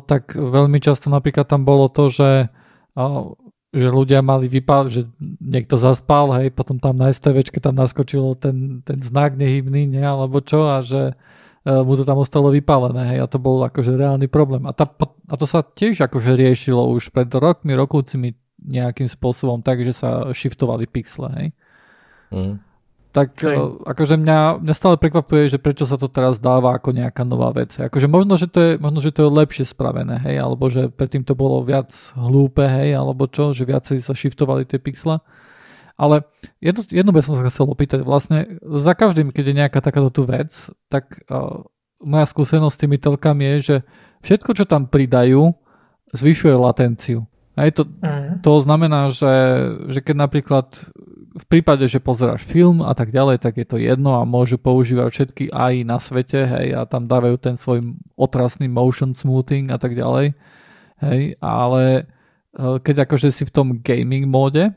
tak 0.08 0.32
veľmi 0.32 0.78
často 0.80 1.12
napríklad 1.12 1.44
tam 1.44 1.66
bolo 1.66 1.90
to, 1.90 2.08
že, 2.08 2.48
že 3.74 3.86
ľudia 3.92 4.22
mali 4.24 4.48
vypál, 4.48 4.88
že 4.88 5.04
niekto 5.42 5.76
zaspal, 5.76 6.32
hej, 6.40 6.54
potom 6.54 6.80
tam 6.80 6.96
na 6.96 7.12
STVčke 7.12 7.60
tam 7.60 7.76
naskočilo 7.76 8.38
ten, 8.38 8.80
ten 8.86 8.98
znak 9.02 9.36
nehybný, 9.36 9.90
nie, 9.90 10.06
alebo 10.06 10.40
čo, 10.40 10.70
a 10.70 10.80
že 10.80 11.12
e, 11.66 11.72
mu 11.82 11.92
to 11.98 12.08
tam 12.08 12.16
ostalo 12.22 12.48
vypálené, 12.54 13.16
hej, 13.16 13.18
a 13.20 13.26
to 13.28 13.36
bol 13.36 13.60
akože 13.66 13.92
reálny 13.98 14.30
problém. 14.30 14.64
A, 14.64 14.72
tá, 14.72 14.88
a 15.28 15.34
to 15.36 15.44
sa 15.44 15.60
tiež 15.60 16.08
akože 16.08 16.32
riešilo 16.32 16.88
už 16.96 17.12
pred 17.12 17.28
rokmi, 17.28 17.76
rokúcimi 17.76 18.32
nejakým 18.56 19.10
spôsobom 19.10 19.60
tak, 19.60 19.84
že 19.84 19.92
sa 19.92 20.32
shiftovali 20.32 20.88
pixle, 20.88 21.28
hej. 21.36 21.48
Mm. 22.36 22.60
Tak 23.16 23.40
Hej. 23.40 23.56
Eh, 23.56 23.72
akože 23.88 24.20
mňa, 24.20 24.60
mňa 24.60 24.74
stále 24.76 25.00
prekvapuje, 25.00 25.48
že 25.48 25.56
prečo 25.56 25.88
sa 25.88 25.96
to 25.96 26.12
teraz 26.12 26.36
dáva 26.36 26.76
ako 26.76 26.92
nejaká 26.92 27.24
nová 27.24 27.48
vec. 27.56 27.72
Akože 27.72 28.12
možno, 28.12 28.36
že 28.36 28.44
to 28.44 28.60
je, 28.60 28.70
možno, 28.76 29.00
že 29.00 29.08
to 29.08 29.24
je 29.24 29.36
lepšie 29.40 29.64
spravené, 29.64 30.20
hej, 30.20 30.36
alebo 30.36 30.68
že 30.68 30.92
predtým 30.92 31.24
to 31.24 31.32
bolo 31.32 31.64
viac 31.64 31.88
hlúpe, 32.12 32.68
hej, 32.68 32.92
alebo 32.92 33.24
čo, 33.24 33.56
že 33.56 33.64
viacej 33.64 34.04
sa 34.04 34.12
shiftovali 34.12 34.68
tie 34.68 34.76
pixle. 34.76 35.24
Ale 35.96 36.28
jedno, 36.60 36.84
jedno 36.84 37.08
by 37.16 37.24
som 37.24 37.40
sa 37.40 37.48
chcel 37.48 37.72
opýtať, 37.72 38.04
vlastne 38.04 38.60
za 38.60 38.92
každým, 38.92 39.32
keď 39.32 39.44
je 39.48 39.58
nejaká 39.64 39.80
takáto 39.80 40.12
tu 40.12 40.22
vec, 40.28 40.52
tak 40.92 41.24
uh, 41.32 41.64
moja 42.04 42.28
skúsenosť 42.28 42.74
s 42.76 42.80
tými 42.84 43.00
telkami 43.00 43.56
je, 43.56 43.56
že 43.64 43.76
všetko, 44.20 44.50
čo 44.60 44.64
tam 44.68 44.92
pridajú, 44.92 45.56
zvyšuje 46.12 46.52
latenciu. 46.52 47.24
Hej, 47.56 47.80
to, 47.80 47.82
mm. 47.88 48.44
to 48.44 48.52
znamená, 48.60 49.08
že, 49.08 49.32
že 49.88 50.04
keď 50.04 50.28
napríklad 50.28 50.68
v 51.36 51.44
prípade, 51.44 51.84
že 51.84 52.00
pozeráš 52.00 52.48
film 52.48 52.80
a 52.80 52.96
tak 52.96 53.12
ďalej, 53.12 53.44
tak 53.44 53.60
je 53.60 53.66
to 53.68 53.76
jedno 53.76 54.16
a 54.16 54.24
môžu 54.24 54.56
používať 54.56 55.08
všetky 55.12 55.44
AI 55.52 55.84
na 55.84 56.00
svete, 56.00 56.48
hej, 56.48 56.72
a 56.72 56.88
tam 56.88 57.04
dávajú 57.04 57.36
ten 57.36 57.60
svoj 57.60 57.84
otrasný 58.16 58.72
motion 58.72 59.12
smoothing 59.12 59.68
a 59.68 59.76
tak 59.76 59.92
ďalej, 59.92 60.32
hej, 61.04 61.22
ale 61.44 61.84
e, 61.92 62.02
keď 62.80 63.04
akože 63.04 63.28
si 63.28 63.44
v 63.44 63.52
tom 63.52 63.68
gaming 63.84 64.24
móde, 64.24 64.72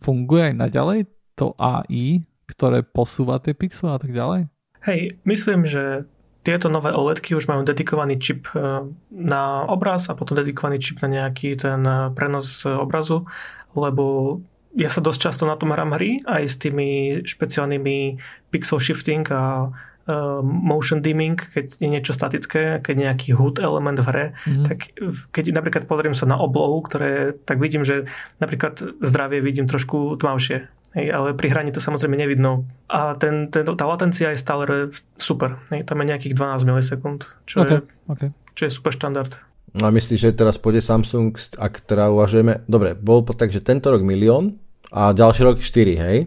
funguje 0.00 0.50
aj 0.50 0.54
naďalej 0.56 0.98
to 1.36 1.52
AI, 1.60 2.24
ktoré 2.48 2.80
posúva 2.80 3.36
tie 3.38 3.52
pixely 3.52 3.92
a 3.92 4.00
tak 4.00 4.16
ďalej? 4.16 4.48
Hej, 4.88 5.20
myslím, 5.28 5.68
že 5.68 6.08
tieto 6.40 6.72
nové 6.72 6.88
OLEDky 6.88 7.36
už 7.36 7.52
majú 7.52 7.60
dedikovaný 7.68 8.16
čip 8.16 8.48
e, 8.56 8.88
na 9.12 9.68
obraz 9.68 10.08
a 10.08 10.16
potom 10.16 10.40
dedikovaný 10.40 10.80
čip 10.80 11.04
na 11.04 11.12
nejaký 11.12 11.60
ten 11.60 11.84
e, 11.84 12.08
prenos 12.16 12.64
obrazu, 12.64 13.28
lebo 13.76 14.40
ja 14.74 14.90
sa 14.90 15.02
dosť 15.02 15.20
často 15.30 15.44
na 15.46 15.58
tom 15.58 15.74
hrám 15.74 15.98
hry, 15.98 16.22
aj 16.22 16.42
s 16.46 16.56
tými 16.62 17.20
špeciálnymi 17.26 18.20
pixel 18.54 18.78
shifting 18.78 19.26
a 19.34 19.70
uh, 20.10 20.40
motion 20.42 21.02
dimming, 21.02 21.38
keď 21.38 21.78
je 21.78 21.88
niečo 21.90 22.12
statické, 22.14 22.78
keď 22.78 23.10
nejaký 23.10 23.34
HUD 23.34 23.58
element 23.58 23.98
v 23.98 24.06
hre, 24.06 24.26
mm. 24.46 24.64
tak 24.70 24.78
keď 25.34 25.44
napríklad 25.50 25.84
pozriem 25.90 26.14
sa 26.14 26.30
na 26.30 26.38
oblohu, 26.38 26.82
ktoré, 26.86 27.34
tak 27.46 27.58
vidím, 27.58 27.82
že 27.82 28.06
napríklad 28.38 28.78
zdravie 29.02 29.42
vidím 29.42 29.66
trošku 29.66 30.14
tmavšie. 30.22 30.70
Hej, 30.90 31.06
ale 31.14 31.38
pri 31.38 31.54
hraní 31.54 31.70
to 31.70 31.78
samozrejme 31.78 32.18
nevidno. 32.18 32.66
A 32.90 33.14
ten, 33.14 33.46
ten, 33.46 33.62
tá 33.62 33.86
latencia 33.86 34.34
je 34.34 34.42
stále 34.42 34.90
super. 35.22 35.62
Hej, 35.70 35.86
tam 35.86 36.02
je 36.02 36.10
nejakých 36.10 36.34
12 36.34 36.66
milisekúnd, 36.66 37.20
čo, 37.46 37.62
okay, 37.62 37.78
je, 37.78 38.10
okay. 38.10 38.28
čo 38.58 38.62
je 38.66 38.74
super 38.74 38.90
štandard. 38.90 39.38
No 39.70 39.86
a 39.86 39.94
myslíš, 39.94 40.18
že 40.18 40.34
teraz 40.34 40.58
pôjde 40.58 40.82
Samsung, 40.82 41.30
ak 41.58 41.86
teda 41.86 42.10
uvažujeme, 42.10 42.66
dobre, 42.66 42.98
bol 42.98 43.22
tak, 43.22 43.54
že 43.54 43.62
tento 43.62 43.90
rok 43.94 44.02
milión 44.02 44.58
a 44.90 45.14
ďalší 45.14 45.46
rok 45.46 45.62
4, 45.62 45.94
hej? 45.94 46.18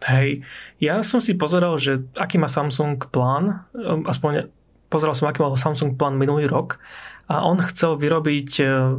Hej, 0.00 0.44
ja 0.80 1.00
som 1.04 1.20
si 1.20 1.36
pozeral, 1.36 1.76
že 1.76 2.04
aký 2.16 2.40
má 2.40 2.48
Samsung 2.48 3.00
plán, 3.12 3.68
um, 3.76 4.04
aspoň 4.08 4.48
pozeral 4.92 5.12
som, 5.12 5.28
aký 5.28 5.44
mal 5.44 5.56
Samsung 5.56 5.96
plán 5.96 6.16
minulý 6.16 6.48
rok 6.48 6.80
a 7.28 7.44
on 7.44 7.60
chcel 7.60 8.00
vyrobiť 8.00 8.50
uh, 8.64 8.96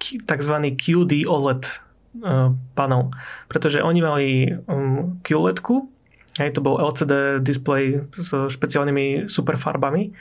tzv. 0.00 0.54
QD 0.76 1.24
OLED 1.24 1.62
uh, 2.20 2.52
panel, 2.76 3.12
pretože 3.48 3.80
oni 3.80 4.00
mali 4.00 4.28
um, 4.68 5.20
QLED, 5.24 5.60
hej, 6.40 6.50
to 6.52 6.60
bol 6.64 6.80
LCD 6.80 7.40
display 7.44 8.00
s 8.16 8.32
špeciálnymi 8.32 9.28
superfarbami 9.28 10.12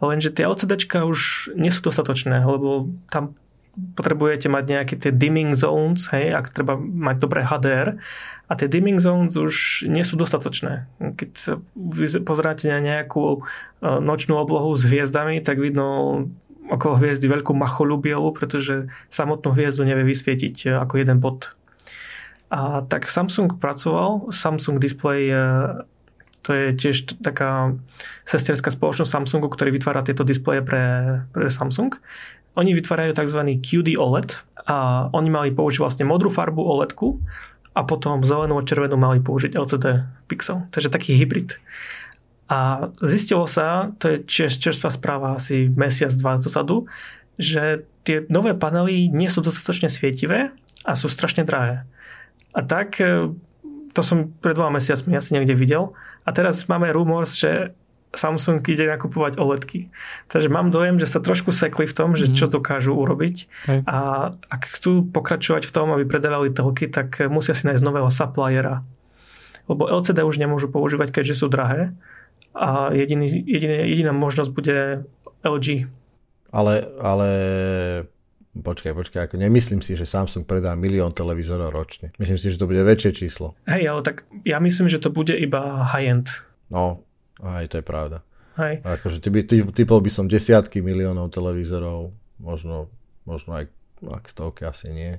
Lenže 0.00 0.28
tie 0.28 0.44
LCDčka 0.44 1.08
už 1.08 1.52
nie 1.56 1.72
sú 1.72 1.80
dostatočné, 1.80 2.44
lebo 2.44 2.92
tam 3.08 3.32
potrebujete 3.76 4.48
mať 4.48 4.64
nejaké 4.64 4.94
tie 4.96 5.12
dimming 5.12 5.52
zones, 5.52 6.08
hej, 6.08 6.32
ak 6.32 6.48
treba 6.48 6.80
mať 6.80 7.16
dobré 7.20 7.44
HDR 7.44 8.00
a 8.48 8.52
tie 8.56 8.72
dimming 8.72 8.96
zones 8.96 9.36
už 9.36 9.84
nie 9.84 10.00
sú 10.00 10.16
dostatočné. 10.16 10.88
Keď 10.96 11.30
sa 11.36 11.60
pozeráte 12.24 12.72
na 12.72 12.80
nejakú 12.80 13.20
e, 13.36 13.38
nočnú 13.84 14.40
oblohu 14.40 14.72
s 14.72 14.88
hviezdami, 14.88 15.44
tak 15.44 15.60
vidno 15.60 16.24
okolo 16.72 16.98
hviezdy 16.98 17.28
veľkú 17.28 17.52
macholu 17.52 18.00
bielu, 18.00 18.32
pretože 18.32 18.88
samotnú 19.12 19.52
hviezdu 19.52 19.84
nevie 19.84 20.08
vysvietiť 20.08 20.56
e, 20.66 20.66
ako 20.80 20.94
jeden 20.96 21.20
bod. 21.20 21.52
A 22.48 22.80
tak 22.86 23.10
Samsung 23.12 23.60
pracoval, 23.60 24.32
Samsung 24.32 24.80
Display 24.80 25.28
e, 25.28 25.36
to 26.46 26.54
je 26.54 26.66
tiež 26.78 27.18
taká 27.26 27.74
sesterská 28.22 28.70
spoločnosť 28.70 29.10
Samsungu, 29.10 29.50
ktorý 29.50 29.74
vytvára 29.74 30.06
tieto 30.06 30.22
displeje 30.22 30.62
pre, 30.62 30.84
pre 31.34 31.50
Samsung. 31.50 31.98
Oni 32.54 32.70
vytvárajú 32.70 33.18
tzv. 33.18 33.40
QD 33.58 33.98
OLED 33.98 34.46
a 34.70 35.10
oni 35.10 35.26
mali 35.26 35.50
použiť 35.50 35.82
vlastne 35.82 36.06
modrú 36.06 36.30
farbu 36.30 36.62
oled 36.62 36.94
a 37.76 37.80
potom 37.82 38.22
zelenú 38.22 38.56
a 38.56 38.64
červenú 38.64 38.94
mali 38.94 39.18
použiť 39.18 39.58
LCD 39.58 40.06
pixel. 40.30 40.70
Takže 40.70 40.88
taký 40.88 41.18
hybrid. 41.18 41.58
A 42.46 42.88
zistilo 43.02 43.50
sa, 43.50 43.90
to 43.98 44.14
je 44.14 44.48
čerstvá 44.48 44.94
správa 44.94 45.34
asi 45.34 45.66
mesiac, 45.66 46.14
dva 46.14 46.38
dozadu, 46.38 46.86
že 47.36 47.82
tie 48.06 48.22
nové 48.30 48.54
panely 48.54 49.10
nie 49.10 49.26
sú 49.26 49.42
dostatočne 49.42 49.90
svietivé 49.90 50.54
a 50.86 50.94
sú 50.94 51.10
strašne 51.10 51.42
drahé. 51.42 51.82
A 52.54 52.62
tak, 52.62 53.02
e, 53.02 53.34
to 53.96 54.04
som 54.04 54.28
pred 54.44 54.52
dvoma 54.52 54.76
mesiacmi 54.76 55.16
asi 55.16 55.32
niekde 55.32 55.56
videl, 55.56 55.96
a 56.26 56.34
teraz 56.34 56.68
máme 56.68 56.92
rumors, 56.92 57.38
že 57.38 57.72
Samsung 58.16 58.64
ide 58.66 58.88
nakupovať 58.88 59.36
OLEDky. 59.36 59.92
Takže 60.26 60.48
mám 60.48 60.72
dojem, 60.72 60.96
že 60.96 61.06
sa 61.06 61.20
trošku 61.20 61.52
sekli 61.52 61.84
v 61.86 61.94
tom, 61.94 62.16
že 62.16 62.32
čo 62.32 62.48
mhm. 62.50 62.52
dokážu 62.58 62.92
urobiť. 62.96 63.36
Okay. 63.46 63.80
A 63.86 63.96
ak 64.32 64.62
chcú 64.72 65.06
pokračovať 65.06 65.68
v 65.68 65.74
tom, 65.74 65.92
aby 65.94 66.08
predávali 66.08 66.50
telky, 66.50 66.90
tak 66.90 67.20
musia 67.28 67.54
si 67.54 67.68
nájsť 67.68 67.84
nového 67.84 68.10
suppliera. 68.10 68.82
Lebo 69.70 69.86
LCD 69.86 70.22
už 70.24 70.40
nemôžu 70.40 70.72
používať, 70.72 71.12
keďže 71.12 71.44
sú 71.44 71.46
drahé. 71.50 71.94
A 72.56 72.90
jediný, 72.94 73.28
jediný, 73.28 73.84
jediná 73.92 74.12
možnosť 74.16 74.50
bude 74.50 75.04
LG. 75.44 75.90
Ale, 76.54 76.74
ale 77.02 77.28
Počkaj, 78.56 78.92
počkaj, 78.96 79.20
ako 79.28 79.36
nemyslím 79.36 79.84
si, 79.84 79.92
že 79.98 80.08
Samsung 80.08 80.48
predá 80.48 80.72
milión 80.72 81.12
televízorov 81.12 81.74
ročne. 81.74 82.12
Myslím 82.16 82.40
si, 82.40 82.48
že 82.48 82.56
to 82.56 82.68
bude 82.68 82.80
väčšie 82.80 83.12
číslo. 83.12 83.52
Hej, 83.68 83.92
ale 83.92 84.00
tak 84.00 84.24
ja 84.48 84.56
myslím, 84.56 84.88
že 84.88 85.02
to 85.02 85.12
bude 85.12 85.36
iba 85.36 85.84
high-end. 85.84 86.30
No, 86.72 87.04
aj 87.44 87.68
to 87.68 87.80
je 87.80 87.84
pravda. 87.84 88.24
Hej. 88.56 88.80
Akože 88.80 89.20
ty, 89.20 89.28
ty, 89.44 89.60
typol 89.60 90.00
by 90.00 90.08
som 90.08 90.24
desiatky 90.24 90.80
miliónov 90.80 91.28
televízorov, 91.28 92.16
možno, 92.40 92.88
možno 93.28 93.60
aj 93.60 93.68
ak 94.00 94.24
stovky 94.28 94.64
asi 94.64 94.88
nie. 94.92 95.12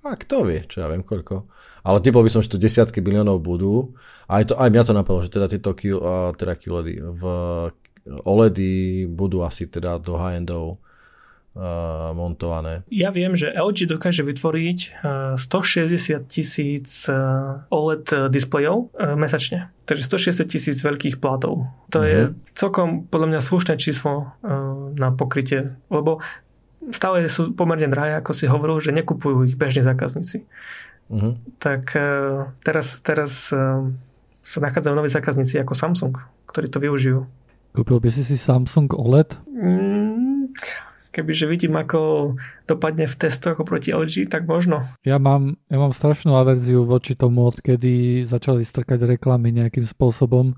A 0.00 0.16
kto 0.16 0.48
vie, 0.48 0.64
čo 0.64 0.80
ja 0.80 0.88
viem 0.88 1.04
koľko. 1.04 1.44
Ale 1.84 2.00
typol 2.00 2.24
by 2.24 2.30
som, 2.32 2.40
že 2.40 2.56
to 2.56 2.62
desiatky 2.62 3.04
miliónov 3.04 3.44
budú. 3.44 3.92
A 4.30 4.40
aj, 4.40 4.44
to, 4.48 4.54
aj 4.56 4.70
mňa 4.72 4.82
to 4.86 4.94
napadlo, 4.96 5.20
že 5.20 5.34
teda 5.34 5.46
tieto 5.50 5.76
teda 6.38 6.54
QLEDy 6.56 6.94
v 7.04 7.22
OLEDy 8.08 9.04
budú 9.12 9.44
asi 9.44 9.68
teda 9.68 10.00
do 10.00 10.16
high-endov 10.16 10.80
montované. 12.14 12.86
Ja 12.94 13.10
viem, 13.10 13.34
že 13.34 13.50
LG 13.50 13.90
dokáže 13.90 14.22
vytvoriť 14.22 14.78
uh, 15.02 15.34
160 15.34 16.30
tisíc 16.30 17.10
OLED 17.74 18.30
displejov 18.30 18.94
mesačne. 19.18 19.74
Takže 19.82 20.06
160 20.06 20.46
tisíc 20.46 20.78
veľkých 20.78 21.18
plátov. 21.18 21.66
To 21.90 21.98
uh-huh. 21.98 22.06
je 22.06 22.20
mhm. 22.30 22.32
celkom 22.54 22.88
podľa 23.10 23.26
mňa 23.34 23.40
slušné 23.42 23.74
číslo 23.82 24.30
na 24.94 25.10
pokrytie, 25.10 25.74
lebo 25.90 26.22
stále 26.88 27.28
sú 27.28 27.52
pomerne 27.52 27.90
drahé, 27.92 28.16
ako 28.18 28.32
si 28.32 28.48
hovoril, 28.48 28.80
že 28.80 28.94
nekupujú 28.94 29.44
ich 29.44 29.58
bežní 29.58 29.84
zákazníci. 29.84 30.48
Uh-huh. 31.10 31.34
Tak 31.58 31.98
uh, 31.98 32.54
teraz, 32.62 33.02
teraz 33.02 33.50
uh, 33.50 33.84
sa 34.40 34.58
nachádzajú 34.62 34.94
noví 34.94 35.10
zákazníci 35.10 35.58
ako 35.60 35.74
Samsung, 35.74 36.14
ktorí 36.46 36.70
to 36.70 36.78
využijú. 36.78 37.26
Kúpil 37.74 37.98
by 38.02 38.10
si 38.10 38.22
si 38.22 38.34
Samsung 38.38 38.90
OLED? 38.94 39.38
Mm, 39.50 40.54
kebyže 41.10 41.46
vidím, 41.50 41.74
ako 41.76 42.34
dopadne 42.64 43.10
v 43.10 43.18
testoch 43.18 43.58
oproti 43.58 43.90
LG, 43.90 44.30
tak 44.30 44.46
možno. 44.46 44.86
Ja 45.02 45.18
mám, 45.18 45.58
ja 45.66 45.78
mám 45.78 45.90
strašnú 45.90 46.34
averziu 46.34 46.86
voči 46.86 47.18
tomu, 47.18 47.46
odkedy 47.50 48.22
začali 48.24 48.62
strkať 48.62 49.04
reklamy 49.04 49.50
nejakým 49.50 49.84
spôsobom. 49.84 50.54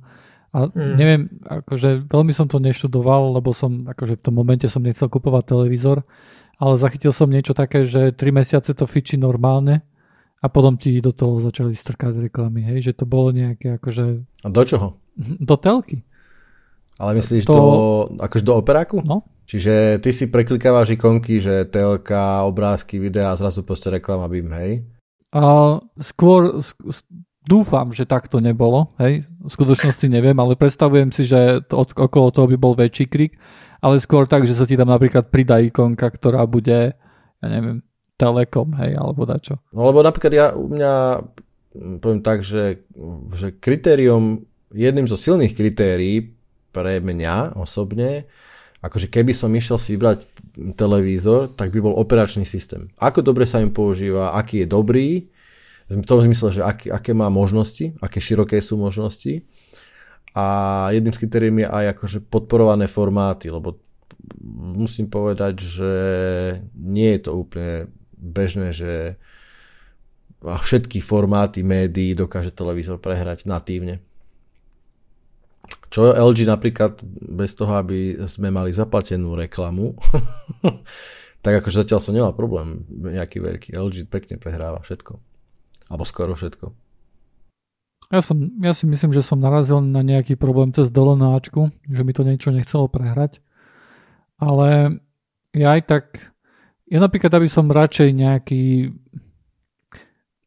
A 0.52 0.68
mm. 0.68 0.94
neviem, 1.00 1.22
akože 1.48 2.04
veľmi 2.12 2.32
som 2.36 2.44
to 2.44 2.60
neštudoval, 2.60 3.40
lebo 3.40 3.56
som, 3.56 3.88
akože 3.88 4.20
v 4.20 4.24
tom 4.24 4.36
momente 4.36 4.68
som 4.68 4.84
nechcel 4.84 5.08
kupovať 5.08 5.56
televízor, 5.56 6.04
ale 6.60 6.74
zachytil 6.76 7.16
som 7.16 7.32
niečo 7.32 7.56
také, 7.56 7.88
že 7.88 8.12
3 8.12 8.20
mesiace 8.36 8.76
to 8.76 8.84
fičí 8.84 9.16
normálne 9.16 9.80
a 10.44 10.46
potom 10.52 10.76
ti 10.76 11.00
do 11.00 11.16
toho 11.16 11.40
začali 11.40 11.72
strkať 11.72 12.28
reklamy, 12.28 12.68
hej, 12.68 12.92
že 12.92 12.92
to 12.92 13.08
bolo 13.08 13.32
nejaké 13.32 13.80
akože... 13.80 14.04
A 14.44 14.48
do 14.52 14.62
čoho? 14.68 15.00
Do 15.40 15.56
telky. 15.56 16.04
Ale 17.00 17.16
myslíš 17.16 17.48
to... 17.48 17.54
do, 17.54 17.64
akože 18.20 18.44
do 18.44 18.54
operáku? 18.60 19.00
No. 19.00 19.24
Čiže 19.52 20.00
ty 20.00 20.16
si 20.16 20.32
preklikávaš 20.32 20.96
ikonky, 20.96 21.36
že 21.36 21.68
telka, 21.68 22.40
obrázky, 22.48 22.96
videa 22.96 23.28
a 23.28 23.36
zrazu 23.36 23.60
proste 23.60 23.92
reklama 23.92 24.24
bym, 24.24 24.48
hej? 24.48 24.80
A 25.28 25.76
skôr, 26.00 26.56
sk- 26.64 27.04
dúfam, 27.44 27.92
že 27.92 28.08
tak 28.08 28.32
to 28.32 28.40
nebolo, 28.40 28.96
hej, 28.96 29.28
v 29.28 29.50
skutočnosti 29.52 30.08
neviem, 30.08 30.32
ale 30.40 30.56
predstavujem 30.56 31.12
si, 31.12 31.28
že 31.28 31.60
to, 31.68 31.84
okolo 31.84 32.32
toho 32.32 32.48
by 32.48 32.56
bol 32.56 32.72
väčší 32.72 33.12
krik, 33.12 33.36
ale 33.84 34.00
skôr 34.00 34.24
tak, 34.24 34.48
že 34.48 34.56
sa 34.56 34.64
ti 34.64 34.72
tam 34.72 34.88
napríklad 34.88 35.28
pridá 35.28 35.60
ikonka, 35.60 36.08
ktorá 36.08 36.48
bude, 36.48 36.96
ja 37.44 37.46
neviem, 37.46 37.84
Telekom, 38.16 38.72
hej, 38.80 38.96
alebo 38.96 39.28
dačo. 39.28 39.60
No 39.76 39.84
lebo 39.84 40.00
napríklad 40.00 40.32
ja 40.32 40.46
u 40.56 40.64
mňa, 40.64 40.92
poviem 42.00 42.24
tak, 42.24 42.40
že, 42.40 42.88
že 43.36 43.52
kritérium, 43.52 44.48
jedným 44.72 45.04
zo 45.04 45.20
silných 45.20 45.52
kritérií 45.52 46.40
pre 46.72 47.04
mňa 47.04 47.60
osobne, 47.60 48.24
akože 48.82 49.06
keby 49.06 49.30
som 49.32 49.54
išiel 49.54 49.78
si 49.78 49.94
vybrať 49.94 50.26
televízor, 50.74 51.54
tak 51.54 51.70
by 51.70 51.78
bol 51.78 51.94
operačný 51.94 52.42
systém. 52.42 52.90
Ako 52.98 53.22
dobre 53.22 53.46
sa 53.46 53.62
im 53.62 53.70
používa, 53.70 54.34
aký 54.34 54.66
je 54.66 54.68
dobrý, 54.68 55.08
v 55.92 56.08
tom 56.08 56.24
zmysle, 56.24 56.48
že 56.56 56.62
aké, 56.64 56.88
aké 56.88 57.12
má 57.12 57.28
možnosti, 57.28 57.94
aké 58.00 58.18
široké 58.18 58.58
sú 58.64 58.80
možnosti. 58.80 59.44
A 60.32 60.88
jedným 60.90 61.12
z 61.12 61.20
kritérií 61.20 61.52
je 61.52 61.68
aj 61.68 61.84
akože 61.92 62.18
podporované 62.24 62.88
formáty, 62.88 63.52
lebo 63.52 63.76
musím 64.72 65.12
povedať, 65.12 65.60
že 65.60 65.92
nie 66.72 67.12
je 67.18 67.20
to 67.20 67.30
úplne 67.36 67.92
bežné, 68.16 68.72
že 68.72 69.20
všetky 70.42 71.04
formáty 71.04 71.60
médií 71.60 72.16
dokáže 72.16 72.50
televízor 72.50 72.98
prehrať 72.98 73.44
natívne. 73.44 74.00
Čo 75.92 76.16
LG 76.16 76.48
napríklad 76.48 77.04
bez 77.20 77.52
toho, 77.52 77.76
aby 77.76 78.16
sme 78.24 78.48
mali 78.48 78.72
zaplatenú 78.72 79.36
reklamu, 79.36 79.92
tak 81.44 81.60
akože 81.60 81.84
zatiaľ 81.84 82.00
som 82.00 82.16
nemal 82.16 82.32
problém 82.32 82.88
nejaký 82.88 83.44
veľký. 83.44 83.68
LG 83.76 84.08
pekne 84.08 84.40
prehráva 84.40 84.80
všetko. 84.80 85.20
Alebo 85.92 86.04
skoro 86.08 86.32
všetko. 86.32 86.72
Ja, 88.08 88.24
som, 88.24 88.40
ja 88.64 88.72
si 88.72 88.88
myslím, 88.88 89.12
že 89.12 89.20
som 89.20 89.36
narazil 89.36 89.84
na 89.84 90.00
nejaký 90.00 90.40
problém 90.40 90.72
cez 90.72 90.88
dolonáčku, 90.88 91.68
že 91.92 92.00
mi 92.04 92.16
to 92.16 92.24
niečo 92.24 92.48
nechcelo 92.52 92.88
prehrať. 92.88 93.44
Ale 94.40 95.00
ja 95.52 95.76
aj 95.76 95.82
tak, 95.84 96.04
ja 96.88 97.04
napríklad, 97.04 97.32
aby 97.36 97.48
som 97.52 97.68
radšej 97.68 98.08
nejaký, 98.16 98.92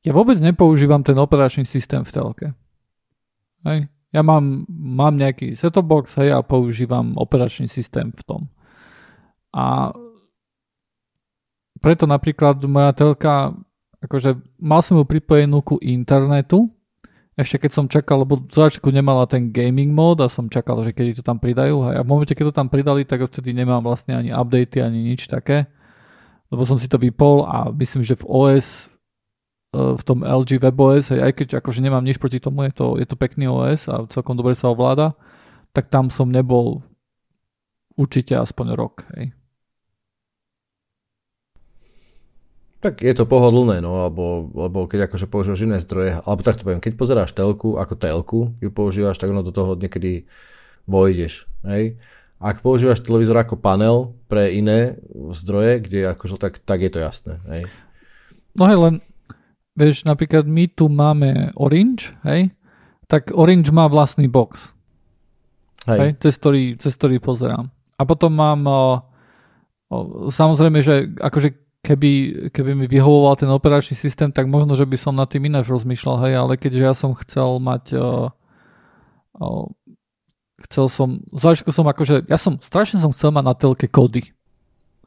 ja 0.01 0.11
vôbec 0.13 0.41
nepoužívam 0.41 1.05
ten 1.05 1.17
operačný 1.21 1.69
systém 1.69 2.01
v 2.01 2.13
telke. 2.13 2.47
Hej. 3.61 3.93
Ja 4.15 4.23
mám, 4.23 4.63
mám 4.71 5.19
nejaký 5.19 5.59
set-top 5.59 5.83
box 5.83 6.15
hej, 6.23 6.31
a 6.31 6.39
používam 6.39 7.19
operačný 7.19 7.67
systém 7.67 8.15
v 8.15 8.21
tom. 8.23 8.41
A 9.51 9.91
preto 11.83 12.07
napríklad 12.07 12.63
moja 12.63 12.95
telka 12.95 13.51
akože 14.05 14.37
mal 14.61 14.79
som 14.85 15.01
ju 15.01 15.03
pripojenú 15.03 15.65
ku 15.65 15.75
internetu, 15.81 16.69
ešte 17.35 17.67
keď 17.67 17.71
som 17.75 17.91
čakal, 17.91 18.23
lebo 18.23 18.39
v 18.39 18.47
začiatku 18.47 18.87
nemala 18.95 19.27
ten 19.27 19.51
gaming 19.51 19.91
mod 19.91 20.23
a 20.23 20.31
som 20.31 20.47
čakal, 20.47 20.79
že 20.87 20.95
kedy 20.95 21.19
to 21.19 21.23
tam 21.25 21.35
pridajú 21.35 21.83
a 21.83 21.99
v 21.99 22.07
momente, 22.07 22.31
keď 22.31 22.53
to 22.53 22.57
tam 22.63 22.71
pridali, 22.71 23.03
tak 23.03 23.27
vtedy 23.27 23.51
nemám 23.51 23.83
vlastne 23.83 24.15
ani 24.15 24.31
updaty, 24.31 24.79
ani 24.79 25.03
nič 25.03 25.27
také, 25.27 25.67
lebo 26.47 26.63
som 26.63 26.79
si 26.79 26.87
to 26.87 26.95
vypol 26.95 27.43
a 27.43 27.67
myslím, 27.75 28.07
že 28.07 28.15
v 28.15 28.23
OS 28.23 28.87
v 29.75 30.03
tom 30.07 30.23
LG 30.23 30.63
WebOS, 30.63 31.11
aj 31.11 31.33
keď 31.35 31.47
akože 31.59 31.83
nemám 31.83 32.07
nič 32.07 32.15
proti 32.15 32.39
tomu, 32.39 32.63
je 32.65 32.73
to, 32.73 32.95
je 32.95 33.03
to 33.03 33.19
pekný 33.19 33.51
OS 33.51 33.91
a 33.91 34.07
celkom 34.07 34.39
dobre 34.39 34.55
sa 34.55 34.71
ovláda, 34.71 35.19
tak 35.75 35.91
tam 35.91 36.07
som 36.07 36.31
nebol 36.31 36.79
určite 37.99 38.35
aspoň 38.39 38.67
rok. 38.75 39.03
Hej. 39.15 39.35
Tak 42.79 43.01
je 43.01 43.17
to 43.17 43.25
pohodlné, 43.25 43.81
no, 43.81 44.05
alebo, 44.05 44.45
alebo 44.53 44.85
keď 44.85 45.09
akože 45.09 45.25
používaš 45.25 45.65
iné 45.65 45.81
zdroje, 45.81 46.21
alebo 46.21 46.45
tak 46.45 46.61
to 46.61 46.69
poviem, 46.69 46.83
keď 46.83 46.93
pozeráš 46.93 47.33
telku 47.33 47.81
ako 47.81 47.93
telku, 47.97 48.39
ju 48.61 48.69
používaš, 48.69 49.17
tak 49.17 49.33
ono 49.33 49.41
do 49.41 49.49
toho 49.49 49.73
niekedy 49.73 50.29
vojdeš, 50.85 51.49
hej. 51.65 51.97
Ak 52.37 52.61
používaš 52.61 53.01
televízor 53.01 53.41
ako 53.41 53.57
panel 53.57 54.13
pre 54.29 54.53
iné 54.53 55.01
zdroje, 55.33 55.81
kde 55.81 56.13
akože 56.13 56.37
tak, 56.37 56.61
tak 56.61 56.85
je 56.85 56.91
to 56.93 56.99
jasné, 57.01 57.41
hej. 57.49 57.63
No 58.53 58.69
hej, 58.69 58.77
len 58.77 58.95
vieš, 59.75 60.07
napríklad 60.07 60.47
my 60.47 60.71
tu 60.71 60.87
máme 60.87 61.51
Orange, 61.59 62.15
hej, 62.23 62.55
tak 63.05 63.29
Orange 63.35 63.69
má 63.69 63.85
vlastný 63.85 64.25
box. 64.25 64.73
Hej. 65.85 65.99
hej 66.01 66.11
cez, 66.17 66.33
ktorý, 66.41 66.63
cez 66.81 66.97
ktorý 66.97 67.21
pozerám. 67.21 67.69
A 67.95 68.01
potom 68.03 68.33
mám 68.33 68.65
o, 68.65 68.83
o, 69.93 69.95
samozrejme, 70.33 70.81
že 70.81 71.13
akože 71.21 71.79
keby, 71.85 72.11
keby 72.49 72.71
mi 72.73 72.85
vyhovoval 72.89 73.37
ten 73.37 73.51
operačný 73.53 73.93
systém, 73.93 74.33
tak 74.33 74.49
možno, 74.49 74.73
že 74.73 74.89
by 74.89 74.97
som 74.97 75.13
na 75.13 75.29
tým 75.29 75.45
ináč 75.45 75.69
rozmýšľal, 75.69 76.17
hej, 76.25 76.33
ale 76.33 76.53
keďže 76.57 76.81
ja 76.81 76.93
som 76.97 77.13
chcel 77.13 77.61
mať 77.61 77.93
uh, 77.93 78.33
uh, 79.37 79.65
chcel 80.65 80.89
som, 80.89 81.21
začiatku 81.29 81.69
som 81.69 81.85
akože, 81.85 82.25
ja 82.25 82.41
som, 82.41 82.57
strašne 82.57 82.97
som 82.97 83.13
chcel 83.13 83.29
mať 83.29 83.43
na 83.45 83.53
telke 83.53 83.85
kódy, 83.85 84.33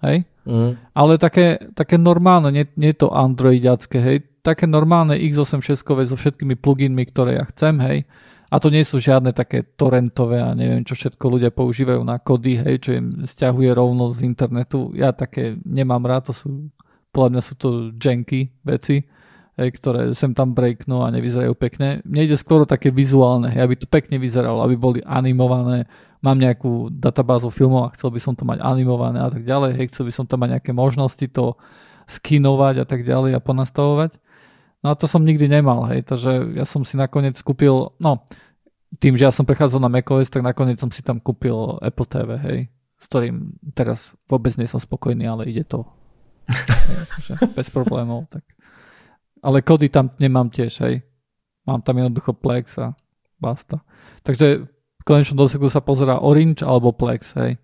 hej, 0.07 0.23
mm. 0.47 0.95
ale 0.95 1.19
také, 1.19 1.59
také 1.75 1.99
normálne, 1.99 2.55
nie, 2.55 2.64
nie 2.79 2.95
to 2.95 3.11
androidiacké, 3.11 3.99
hej, 3.99 4.19
také 4.49 4.64
normálne 4.64 5.20
x86 5.20 5.84
so 5.84 6.16
všetkými 6.16 6.57
pluginmi, 6.57 7.05
ktoré 7.05 7.36
ja 7.36 7.44
chcem, 7.53 7.76
hej, 7.84 7.99
a 8.49 8.57
to 8.57 8.72
nie 8.72 8.80
sú 8.80 8.96
žiadne 8.96 9.36
také 9.36 9.61
torrentové 9.76 10.40
a 10.40 10.57
neviem, 10.57 10.80
čo 10.80 10.96
všetko 10.96 11.20
ľudia 11.20 11.51
používajú 11.53 12.01
na 12.01 12.16
kody, 12.16 12.64
hej, 12.64 12.76
čo 12.80 12.90
im 12.96 13.28
stiahuje 13.28 13.76
rovno 13.76 14.09
z 14.09 14.24
internetu. 14.24 14.88
Ja 14.96 15.12
také 15.12 15.61
nemám 15.68 16.09
rád, 16.09 16.32
to 16.32 16.34
sú, 16.34 16.72
podľa 17.12 17.28
mňa 17.36 17.42
sú 17.44 17.55
to 17.61 17.68
janky 18.01 18.49
veci, 18.64 19.05
hej, 19.61 19.68
ktoré 19.76 20.16
sem 20.16 20.32
tam 20.32 20.57
breaknú 20.57 21.05
a 21.05 21.12
nevyzerajú 21.12 21.53
pekne. 21.61 22.01
Mne 22.09 22.24
ide 22.24 22.40
skôr 22.40 22.64
také 22.64 22.88
vizuálne, 22.88 23.53
hej, 23.53 23.68
aby 23.68 23.76
to 23.76 23.84
pekne 23.84 24.16
vyzeralo, 24.16 24.64
aby 24.64 24.80
boli 24.80 25.01
animované. 25.05 25.84
Mám 26.24 26.40
nejakú 26.40 26.88
databázu 26.88 27.53
filmov 27.53 27.92
a 27.92 27.94
chcel 28.01 28.09
by 28.09 28.20
som 28.22 28.32
to 28.32 28.49
mať 28.49 28.64
animované 28.64 29.20
a 29.20 29.28
tak 29.28 29.44
ďalej, 29.44 29.76
hej, 29.76 29.86
chcel 29.92 30.09
by 30.09 30.12
som 30.16 30.24
tam 30.24 30.40
mať 30.40 30.57
nejaké 30.57 30.72
možnosti 30.72 31.26
to 31.28 31.53
skinovať 32.09 32.80
a 32.80 32.84
tak 32.88 33.05
ďalej 33.05 33.36
a 33.36 33.44
ponastavovať. 33.44 34.16
No 34.79 34.95
a 34.95 34.95
to 34.95 35.11
som 35.11 35.26
nikdy 35.26 35.51
nemal, 35.51 35.91
hej, 35.91 36.07
takže 36.07 36.55
ja 36.55 36.62
som 36.62 36.87
si 36.87 36.95
nakoniec 36.95 37.35
kúpil, 37.43 37.91
no, 37.99 38.22
tým, 39.03 39.18
že 39.18 39.26
ja 39.26 39.33
som 39.35 39.43
prechádzal 39.43 39.83
na 39.83 39.91
macOS, 39.91 40.31
tak 40.31 40.47
nakoniec 40.47 40.79
som 40.79 40.89
si 40.95 41.03
tam 41.03 41.18
kúpil 41.18 41.83
Apple 41.83 42.07
TV, 42.07 42.29
hej, 42.39 42.59
s 42.97 43.05
ktorým 43.11 43.43
teraz 43.74 44.14
vôbec 44.31 44.55
nie 44.55 44.70
som 44.70 44.79
spokojný, 44.79 45.26
ale 45.26 45.51
ide 45.51 45.66
to. 45.66 45.83
hej, 46.49 47.51
bez 47.59 47.68
problémov, 47.74 48.31
tak. 48.31 48.47
Ale 49.43 49.66
kody 49.66 49.91
tam 49.91 50.14
nemám 50.22 50.51
tiež, 50.51 50.83
hej. 50.87 51.03
Mám 51.66 51.83
tam 51.83 51.99
jednoducho 52.01 52.33
Plex 52.33 52.81
a 52.81 52.97
basta. 53.37 53.85
Takže 54.24 54.66
v 54.66 55.03
konečnom 55.05 55.39
dôsledku 55.39 55.68
sa 55.68 55.85
pozerá 55.85 56.22
Orange 56.22 56.64
alebo 56.64 56.95
Plex, 56.95 57.35
hej. 57.37 57.61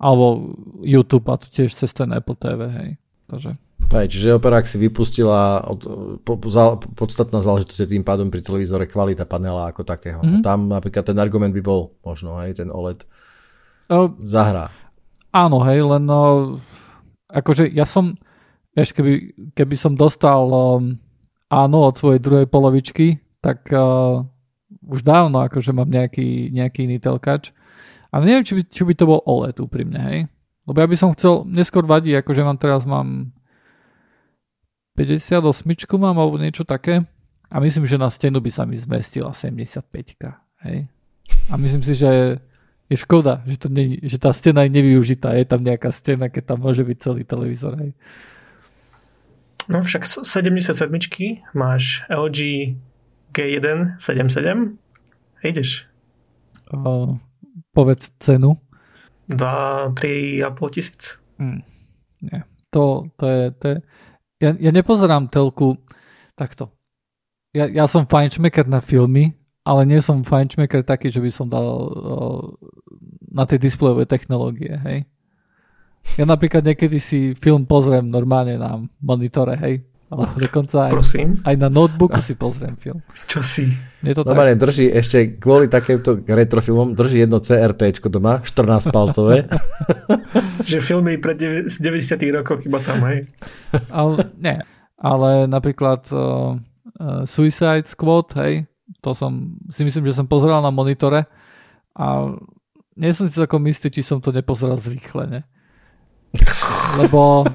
Alebo 0.00 0.56
YouTube 0.82 1.28
a 1.30 1.38
to 1.38 1.46
tiež 1.52 1.72
cez 1.72 1.92
ten 1.94 2.10
Apple 2.10 2.36
TV, 2.36 2.60
hej. 2.68 2.90
Takže 3.28 3.56
aj, 3.94 4.10
čiže 4.10 4.34
Opera 4.34 4.58
si 4.66 4.74
vypustila 4.74 5.62
od, 5.70 5.80
po, 6.26 6.34
za, 6.50 6.74
podstatná 6.98 7.38
záležitosť 7.38 7.86
tým 7.86 8.02
pádom 8.02 8.26
pri 8.26 8.42
televízore 8.42 8.90
kvalita 8.90 9.22
panela 9.22 9.70
ako 9.70 9.86
takého. 9.86 10.18
Mm-hmm. 10.18 10.42
Tam 10.42 10.66
napríklad 10.66 11.06
ten 11.06 11.18
argument 11.22 11.54
by 11.54 11.62
bol 11.62 11.94
možno, 12.02 12.34
hej, 12.42 12.58
ten 12.58 12.74
OLED 12.74 13.06
uh, 13.94 14.10
zahrá. 14.18 14.74
Áno, 15.30 15.62
hej, 15.66 15.86
len 15.86 16.04
uh, 16.10 16.58
akože 17.30 17.70
ja 17.70 17.86
som, 17.86 18.18
vieš, 18.74 18.94
keby, 18.94 19.34
keby 19.54 19.76
som 19.78 19.94
dostal 19.94 20.42
um, 20.50 20.98
áno 21.50 21.78
od 21.86 21.94
svojej 21.94 22.18
druhej 22.18 22.46
polovičky, 22.50 23.22
tak 23.38 23.70
uh, 23.70 24.26
už 24.84 25.06
dávno 25.06 25.44
akože 25.46 25.70
mám 25.70 25.90
nejaký, 25.90 26.50
nejaký 26.50 26.90
iný 26.90 26.98
telkač. 26.98 27.54
Ale 28.14 28.30
neviem, 28.30 28.46
či 28.46 28.54
by, 28.58 28.62
či 28.70 28.82
by 28.86 28.94
to 28.94 29.10
bol 29.10 29.20
OLED 29.26 29.58
úprimne, 29.58 29.98
hej. 29.98 30.18
Lebo 30.64 30.78
ja 30.80 30.86
by 30.86 30.96
som 30.96 31.12
chcel, 31.12 31.44
neskôr 31.44 31.84
vadí, 31.84 32.14
akože 32.14 32.42
mám 32.46 32.56
teraz 32.56 32.86
mám 32.88 33.34
58 34.94 35.66
mám 35.98 36.16
alebo 36.18 36.38
niečo 36.38 36.62
také. 36.62 37.02
A 37.50 37.60
myslím, 37.62 37.86
že 37.86 38.00
na 38.00 38.10
stenu 38.10 38.42
by 38.42 38.50
sa 38.50 38.66
mi 38.66 38.74
zmestila 38.74 39.30
75 39.30 39.86
hej. 40.66 40.88
A 41.50 41.54
myslím 41.54 41.82
si, 41.86 41.94
že 41.94 42.40
je 42.90 42.96
škoda, 43.00 43.42
že, 43.46 43.56
to 43.56 43.68
nie, 43.72 43.96
že 44.02 44.20
tá 44.20 44.34
stena 44.34 44.66
je 44.66 44.74
nevyužitá. 44.74 45.32
Je 45.38 45.46
tam 45.48 45.64
nejaká 45.64 45.88
stena, 45.94 46.28
keď 46.28 46.54
tam 46.54 46.58
môže 46.66 46.84
byť 46.84 46.96
celý 47.00 47.22
televízor. 47.24 47.78
Hej. 47.80 47.92
No 49.68 49.80
však 49.80 50.04
77 50.04 50.76
máš 51.56 52.04
LG 52.12 52.74
G1 53.32 53.98
77 53.98 54.76
ideš. 55.44 55.88
Uh, 56.72 57.16
povedz 57.72 58.12
cenu. 58.20 58.60
2, 59.28 59.96
3,5 59.96 60.70
tisíc. 60.70 61.16
Mm, 61.40 61.64
nie. 62.20 62.40
To, 62.70 63.08
to 63.16 63.24
je, 63.26 63.42
to 63.50 63.64
je... 63.68 63.76
Ja, 64.42 64.54
ja 64.58 64.70
nepozerám 64.74 65.30
telku 65.30 65.78
takto. 66.34 66.70
Ja, 67.54 67.70
ja 67.70 67.86
som 67.86 68.06
fajnšmeker 68.06 68.66
na 68.66 68.82
filmy, 68.82 69.38
ale 69.62 69.86
nie 69.86 70.02
som 70.02 70.26
fajnšmeker 70.26 70.82
taký, 70.82 71.08
že 71.08 71.22
by 71.22 71.30
som 71.30 71.46
dal 71.46 71.64
uh, 71.64 72.42
na 73.30 73.46
tie 73.46 73.56
displejové 73.56 74.04
technológie, 74.04 74.74
hej. 74.84 75.06
Ja 76.20 76.28
napríklad 76.28 76.66
niekedy 76.66 77.00
si 77.00 77.32
film 77.32 77.64
pozriem 77.64 78.10
normálne 78.10 78.60
na 78.60 78.82
monitore, 79.00 79.56
hej, 79.56 79.86
ale 80.14 80.30
dokonca 80.38 80.86
aj, 80.86 80.92
Prosím. 80.94 81.28
aj 81.42 81.54
na 81.58 81.66
notebooku 81.66 82.22
si 82.22 82.38
pozriem 82.38 82.78
film. 82.78 83.02
Čo 83.26 83.42
si? 83.42 83.66
Je 84.06 84.14
to 84.14 84.22
Normálne 84.22 84.54
tak? 84.54 84.70
drží 84.70 84.86
ešte 84.94 85.42
kvôli 85.42 85.66
takémto 85.66 86.22
retrofilmom, 86.22 86.94
drží 86.94 87.26
jedno 87.26 87.42
CRT 87.42 87.98
doma, 88.06 88.38
14 88.46 88.94
palcové. 88.94 89.50
že 90.70 90.78
filmy 90.78 91.18
pred 91.18 91.34
dev- 91.34 91.66
z 91.66 91.82
90 91.82 92.38
rokov 92.38 92.62
iba 92.62 92.78
tam, 92.78 93.02
hej. 93.10 93.26
Ale, 93.90 94.30
nie. 94.38 94.62
Ale 94.94 95.50
napríklad 95.50 96.06
uh, 96.14 96.56
uh, 97.02 97.22
Suicide 97.26 97.90
Squad, 97.90 98.38
hej, 98.38 98.70
to 99.02 99.12
som 99.12 99.58
si 99.68 99.82
myslím, 99.82 100.06
že 100.06 100.16
som 100.16 100.30
pozeral 100.30 100.62
na 100.62 100.70
monitore 100.70 101.26
a 101.98 102.32
nie 102.94 103.10
som 103.10 103.26
si 103.26 103.34
celkom 103.34 103.66
istý, 103.66 103.90
či 103.90 104.06
som 104.06 104.22
to 104.22 104.30
nepozeral 104.30 104.78
zrýchlene. 104.78 105.44
Lebo 107.00 107.46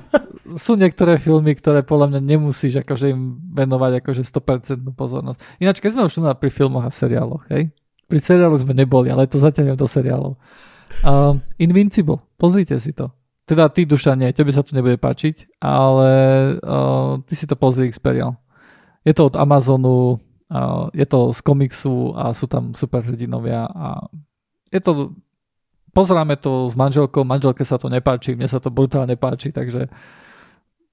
sú 0.55 0.73
niektoré 0.79 1.19
filmy, 1.21 1.53
ktoré 1.53 1.85
podľa 1.85 2.15
mňa 2.15 2.21
nemusíš 2.23 2.81
akože 2.81 3.11
im 3.13 3.37
venovať 3.53 4.01
akože 4.01 4.23
100% 4.23 4.97
pozornosť. 4.97 5.39
Ináč, 5.61 5.83
keď 5.83 5.89
sme 5.93 6.05
už 6.07 6.23
na 6.23 6.33
pri 6.33 6.49
filmoch 6.49 6.85
a 6.85 6.91
seriáloch, 6.93 7.45
hej? 7.51 7.69
Pri 8.09 8.19
seriálu 8.23 8.57
sme 8.57 8.73
neboli, 8.73 9.13
ale 9.13 9.29
to 9.29 9.37
zatiaľ 9.37 9.77
do 9.77 9.85
seriálov. 9.85 10.33
Uh, 11.05 11.37
Invincible, 11.61 12.25
pozrite 12.41 12.79
si 12.81 12.95
to. 12.95 13.13
Teda 13.45 13.69
ty, 13.69 13.85
Duša, 13.85 14.17
nie, 14.17 14.33
tebe 14.33 14.49
sa 14.49 14.65
to 14.65 14.73
nebude 14.73 14.97
páčiť, 14.97 15.61
ale 15.61 16.11
uh, 16.61 17.21
ty 17.25 17.33
si 17.37 17.45
to 17.45 17.53
pozri 17.53 17.89
Xperial. 17.89 18.37
Je 19.05 19.13
to 19.13 19.29
od 19.29 19.37
Amazonu, 19.37 20.17
uh, 20.49 20.89
je 20.93 21.05
to 21.05 21.33
z 21.33 21.39
komiksu 21.45 22.13
a 22.17 22.33
sú 22.33 22.49
tam 22.49 22.73
superhrdinovia 22.73 23.69
a 23.69 24.09
je 24.69 24.81
to 24.81 25.13
pozeráme 25.93 26.37
to 26.37 26.69
s 26.69 26.77
manželkou, 26.77 27.25
manželke 27.25 27.65
sa 27.65 27.81
to 27.81 27.89
nepáči, 27.89 28.37
mne 28.37 28.47
sa 28.47 28.61
to 28.61 28.69
brutálne 28.69 29.17
páči, 29.17 29.49
takže 29.49 29.89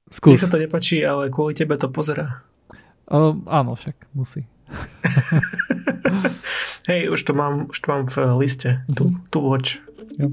skús. 0.09 0.32
Mne 0.32 0.42
sa 0.42 0.50
to 0.50 0.59
nepáči, 0.59 1.02
ale 1.02 1.28
kvôli 1.28 1.52
tebe 1.52 1.74
to 1.76 1.88
pozera. 1.88 2.42
Uh, 3.07 3.38
áno, 3.46 3.74
však 3.74 3.94
musí. 4.12 4.46
Hej, 6.86 7.11
už 7.11 7.22
to 7.22 7.32
mám, 7.34 7.66
už 7.70 7.78
to 7.78 7.86
mám 7.86 8.04
v 8.07 8.16
liste. 8.38 8.82
Tu, 8.90 9.04
Mhm. 9.04 9.16
tu 9.30 9.38
watch. 9.40 9.78
Jo. 10.18 10.30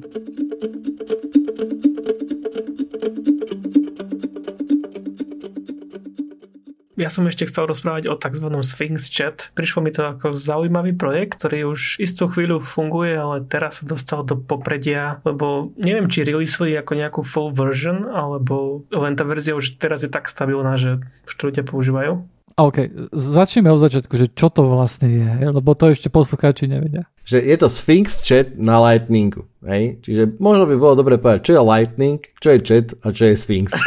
Ja 6.93 7.09
som 7.09 7.25
ešte 7.25 7.49
chcel 7.49 7.65
rozprávať 7.65 8.05
o 8.05 8.13
tzv. 8.13 8.53
Sphinx 8.61 9.09
Chat. 9.09 9.49
Prišlo 9.57 9.81
mi 9.81 9.89
to 9.89 10.13
ako 10.13 10.37
zaujímavý 10.37 10.93
projekt, 10.93 11.41
ktorý 11.41 11.73
už 11.73 11.97
istú 11.97 12.29
chvíľu 12.29 12.61
funguje, 12.61 13.17
ale 13.17 13.41
teraz 13.49 13.81
sa 13.81 13.89
dostal 13.89 14.21
do 14.21 14.37
popredia, 14.37 15.17
lebo 15.25 15.73
neviem, 15.81 16.05
či 16.05 16.21
releaseovali 16.21 16.77
ako 16.77 16.93
nejakú 16.93 17.21
full 17.25 17.49
version, 17.49 18.05
alebo 18.05 18.85
len 18.93 19.17
tá 19.17 19.25
verzia 19.25 19.57
už 19.57 19.81
teraz 19.81 20.05
je 20.05 20.09
tak 20.13 20.29
stabilná, 20.29 20.77
že 20.77 21.01
už 21.25 21.33
to 21.33 21.49
ľudia 21.49 21.65
používajú. 21.65 22.29
OK, 22.53 23.09
začneme 23.09 23.73
od 23.73 23.81
začiatku, 23.81 24.13
že 24.13 24.29
čo 24.29 24.53
to 24.53 24.69
vlastne 24.69 25.09
je, 25.09 25.49
lebo 25.49 25.73
to 25.73 25.89
ešte 25.89 26.13
poslucháči 26.13 26.69
nevedia. 26.69 27.09
že 27.25 27.41
je 27.41 27.57
to 27.57 27.65
Sphinx 27.65 28.21
chat 28.21 28.53
na 28.61 28.77
Lightningu. 28.77 29.49
Hej? 29.65 29.97
Čiže 30.05 30.37
možno 30.37 30.69
by 30.69 30.75
bolo 30.77 30.93
dobre 30.93 31.17
povedať, 31.17 31.49
čo 31.49 31.57
je 31.57 31.65
Lightning, 31.65 32.21
čo 32.37 32.53
je 32.53 32.59
chat 32.61 32.93
a 33.01 33.09
čo 33.09 33.25
je 33.25 33.35
Sphinx. 33.41 33.73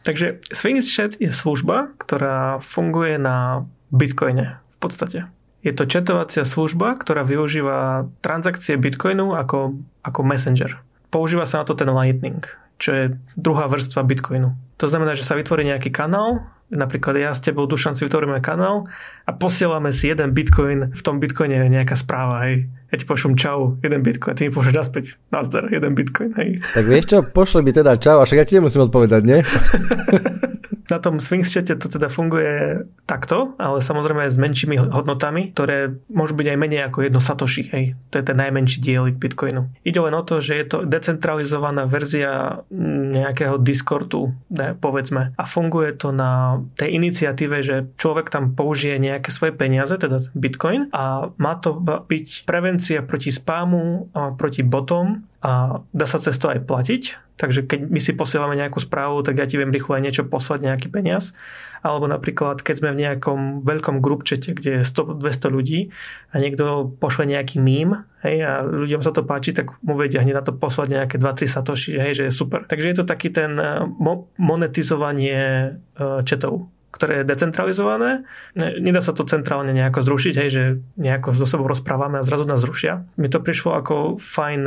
Takže 0.00 0.40
Sphinx 0.48 0.88
Chat 0.88 1.20
je 1.20 1.28
služba, 1.28 1.92
ktorá 2.00 2.58
funguje 2.64 3.20
na 3.20 3.68
Bitcoine 3.92 4.62
v 4.76 4.78
podstate. 4.80 5.18
Je 5.60 5.76
to 5.76 5.84
četovacia 5.84 6.48
služba, 6.48 6.96
ktorá 6.96 7.20
využíva 7.20 8.08
transakcie 8.24 8.80
Bitcoinu 8.80 9.36
ako, 9.36 9.76
ako 10.00 10.20
messenger. 10.24 10.80
Používa 11.12 11.44
sa 11.44 11.60
na 11.60 11.68
to 11.68 11.76
ten 11.76 11.92
Lightning, 11.92 12.40
čo 12.80 12.90
je 12.96 13.04
druhá 13.36 13.68
vrstva 13.68 14.00
Bitcoinu. 14.08 14.56
To 14.80 14.88
znamená, 14.88 15.12
že 15.12 15.28
sa 15.28 15.36
vytvorí 15.36 15.68
nejaký 15.68 15.92
kanál, 15.92 16.48
napríklad 16.70 17.14
ja 17.18 17.30
s 17.34 17.42
tebou, 17.42 17.66
Dušan, 17.66 17.98
si 17.98 18.06
vytvoríme 18.06 18.38
kanál 18.40 18.86
a 19.26 19.30
posielame 19.34 19.90
si 19.90 20.08
jeden 20.08 20.30
bitcoin, 20.30 20.94
v 20.94 21.02
tom 21.02 21.18
bitcoine 21.18 21.58
je 21.58 21.70
nejaká 21.70 21.98
správa, 21.98 22.46
hej. 22.46 22.70
Ja 22.90 22.98
ti 22.98 23.06
pošlom 23.06 23.38
čau, 23.38 23.78
jeden 23.82 24.02
bitcoin, 24.02 24.34
ty 24.34 24.48
mi 24.48 24.54
pošleš 24.54 24.74
naspäť, 24.74 25.04
nazdar, 25.30 25.70
jeden 25.70 25.94
bitcoin, 25.94 26.34
hej. 26.38 26.62
tak 26.62 26.84
vieš 26.86 27.04
čo, 27.10 27.18
pošli 27.26 27.60
mi 27.66 27.74
teda 27.74 27.98
čau, 27.98 28.22
a 28.22 28.26
však 28.26 28.38
ja 28.38 28.46
ti 28.46 28.56
nemusím 28.58 28.86
odpovedať, 28.86 29.22
nie? 29.26 29.38
Na 30.90 30.98
tom 30.98 31.22
Sphinx 31.22 31.54
chate 31.54 31.78
to 31.78 31.86
teda 31.86 32.10
funguje 32.10 32.82
takto, 33.06 33.54
ale 33.62 33.78
samozrejme 33.78 34.26
s 34.26 34.34
menšími 34.34 34.90
hodnotami, 34.90 35.54
ktoré 35.54 35.94
môžu 36.10 36.34
byť 36.34 36.46
aj 36.50 36.58
menej 36.58 36.82
ako 36.90 36.98
jedno 37.06 37.20
satoshi, 37.22 37.62
hej. 37.70 37.94
To 38.10 38.18
je 38.18 38.24
ten 38.26 38.34
najmenší 38.34 38.82
dielik 38.82 39.16
Bitcoinu. 39.16 39.70
Ide 39.86 40.00
len 40.02 40.14
o 40.18 40.26
to, 40.26 40.42
že 40.42 40.58
je 40.58 40.66
to 40.66 40.78
decentralizovaná 40.82 41.86
verzia 41.86 42.62
nejakého 43.14 43.62
Discordu, 43.62 44.34
ne, 44.50 44.74
povedzme. 44.74 45.30
A 45.38 45.44
funguje 45.46 45.94
to 45.94 46.10
na 46.10 46.58
tej 46.74 46.98
iniciatíve, 46.98 47.62
že 47.62 47.86
človek 47.94 48.26
tam 48.28 48.58
použije 48.58 48.98
nejaké 48.98 49.30
svoje 49.30 49.54
peniaze, 49.54 49.94
teda 49.94 50.18
Bitcoin 50.34 50.90
a 50.90 51.30
má 51.38 51.54
to 51.62 51.78
byť 51.80 52.50
prevencia 52.50 53.06
proti 53.06 53.30
spámu 53.30 54.10
a 54.10 54.34
proti 54.34 54.66
botom 54.66 55.22
a 55.40 55.80
dá 55.94 56.04
sa 56.04 56.20
cez 56.20 56.36
to 56.36 56.52
aj 56.52 56.68
platiť. 56.68 57.29
Takže 57.40 57.64
keď 57.64 57.88
my 57.88 57.96
si 57.96 58.12
posielame 58.12 58.52
nejakú 58.52 58.76
správu, 58.84 59.24
tak 59.24 59.40
ja 59.40 59.48
ti 59.48 59.56
viem 59.56 59.72
rýchlo 59.72 59.96
aj 59.96 60.04
niečo 60.04 60.28
poslať, 60.28 60.68
nejaký 60.68 60.92
peniaz. 60.92 61.32
Alebo 61.80 62.04
napríklad, 62.04 62.60
keď 62.60 62.74
sme 62.76 62.90
v 62.92 63.00
nejakom 63.00 63.64
veľkom 63.64 64.04
grupčete, 64.04 64.52
kde 64.52 64.70
je 64.80 64.82
100-200 64.84 65.48
ľudí 65.48 65.80
a 66.28 66.36
niekto 66.36 66.92
pošle 67.00 67.24
nejaký 67.24 67.56
mím 67.56 68.04
hej, 68.20 68.44
a 68.44 68.60
ľuďom 68.60 69.00
sa 69.00 69.16
to 69.16 69.24
páči, 69.24 69.56
tak 69.56 69.72
mu 69.80 69.96
vedia 69.96 70.20
hneď 70.20 70.36
na 70.36 70.44
to 70.44 70.52
poslať 70.52 70.92
nejaké 70.92 71.16
2-3 71.16 71.48
satoshi, 71.48 71.96
hej, 71.96 72.12
že 72.12 72.24
je 72.28 72.32
super. 72.36 72.68
Takže 72.68 72.92
je 72.92 72.96
to 73.00 73.08
taký 73.08 73.32
ten 73.32 73.56
mo- 73.96 74.28
monetizovanie 74.36 75.72
četov 76.28 76.68
ktoré 76.90 77.22
je 77.22 77.28
decentralizované. 77.30 78.26
Nedá 78.58 78.98
sa 78.98 79.14
to 79.14 79.22
centrálne 79.22 79.70
nejako 79.70 80.02
zrušiť, 80.02 80.34
hej, 80.34 80.50
že 80.50 80.64
nejako 80.98 81.38
so 81.38 81.46
sebou 81.46 81.70
rozprávame 81.70 82.18
a 82.18 82.26
zrazu 82.26 82.42
nás 82.50 82.66
zrušia. 82.66 83.06
Mi 83.14 83.30
to 83.30 83.38
prišlo 83.38 83.78
ako 83.78 84.18
fajn, 84.18 84.62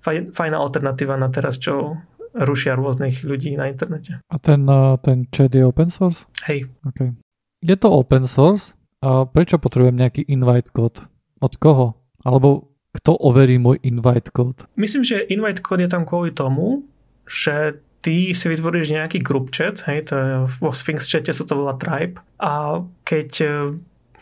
fajn, 0.00 0.32
fajná 0.32 0.56
alternatíva 0.56 1.20
na 1.20 1.28
teraz, 1.28 1.60
čo 1.60 2.00
rušia 2.36 2.76
rôznych 2.76 3.24
ľudí 3.24 3.56
na 3.56 3.72
internete. 3.72 4.20
A 4.28 4.36
ten, 4.36 4.68
ten 5.00 5.24
chat 5.32 5.52
je 5.52 5.64
open 5.64 5.88
source? 5.88 6.28
Hej. 6.44 6.68
Okay. 6.84 7.16
Je 7.64 7.76
to 7.76 7.88
open 7.88 8.28
source? 8.28 8.76
A 9.00 9.24
prečo 9.24 9.56
potrebujem 9.56 9.96
nejaký 9.96 10.28
invite 10.28 10.72
kód? 10.72 11.04
Od 11.40 11.54
koho? 11.56 11.96
Alebo 12.24 12.76
kto 12.96 13.16
overí 13.16 13.60
môj 13.60 13.80
invite 13.84 14.32
kód? 14.32 14.68
Myslím, 14.76 15.04
že 15.04 15.24
invite 15.28 15.60
kód 15.60 15.84
je 15.84 15.90
tam 15.92 16.08
kvôli 16.08 16.32
tomu, 16.32 16.84
že 17.28 17.80
ty 18.00 18.30
si 18.32 18.46
vytvoríš 18.46 18.94
nejaký 18.94 19.18
group 19.18 19.50
chat, 19.50 19.82
hej, 19.90 20.06
to 20.06 20.14
je, 20.14 20.32
vo 20.62 20.70
Sphinx 20.70 21.10
chate 21.10 21.34
sa 21.34 21.42
to 21.42 21.58
volá 21.58 21.74
Tribe 21.74 22.22
a 22.38 22.86
keď 23.02 23.30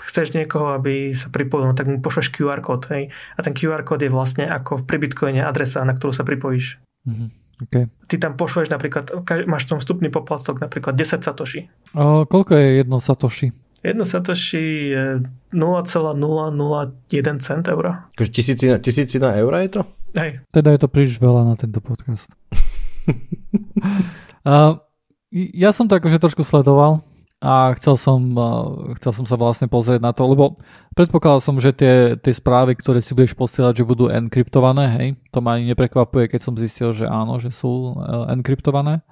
chceš 0.00 0.32
niekoho, 0.32 0.72
aby 0.72 1.12
sa 1.12 1.28
pripojil, 1.28 1.68
no 1.68 1.76
tak 1.76 1.92
mu 1.92 2.00
pošleš 2.00 2.32
QR 2.32 2.64
kód, 2.64 2.88
hej, 2.88 3.12
a 3.12 3.40
ten 3.44 3.52
QR 3.52 3.84
kód 3.84 4.00
je 4.00 4.08
vlastne 4.08 4.48
ako 4.48 4.88
pri 4.88 4.96
Bitcoine 5.04 5.44
adresa, 5.44 5.84
na 5.84 5.92
ktorú 5.92 6.16
sa 6.16 6.24
pripojíš. 6.24 6.80
Mm-hmm. 7.04 7.28
Okay. 7.62 7.86
Ty 8.10 8.16
tam 8.18 8.32
pošleš 8.34 8.66
napríklad, 8.74 9.14
máš 9.46 9.70
tam 9.70 9.78
vstupný 9.78 10.10
poplatok 10.10 10.58
napríklad 10.58 10.98
10 10.98 11.22
satoshi. 11.22 11.70
A 11.94 12.26
koľko 12.26 12.58
je 12.58 12.68
jedno 12.82 12.98
satoshi? 12.98 13.54
Jedno 13.84 14.02
satoshi 14.08 14.90
je 14.90 15.04
0,001 15.52 17.38
cent 17.38 17.64
eura. 17.68 18.10
Akože 18.16 18.30
tisícina, 18.32 18.80
tisícina 18.80 19.36
eura 19.38 19.62
je 19.62 19.70
to? 19.78 19.82
Hej. 20.18 20.42
Teda 20.50 20.74
je 20.74 20.80
to 20.82 20.88
príliš 20.90 21.20
veľa 21.20 21.46
na 21.46 21.54
tento 21.54 21.78
podcast. 21.78 22.26
uh, 24.48 24.80
ja 25.34 25.70
som 25.70 25.86
to 25.86 25.94
akože 26.00 26.18
trošku 26.18 26.42
sledoval 26.42 27.04
a 27.44 27.76
chcel 27.76 28.00
som, 28.00 28.32
chcel 28.96 29.12
som 29.12 29.28
sa 29.28 29.36
vlastne 29.36 29.68
pozrieť 29.68 30.00
na 30.00 30.16
to, 30.16 30.24
lebo 30.24 30.56
predpokladal 30.96 31.44
som, 31.44 31.60
že 31.60 31.76
tie, 31.76 32.16
tie 32.16 32.32
správy, 32.32 32.72
ktoré 32.72 33.04
si 33.04 33.12
budeš 33.12 33.36
posielať, 33.36 33.84
že 33.84 33.84
budú 33.84 34.08
enkryptované, 34.08 34.88
hej, 34.96 35.08
to 35.28 35.44
ma 35.44 35.60
ani 35.60 35.68
neprekvapuje, 35.68 36.32
keď 36.32 36.40
som 36.40 36.56
zistil, 36.56 36.96
že 36.96 37.04
áno, 37.04 37.36
že 37.36 37.52
sú 37.52 38.00
uh, 38.00 38.32
enkryptované. 38.32 39.04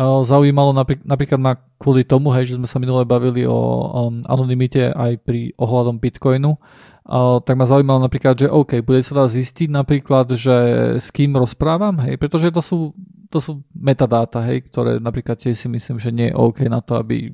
Zaujímalo 0.00 0.74
napríklad 1.06 1.38
ma 1.38 1.54
kvôli 1.78 2.02
tomu, 2.02 2.34
hej, 2.34 2.50
že 2.50 2.56
sme 2.58 2.66
sa 2.66 2.82
minule 2.82 3.06
bavili 3.06 3.46
o 3.46 3.54
um, 3.54 4.26
anonimite 4.26 4.90
aj 4.90 5.22
pri 5.22 5.54
ohľadom 5.54 6.02
Bitcoinu, 6.02 6.58
uh, 6.58 7.38
tak 7.44 7.54
ma 7.54 7.62
zaujímalo 7.62 8.02
napríklad, 8.02 8.34
že 8.34 8.50
OK, 8.50 8.82
bude 8.82 9.04
sa 9.06 9.22
dá 9.22 9.30
zistiť 9.30 9.70
napríklad, 9.70 10.34
že 10.34 10.56
s 10.98 11.14
kým 11.14 11.38
rozprávam, 11.38 12.00
hej, 12.02 12.18
pretože 12.18 12.50
to 12.50 12.58
sú, 12.58 12.90
to 13.30 13.38
sú 13.38 13.62
metadáta, 13.70 14.42
hej, 14.42 14.66
ktoré 14.66 14.98
napríklad 14.98 15.38
tiež 15.38 15.62
si 15.62 15.68
myslím, 15.70 16.02
že 16.02 16.10
nie 16.10 16.32
je 16.32 16.38
OK 16.42 16.66
na 16.66 16.82
to, 16.82 16.98
aby 16.98 17.30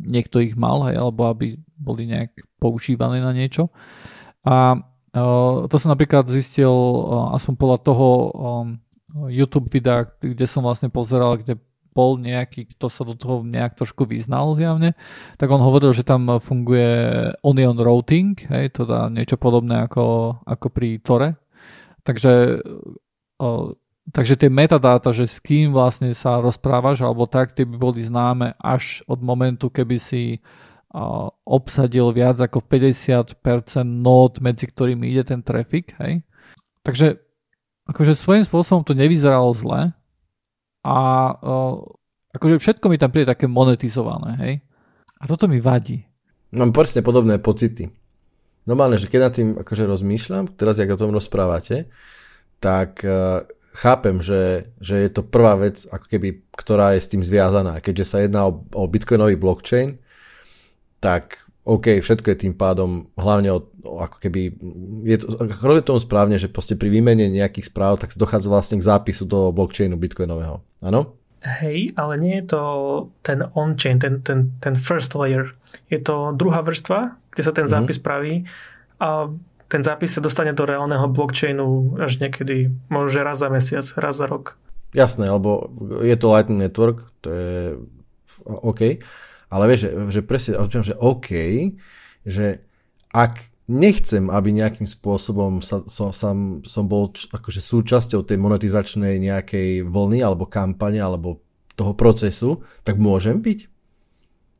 niekto 0.00 0.40
ich 0.40 0.56
mal, 0.56 0.88
hej, 0.88 0.96
alebo 0.96 1.28
aby 1.28 1.60
boli 1.76 2.08
nejak 2.08 2.32
používané 2.60 3.20
na 3.20 3.32
niečo. 3.32 3.68
A 4.44 4.76
uh, 4.76 5.68
to 5.68 5.74
som 5.76 5.92
napríklad 5.92 6.28
zistil 6.32 6.72
uh, 6.72 7.36
aspoň 7.36 7.54
podľa 7.56 7.78
toho 7.84 8.08
um, 8.32 8.66
YouTube 9.28 9.68
videa, 9.68 10.06
kde 10.20 10.46
som 10.46 10.64
vlastne 10.64 10.88
pozeral, 10.88 11.36
kde 11.40 11.58
bol 11.90 12.14
nejaký, 12.14 12.70
kto 12.70 12.86
sa 12.86 13.02
do 13.02 13.18
toho 13.18 13.42
nejak 13.42 13.74
trošku 13.74 14.06
vyznal 14.06 14.54
zjavne, 14.54 14.94
tak 15.36 15.50
on 15.50 15.58
hovoril, 15.58 15.90
že 15.90 16.06
tam 16.06 16.38
funguje 16.38 17.34
onion 17.42 17.74
routing, 17.74 18.38
hej, 18.46 18.70
to 18.70 18.86
dá 18.86 19.10
niečo 19.10 19.34
podobné 19.34 19.90
ako, 19.90 20.38
ako 20.46 20.66
pri 20.70 21.02
Tore. 21.02 21.34
Takže, 22.06 22.62
takže 24.12 24.34
tie 24.36 24.50
metadáta, 24.50 25.14
že 25.14 25.26
s 25.26 25.38
kým 25.38 25.74
vlastne 25.74 26.14
sa 26.14 26.38
rozprávaš 26.38 27.02
alebo 27.02 27.26
tak, 27.26 27.54
tie 27.54 27.64
by 27.66 27.76
boli 27.78 28.02
známe 28.02 28.58
až 28.58 29.06
od 29.10 29.22
momentu, 29.22 29.70
keby 29.70 29.96
si 29.96 30.42
obsadil 31.46 32.10
viac 32.10 32.42
ako 32.42 32.66
50% 32.66 33.38
nód, 33.86 34.42
medzi 34.42 34.66
ktorými 34.66 35.06
ide 35.06 35.22
ten 35.22 35.38
trafik, 35.38 35.94
hej. 36.02 36.26
Takže 36.82 37.22
akože 37.86 38.18
svojím 38.18 38.42
spôsobom 38.42 38.82
to 38.82 38.98
nevyzeralo 38.98 39.54
zle, 39.54 39.94
a 40.80 40.96
akože 42.32 42.56
všetko 42.56 42.88
mi 42.88 42.96
tam 42.96 43.12
príde 43.12 43.28
také 43.28 43.44
monetizované, 43.44 44.30
hej. 44.40 44.54
A 45.20 45.28
toto 45.28 45.44
mi 45.44 45.60
vadí. 45.60 46.00
Mám 46.56 46.72
presne 46.72 47.04
podobné 47.04 47.36
pocity. 47.36 47.92
Normálne, 48.64 48.96
že 48.96 49.08
keď 49.08 49.20
nad 49.20 49.34
tým 49.36 49.48
akože 49.60 49.84
rozmýšľam, 49.84 50.56
teraz 50.56 50.80
jak 50.80 50.88
o 50.88 51.00
tom 51.00 51.12
rozprávate, 51.12 51.92
tak 52.60 53.04
uh, 53.04 53.44
chápem, 53.80 54.20
že, 54.20 54.68
že 54.76 55.00
je 55.00 55.08
to 55.08 55.24
prvá 55.24 55.56
vec, 55.56 55.88
ako 55.88 56.04
keby, 56.04 56.44
ktorá 56.52 56.92
je 56.92 57.00
s 57.00 57.08
tým 57.08 57.24
zviazaná. 57.24 57.80
Keďže 57.80 58.04
sa 58.04 58.18
jedná 58.20 58.44
o, 58.44 58.60
o 58.76 58.84
bitcoinový 58.84 59.40
blockchain, 59.40 59.96
tak 61.00 61.48
OK, 61.64 62.04
všetko 62.04 62.26
je 62.32 62.42
tým 62.44 62.54
pádom 62.56 63.08
hlavne 63.16 63.56
o, 63.56 63.64
o 63.88 64.04
ako 64.04 64.20
keby, 64.20 64.52
je 65.08 65.16
to, 65.24 65.26
je 65.48 65.84
tomu 65.84 66.00
správne, 66.00 66.36
že 66.36 66.52
proste 66.52 66.76
pri 66.76 66.92
výmene 66.92 67.32
nejakých 67.32 67.72
správ 67.72 67.96
tak 67.96 68.12
dochádza 68.12 68.52
vlastne 68.52 68.76
k 68.76 68.84
zápisu 68.84 69.24
do 69.24 69.48
blockchainu 69.48 69.96
bitcoinového, 69.96 70.60
áno? 70.84 71.16
Hej, 71.40 71.96
ale 71.96 72.20
nie 72.20 72.44
je 72.44 72.52
to 72.52 72.62
ten 73.24 73.40
on-chain, 73.56 73.96
ten, 73.96 74.20
ten, 74.20 74.52
ten 74.60 74.76
first 74.76 75.16
layer. 75.16 75.56
Je 75.88 75.96
to 75.96 76.36
druhá 76.36 76.60
vrstva, 76.60 77.16
kde 77.32 77.42
sa 77.48 77.52
ten 77.56 77.64
mm-hmm. 77.64 77.80
zápis 77.80 77.96
praví 77.96 78.44
a 79.00 79.32
ten 79.70 79.86
zápis 79.86 80.10
sa 80.10 80.20
dostane 80.20 80.50
do 80.50 80.66
reálneho 80.66 81.06
blockchainu 81.06 81.94
až 82.02 82.18
niekedy, 82.18 82.74
možno 82.90 83.22
raz 83.22 83.38
za 83.38 83.46
mesiac, 83.46 83.86
raz 83.94 84.18
za 84.18 84.26
rok. 84.26 84.58
Jasné, 84.90 85.30
alebo 85.30 85.70
je 86.02 86.16
to 86.18 86.26
Lightning 86.26 86.58
Network, 86.58 87.06
to 87.22 87.30
je 87.30 87.54
OK. 88.42 88.98
Ale 89.46 89.64
vieš, 89.70 89.86
že, 89.86 89.90
že 90.18 90.20
presne, 90.26 90.58
že 90.66 90.98
OK, 90.98 91.30
že 92.26 92.66
ak 93.14 93.46
nechcem, 93.70 94.26
aby 94.26 94.50
nejakým 94.50 94.90
spôsobom 94.90 95.62
sa, 95.62 95.86
som, 95.86 96.10
som, 96.10 96.58
som 96.66 96.84
bol 96.90 97.14
č, 97.14 97.30
akože 97.30 97.62
súčasťou 97.62 98.26
tej 98.26 98.38
monetizačnej 98.42 99.22
nejakej 99.22 99.86
vlny 99.86 100.26
alebo 100.26 100.50
kampane 100.50 100.98
alebo 100.98 101.38
toho 101.78 101.94
procesu, 101.94 102.66
tak 102.82 102.98
môžem 102.98 103.38
byť? 103.38 103.70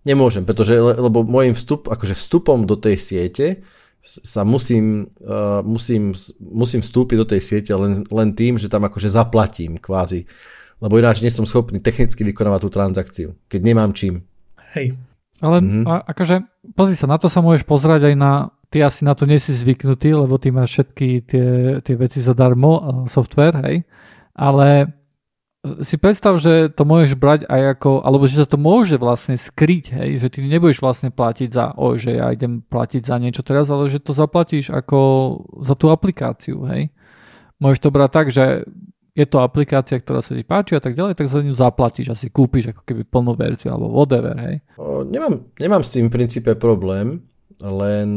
Nemôžem, 0.07 0.47
pretože, 0.47 0.79
lebo 0.79 1.27
môjim 1.27 1.53
vstup, 1.53 1.91
akože 1.91 2.15
vstupom 2.15 2.65
do 2.65 2.79
tej 2.79 2.97
siete 2.97 3.47
sa 4.01 4.43
musím, 4.49 5.13
uh, 5.21 5.61
musím, 5.61 6.17
musím 6.41 6.81
vstúpiť 6.81 7.17
do 7.21 7.27
tej 7.29 7.41
siete 7.45 7.73
len, 7.77 8.03
len 8.09 8.33
tým, 8.33 8.57
že 8.57 8.73
tam 8.73 8.89
akože 8.89 9.13
zaplatím 9.13 9.77
kvázi. 9.77 10.25
Lebo 10.81 10.97
ináč 10.97 11.21
nie 11.21 11.29
som 11.29 11.45
schopný 11.45 11.79
technicky 11.85 12.25
vykonávať 12.25 12.61
tú 12.65 12.71
transakciu, 12.73 13.29
keď 13.53 13.61
nemám 13.61 13.93
čím. 13.93 14.25
Hej. 14.73 14.97
Ale 15.41 15.61
mm-hmm. 15.61 15.85
a, 15.85 15.95
akože, 16.09 16.37
pozri 16.73 16.97
sa, 16.97 17.09
na 17.09 17.21
to 17.21 17.29
sa 17.29 17.45
môžeš 17.45 17.69
pozerať 17.69 18.13
aj 18.13 18.15
na, 18.17 18.33
ty 18.73 18.81
asi 18.81 19.05
na 19.05 19.13
to 19.13 19.29
nie 19.29 19.37
si 19.37 19.53
zvyknutý, 19.53 20.17
lebo 20.17 20.41
ty 20.41 20.53
máš 20.53 20.81
všetky 20.81 21.09
tie, 21.29 21.49
tie 21.85 21.95
veci 21.97 22.25
zadarmo, 22.25 23.05
software, 23.09 23.57
hej, 23.65 23.77
ale 24.37 25.00
si 25.61 26.01
predstav, 26.01 26.41
že 26.41 26.73
to 26.73 26.89
môžeš 26.89 27.21
brať 27.21 27.45
aj 27.45 27.77
ako, 27.77 28.01
alebo 28.01 28.25
že 28.25 28.41
sa 28.41 28.49
to 28.49 28.57
môže 28.57 28.97
vlastne 28.97 29.37
skryť, 29.37 29.93
hej, 29.93 30.11
že 30.25 30.33
ty 30.33 30.41
nebudeš 30.41 30.81
vlastne 30.81 31.13
platiť 31.13 31.51
za, 31.53 31.77
o, 31.77 32.01
že 32.01 32.17
ja 32.17 32.33
idem 32.33 32.65
platiť 32.65 33.05
za 33.05 33.21
niečo 33.21 33.45
teraz, 33.45 33.69
ale 33.69 33.93
že 33.93 34.01
to 34.01 34.17
zaplatíš 34.17 34.73
ako 34.73 34.99
za 35.61 35.77
tú 35.77 35.93
aplikáciu, 35.93 36.65
hej. 36.73 36.89
Môžeš 37.61 37.81
to 37.85 37.93
brať 37.93 38.11
tak, 38.11 38.27
že 38.33 38.65
je 39.13 39.27
to 39.29 39.45
aplikácia, 39.45 40.01
ktorá 40.01 40.25
sa 40.25 40.33
ti 40.33 40.41
páči 40.41 40.81
a 40.81 40.83
tak 40.83 40.97
ďalej, 40.97 41.13
tak 41.13 41.29
za 41.29 41.45
ňu 41.45 41.53
zaplatíš 41.53 42.09
a 42.09 42.17
si 42.17 42.33
kúpiš 42.33 42.73
ako 42.73 42.81
keby 42.81 43.05
plnú 43.05 43.37
verziu 43.37 43.77
alebo 43.77 43.93
whatever, 43.93 44.33
hej? 44.41 44.65
O, 44.81 45.05
nemám, 45.05 45.45
nemám 45.61 45.85
s 45.85 45.93
tým 45.93 46.09
v 46.09 46.15
princípe 46.17 46.57
problém, 46.57 47.21
len, 47.61 48.17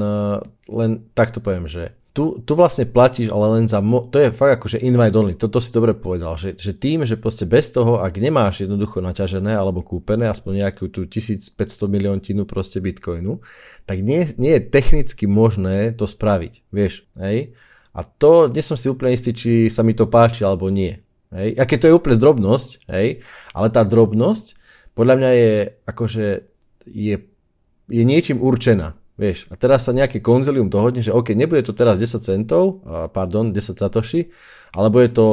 len 0.72 0.92
takto 1.12 1.44
poviem, 1.44 1.68
že 1.68 1.92
tu, 2.14 2.46
tu 2.46 2.54
vlastne 2.54 2.86
platíš, 2.86 3.34
ale 3.34 3.58
len 3.58 3.66
za, 3.66 3.82
mo- 3.82 4.06
to 4.06 4.22
je 4.22 4.30
fakt 4.30 4.62
akože 4.62 4.86
invite 4.86 5.18
only, 5.18 5.34
toto 5.34 5.58
si 5.58 5.74
dobre 5.74 5.98
povedal, 5.98 6.38
že, 6.38 6.54
že 6.54 6.78
tým, 6.78 7.10
že 7.10 7.18
proste 7.18 7.50
bez 7.50 7.74
toho, 7.74 8.06
ak 8.06 8.22
nemáš 8.22 8.64
jednoducho 8.64 9.02
naťažené 9.02 9.58
alebo 9.58 9.82
kúpené 9.82 10.30
aspoň 10.30 10.62
nejakú 10.62 10.94
tú 10.94 11.10
1500 11.10 11.58
miliontinu 11.90 12.46
proste 12.46 12.78
bitcoinu, 12.78 13.42
tak 13.90 14.06
nie, 14.06 14.30
nie 14.38 14.62
je 14.62 14.62
technicky 14.70 15.26
možné 15.26 15.98
to 15.98 16.06
spraviť, 16.06 16.70
vieš, 16.70 17.10
hej? 17.18 17.58
A 17.94 18.02
to, 18.06 18.50
nie 18.50 18.62
som 18.62 18.78
si 18.78 18.90
úplne 18.90 19.14
istý, 19.14 19.34
či 19.34 19.70
sa 19.70 19.86
mi 19.86 19.94
to 19.94 20.10
páči 20.10 20.42
alebo 20.42 20.70
nie. 20.74 20.98
Hej. 21.30 21.62
Aké 21.62 21.78
to 21.78 21.86
je 21.90 21.98
úplne 21.98 22.18
drobnosť, 22.18 22.90
hej, 22.90 23.26
ale 23.54 23.68
tá 23.74 23.82
drobnosť 23.82 24.58
podľa 24.94 25.16
mňa 25.18 25.32
je 25.34 25.54
akože 25.90 26.26
je, 26.86 27.16
je 27.90 28.04
niečím 28.06 28.38
určená. 28.40 28.94
Vieš, 29.14 29.46
a 29.50 29.56
teraz 29.56 29.86
sa 29.86 29.94
nejaký 29.94 30.26
konzilium 30.26 30.74
dohodne, 30.74 31.06
že 31.06 31.14
OK, 31.14 31.38
nebude 31.38 31.62
to 31.62 31.78
teraz 31.78 32.02
10 32.02 32.26
centov, 32.26 32.82
pardon, 33.14 33.54
10 33.54 33.78
satoshi, 33.78 34.34
alebo 34.74 34.98
je 34.98 35.10
to 35.14 35.28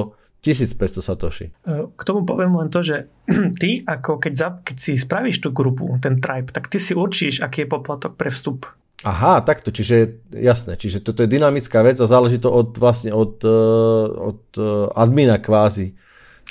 1500 0.45 1.05
satoshi. 1.05 1.47
E, 1.65 1.89
k 1.93 2.03
tomu 2.05 2.25
poviem 2.25 2.57
len 2.57 2.69
to, 2.73 2.81
že 2.81 3.09
ty, 3.61 3.85
ako 3.85 4.21
keď, 4.21 4.33
za, 4.33 4.49
keď 4.65 4.77
si 4.77 4.93
spravíš 4.97 5.45
tú 5.45 5.53
grupu, 5.53 5.97
ten 6.01 6.21
tribe, 6.21 6.53
tak 6.53 6.69
ty 6.69 6.81
si 6.81 6.97
určíš, 6.97 7.45
aký 7.45 7.65
je 7.65 7.73
poplatok 7.73 8.17
pre 8.17 8.33
vstup. 8.33 8.69
Aha, 9.01 9.41
takto, 9.41 9.73
čiže 9.73 10.21
jasné, 10.29 10.77
čiže 10.77 11.01
toto 11.01 11.25
je 11.25 11.33
dynamická 11.33 11.81
vec 11.81 11.97
a 11.97 12.09
záleží 12.09 12.37
to 12.37 12.53
od 12.53 12.77
vlastne 12.77 13.17
od, 13.17 13.41
uh, 13.49 14.13
od 14.13 14.41
uh, 14.61 14.93
admina 14.93 15.41
kvázi 15.41 15.97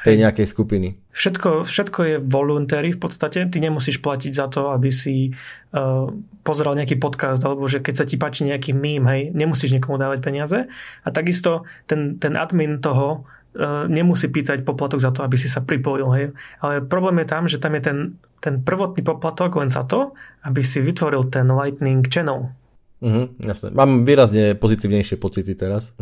tej 0.01 0.15
nejakej 0.17 0.49
skupiny. 0.49 0.97
Všetko, 1.19 1.67
všetko 1.67 1.99
je 2.07 2.15
voluntary 2.23 2.95
v 2.95 2.99
podstate, 3.03 3.43
ty 3.51 3.57
nemusíš 3.59 3.99
platiť 3.99 4.31
za 4.31 4.47
to, 4.47 4.71
aby 4.71 4.87
si 4.87 5.35
uh, 5.75 6.07
pozeral 6.47 6.79
nejaký 6.79 6.95
podcast, 6.95 7.43
alebo 7.43 7.67
že 7.67 7.83
keď 7.83 7.93
sa 7.99 8.05
ti 8.07 8.15
páči 8.15 8.47
nejaký 8.47 8.71
mím, 8.71 9.03
hej, 9.11 9.35
nemusíš 9.35 9.75
niekomu 9.75 9.99
dávať 9.99 10.23
peniaze. 10.23 10.71
A 11.03 11.07
takisto 11.11 11.67
ten, 11.91 12.15
ten 12.23 12.39
admin 12.39 12.79
toho 12.79 13.27
uh, 13.27 13.83
nemusí 13.91 14.31
pýtať 14.31 14.63
poplatok 14.63 15.03
za 15.03 15.11
to, 15.11 15.27
aby 15.27 15.35
si 15.35 15.51
sa 15.51 15.59
pripojil. 15.59 16.07
Hej. 16.15 16.25
Ale 16.63 16.87
problém 16.87 17.19
je 17.19 17.27
tam, 17.27 17.43
že 17.51 17.59
tam 17.59 17.75
je 17.75 17.83
ten 17.83 17.99
ten 18.39 18.63
prvotný 18.63 19.03
poplatok 19.03 19.59
len 19.59 19.69
za 19.69 19.83
to, 19.83 20.15
aby 20.47 20.63
si 20.63 20.79
vytvoril 20.79 21.27
ten 21.27 21.47
Lightning 21.51 22.07
Channel. 22.07 22.55
Mhm, 22.99 23.39
jasné. 23.43 23.67
Mám 23.71 24.03
výrazne 24.03 24.55
pozitívnejšie 24.59 25.15
pocity 25.19 25.55
teraz. 25.55 25.95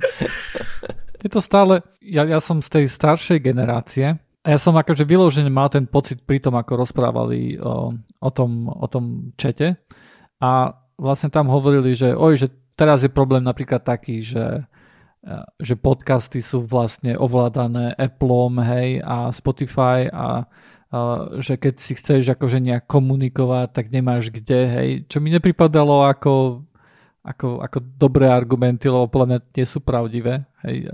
je 1.24 1.28
to 1.32 1.40
stále, 1.40 1.80
ja, 2.04 2.28
ja 2.28 2.40
som 2.40 2.60
z 2.60 2.68
tej 2.68 2.84
staršej 2.92 3.40
generácie 3.40 4.20
a 4.40 4.46
ja 4.56 4.58
som 4.58 4.72
akože 4.72 5.04
vyložený 5.04 5.52
mal 5.52 5.68
ten 5.68 5.84
pocit 5.84 6.24
pri 6.24 6.40
tom, 6.40 6.56
ako 6.56 6.80
rozprávali 6.80 7.60
o, 7.60 7.92
o, 7.96 8.30
tom, 8.32 8.72
o 8.72 8.86
tom 8.88 9.36
čete. 9.36 9.76
A 10.40 10.72
vlastne 10.96 11.28
tam 11.28 11.52
hovorili, 11.52 11.92
že 11.92 12.16
oj, 12.16 12.40
že 12.40 12.48
teraz 12.72 13.04
je 13.04 13.12
problém 13.12 13.44
napríklad 13.44 13.84
taký, 13.84 14.24
že 14.24 14.64
že 15.60 15.76
podcasty 15.76 16.40
sú 16.40 16.64
vlastne 16.64 17.12
ovládané 17.12 17.92
Appleom, 17.92 18.56
hej, 18.64 19.04
a 19.04 19.28
Spotify 19.28 20.08
a 20.08 20.48
že 21.38 21.54
keď 21.54 21.74
si 21.78 21.92
chceš 21.94 22.34
akože 22.34 22.58
nejak 22.58 22.88
komunikovať, 22.88 23.68
tak 23.70 23.94
nemáš 23.94 24.32
kde, 24.32 24.60
hej, 24.66 24.88
čo 25.06 25.22
mi 25.22 25.30
nepripadalo 25.30 26.08
ako, 26.08 26.64
ako, 27.22 27.62
ako 27.62 27.78
dobré 27.94 28.26
argumenty, 28.26 28.90
lebo 28.90 29.06
podľa 29.06 29.28
mňa 29.28 29.38
nie 29.54 29.66
sú 29.68 29.78
pravdivé, 29.84 30.48
hej, 30.66 30.88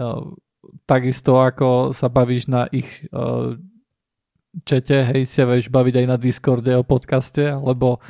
takisto 0.85 1.39
ako 1.41 1.91
sa 1.97 2.07
bavíš 2.07 2.51
na 2.51 2.67
ich 2.71 3.05
čete, 4.65 5.05
hej, 5.13 5.29
si 5.29 5.43
vieš 5.45 5.69
baviť 5.69 5.95
aj 6.03 6.07
na 6.07 6.17
Discorde 6.17 6.73
o 6.77 6.87
podcaste, 6.87 7.45
alebo 7.53 8.01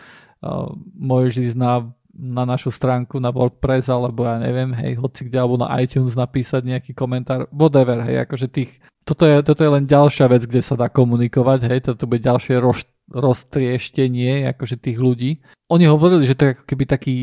môžeš 0.95 1.53
ísť 1.53 1.59
na 1.59 1.91
na 2.17 2.49
našu 2.49 2.73
stránku 2.73 3.21
na 3.21 3.29
WordPress 3.29 3.93
alebo 3.93 4.25
ja 4.25 4.41
neviem, 4.41 4.73
hej, 4.73 4.97
hoci 4.97 5.29
kde 5.29 5.37
alebo 5.37 5.61
na 5.61 5.69
iTunes 5.85 6.17
napísať 6.17 6.65
nejaký 6.65 6.97
komentár, 6.97 7.45
whatever, 7.53 8.01
hej, 8.09 8.25
akože 8.25 8.49
tých, 8.49 8.81
toto 9.05 9.29
je, 9.29 9.37
toto 9.45 9.61
je 9.61 9.71
len 9.71 9.85
ďalšia 9.85 10.27
vec, 10.33 10.49
kde 10.49 10.65
sa 10.65 10.75
dá 10.81 10.89
komunikovať, 10.89 11.69
hej, 11.69 11.81
toto 11.93 12.09
bude 12.09 12.25
ďalšie 12.25 12.57
roz, 12.57 12.89
roztrieštenie 13.13 14.49
akože 14.57 14.81
tých 14.81 14.99
ľudí. 14.99 15.45
Oni 15.69 15.85
hovorili, 15.87 16.25
že 16.25 16.35
to 16.35 16.43
je 16.49 16.53
ako 16.57 16.65
keby 16.65 16.85
taký 16.89 17.17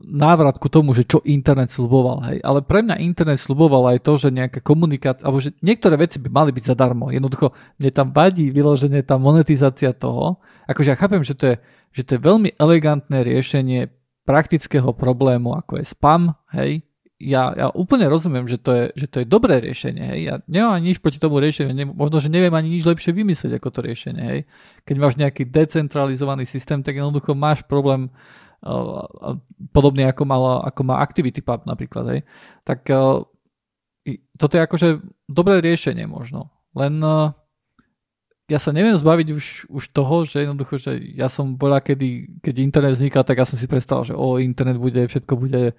návrat 0.00 0.56
ku 0.56 0.72
tomu, 0.72 0.96
že 0.96 1.04
čo 1.04 1.20
internet 1.28 1.68
sluboval, 1.68 2.24
hej. 2.32 2.38
Ale 2.40 2.64
pre 2.64 2.80
mňa 2.80 3.02
internet 3.04 3.36
sluboval 3.36 3.92
aj 3.92 3.98
to, 4.00 4.16
že 4.16 4.28
nejaká 4.32 4.64
komunikácia, 4.64 5.20
alebo 5.20 5.42
že 5.42 5.52
niektoré 5.60 6.00
veci 6.00 6.16
by 6.16 6.32
mali 6.32 6.50
byť 6.50 6.64
zadarmo. 6.72 7.12
Jednoducho, 7.12 7.52
mne 7.76 7.90
tam 7.92 8.08
vadí 8.10 8.48
vyloženie 8.48 9.04
tá 9.04 9.20
monetizácia 9.20 9.92
toho. 9.92 10.40
Akože 10.64 10.92
ja 10.92 10.96
chápem, 10.96 11.20
že 11.20 11.36
to 11.36 11.44
je, 11.52 11.54
že 11.92 12.02
to 12.08 12.10
je 12.16 12.20
veľmi 12.24 12.56
elegantné 12.56 13.20
riešenie 13.20 13.92
praktického 14.24 14.96
problému, 14.96 15.52
ako 15.58 15.82
je 15.82 15.84
spam, 15.84 16.32
hej. 16.56 16.86
Ja, 17.22 17.54
ja 17.54 17.70
úplne 17.70 18.10
rozumiem, 18.10 18.50
že 18.50 18.58
to, 18.58 18.74
je, 18.74 18.84
že 18.98 19.06
to 19.06 19.22
je 19.22 19.26
dobré 19.30 19.62
riešenie, 19.62 20.04
hej. 20.14 20.20
Ja 20.26 20.34
nemám 20.50 20.74
ani 20.78 20.90
nič 20.90 20.98
proti 20.98 21.22
tomu 21.22 21.38
riešeniu, 21.38 21.70
ne, 21.70 21.86
možno, 21.86 22.18
že 22.18 22.32
neviem 22.32 22.50
ani 22.50 22.66
nič 22.66 22.82
lepšie 22.82 23.14
vymyslieť 23.14 23.62
ako 23.62 23.68
to 23.70 23.80
riešenie, 23.86 24.24
hej. 24.24 24.40
Keď 24.82 24.96
máš 24.98 25.14
nejaký 25.20 25.46
decentralizovaný 25.46 26.48
systém, 26.48 26.82
tak 26.82 26.98
jednoducho 26.98 27.38
máš 27.38 27.62
problém 27.62 28.10
podobne 29.74 30.06
ako, 30.06 30.22
mala, 30.22 30.62
ako 30.62 30.80
má 30.86 31.02
ActivityPub 31.02 31.66
napríklad, 31.66 32.04
hej. 32.14 32.20
Tak 32.62 32.86
toto 34.38 34.52
je 34.54 34.62
akože 34.62 34.88
dobré 35.26 35.58
riešenie 35.58 36.06
možno. 36.06 36.54
Len 36.72 37.02
ja 38.50 38.58
sa 38.60 38.74
neviem 38.74 38.92
zbaviť 38.92 39.28
už, 39.32 39.46
už 39.72 39.84
toho, 39.96 40.28
že 40.28 40.44
jednoducho, 40.44 40.76
že 40.76 40.98
ja 41.16 41.32
som 41.32 41.56
bola, 41.56 41.80
kedy, 41.80 42.42
keď 42.44 42.54
internet 42.60 42.98
vznikal, 42.98 43.24
tak 43.24 43.40
ja 43.40 43.48
som 43.48 43.56
si 43.56 43.64
predstavil, 43.64 44.12
že 44.12 44.14
o, 44.18 44.36
internet 44.36 44.76
bude, 44.76 44.98
všetko 45.08 45.32
bude 45.40 45.72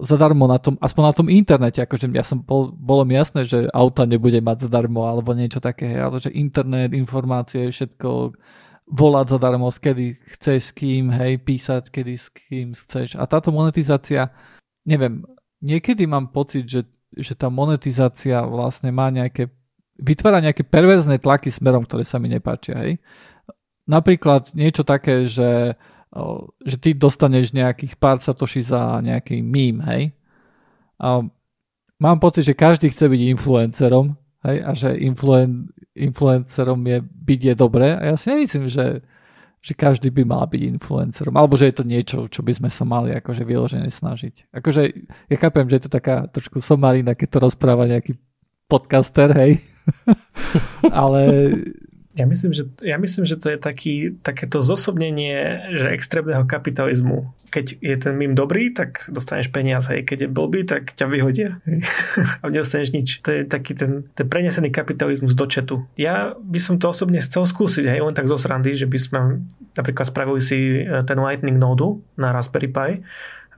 zadarmo 0.00 0.48
na 0.48 0.56
tom, 0.56 0.80
aspoň 0.80 1.02
na 1.04 1.12
tom 1.12 1.28
internete, 1.28 1.84
akože 1.84 2.08
ja 2.14 2.24
som 2.24 2.40
bol, 2.40 2.72
bolo 2.72 3.04
mi 3.04 3.12
jasné, 3.18 3.44
že 3.44 3.68
auta 3.76 4.08
nebude 4.08 4.40
mať 4.40 4.70
zadarmo 4.70 5.04
alebo 5.04 5.36
niečo 5.36 5.60
také, 5.60 6.00
ale 6.00 6.16
že 6.22 6.32
internet, 6.32 6.96
informácie, 6.96 7.68
všetko 7.68 8.32
volať 8.88 9.36
zadarmo, 9.36 9.68
kedy 9.68 10.16
chceš 10.36 10.72
s 10.72 10.72
kým, 10.72 11.12
hej, 11.12 11.36
písať, 11.44 11.92
kedy 11.92 12.14
s 12.16 12.32
kým 12.32 12.72
chceš. 12.72 13.20
A 13.20 13.28
táto 13.28 13.52
monetizácia, 13.52 14.32
neviem, 14.88 15.22
niekedy 15.60 16.08
mám 16.08 16.32
pocit, 16.32 16.64
že, 16.64 16.88
že 17.12 17.36
tá 17.36 17.52
monetizácia 17.52 18.40
vlastne 18.48 18.88
má 18.88 19.12
nejaké, 19.12 19.52
vytvára 20.00 20.40
nejaké 20.40 20.64
perverzné 20.64 21.20
tlaky 21.20 21.52
smerom, 21.52 21.84
ktoré 21.84 22.04
sa 22.04 22.16
mi 22.16 22.32
nepáčia, 22.32 22.80
hej. 22.80 22.96
Napríklad 23.88 24.52
niečo 24.52 24.84
také, 24.84 25.24
že, 25.24 25.76
že 26.64 26.76
ty 26.76 26.92
dostaneš 26.92 27.56
nejakých 27.56 27.96
pár 27.96 28.20
satoši 28.20 28.64
za 28.64 29.00
nejaký 29.04 29.44
mím, 29.44 29.84
hej. 29.84 30.12
A 30.96 31.24
mám 32.00 32.18
pocit, 32.20 32.44
že 32.48 32.56
každý 32.56 32.88
chce 32.88 33.04
byť 33.04 33.20
influencerom, 33.36 34.16
hej, 34.46 34.56
a 34.62 34.70
že 34.74 34.94
influen, 34.98 35.72
influencerom 35.96 36.78
je 36.86 36.98
byť 37.02 37.40
je 37.52 37.54
dobré 37.54 37.94
a 37.96 38.14
ja 38.14 38.16
si 38.18 38.30
nemyslím, 38.30 38.70
že, 38.70 39.02
že 39.58 39.72
každý 39.74 40.14
by 40.14 40.22
mal 40.22 40.46
byť 40.46 40.62
influencerom, 40.78 41.34
alebo 41.34 41.58
že 41.58 41.72
je 41.72 41.74
to 41.74 41.84
niečo, 41.88 42.18
čo 42.30 42.46
by 42.46 42.52
sme 42.54 42.70
sa 42.70 42.86
mali 42.86 43.14
akože 43.18 43.42
vyložene 43.42 43.90
snažiť. 43.90 44.54
Akože 44.54 44.82
ja 45.26 45.36
chápem, 45.36 45.66
že 45.66 45.82
je 45.82 45.84
to 45.88 45.92
taká 45.98 46.30
trošku 46.30 46.62
somarina, 46.62 47.18
keď 47.18 47.28
to 47.34 47.38
rozpráva 47.50 47.90
nejaký 47.90 48.14
podcaster, 48.68 49.32
hej. 49.34 49.64
Ale 51.00 51.22
ja 52.18 52.26
myslím, 52.26 52.52
že, 52.52 52.66
ja 52.82 52.98
myslím, 52.98 53.24
že 53.24 53.38
to 53.38 53.54
je 53.54 53.58
taký, 53.58 53.94
takéto 54.20 54.58
zosobnenie 54.58 55.70
že 55.72 55.94
extrémneho 55.94 56.42
kapitalizmu. 56.44 57.30
Keď 57.48 57.80
je 57.80 57.96
ten 57.96 58.14
mým 58.18 58.36
dobrý, 58.36 58.74
tak 58.74 59.08
dostaneš 59.08 59.48
peniaze. 59.48 59.88
Keď 59.88 60.26
je 60.26 60.28
blbý, 60.28 60.68
tak 60.68 60.92
ťa 60.92 61.06
vyhodia. 61.08 61.62
A 62.42 62.52
nedostaneš 62.52 62.92
nič. 62.92 63.08
To 63.24 63.32
je 63.32 63.48
taký 63.48 63.72
ten, 63.72 64.10
ten 64.12 64.26
prenesený 64.28 64.68
kapitalizmus 64.68 65.32
do 65.32 65.48
četu. 65.48 65.88
Ja 65.96 66.36
by 66.36 66.60
som 66.60 66.76
to 66.76 66.92
osobne 66.92 67.22
chcel 67.24 67.48
skúsiť, 67.48 67.88
hej, 67.88 68.04
len 68.04 68.12
tak 68.12 68.28
zo 68.28 68.36
srandy, 68.36 68.76
že 68.76 68.84
by 68.84 68.98
sme 69.00 69.20
napríklad 69.78 70.04
spravili 70.10 70.42
si 70.44 70.84
e, 70.84 71.00
ten 71.08 71.16
Lightning 71.16 71.56
Node 71.56 72.04
na 72.20 72.34
Raspberry 72.36 72.68
Pi 72.68 73.00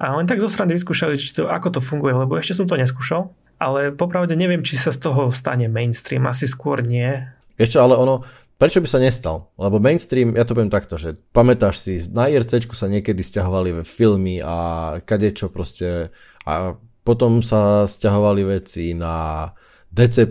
a 0.01 0.17
len 0.17 0.25
tak 0.25 0.41
zo 0.41 0.49
srandy 0.49 0.73
vyskúšali, 0.73 1.21
či 1.21 1.37
to, 1.37 1.53
ako 1.53 1.77
to 1.77 1.81
funguje, 1.85 2.17
lebo 2.17 2.41
ešte 2.41 2.57
som 2.57 2.65
to 2.65 2.81
neskúšal. 2.81 3.29
Ale 3.61 3.93
popravde 3.93 4.33
neviem, 4.33 4.65
či 4.65 4.81
sa 4.81 4.89
z 4.89 5.05
toho 5.05 5.29
stane 5.29 5.69
mainstream. 5.69 6.25
Asi 6.25 6.49
skôr 6.49 6.81
nie. 6.81 7.29
Ešte, 7.61 7.77
ale 7.77 7.93
ono, 7.93 8.25
Prečo 8.61 8.85
by 8.85 8.89
sa 8.93 9.01
nestal? 9.01 9.49
Lebo 9.57 9.81
mainstream, 9.81 10.37
ja 10.37 10.45
to 10.45 10.53
poviem 10.53 10.69
takto, 10.69 11.01
že 11.01 11.17
pamätáš 11.33 11.81
si, 11.81 12.05
na 12.13 12.29
IRC 12.29 12.69
sa 12.77 12.93
niekedy 12.93 13.25
stiahovali 13.25 13.89
filmy 13.89 14.45
a 14.45 15.01
kadečo 15.01 15.49
proste 15.49 16.13
a 16.45 16.77
potom 17.01 17.41
sa 17.41 17.89
stiahovali 17.89 18.61
veci 18.61 18.93
na 18.93 19.49
DC++ 19.89 20.29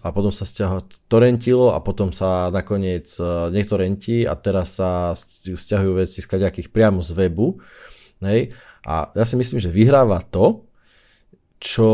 a 0.00 0.08
potom 0.16 0.32
sa 0.32 0.48
torrentilo 1.12 1.76
a 1.76 1.78
potom 1.84 2.08
sa 2.08 2.48
nakoniec 2.48 3.12
e, 3.20 3.52
niekto 3.52 3.76
rentí 3.76 4.24
a 4.24 4.32
teraz 4.32 4.80
sa 4.80 5.12
stiahujú 5.12 6.00
veci 6.00 6.24
z 6.24 6.26
kaďakých 6.32 6.72
priamo 6.72 7.04
z 7.04 7.12
webu. 7.12 7.60
Hej? 8.24 8.56
A 8.88 9.12
ja 9.12 9.28
si 9.28 9.36
myslím, 9.36 9.60
že 9.60 9.68
vyhráva 9.68 10.24
to, 10.24 10.64
čo 11.60 11.88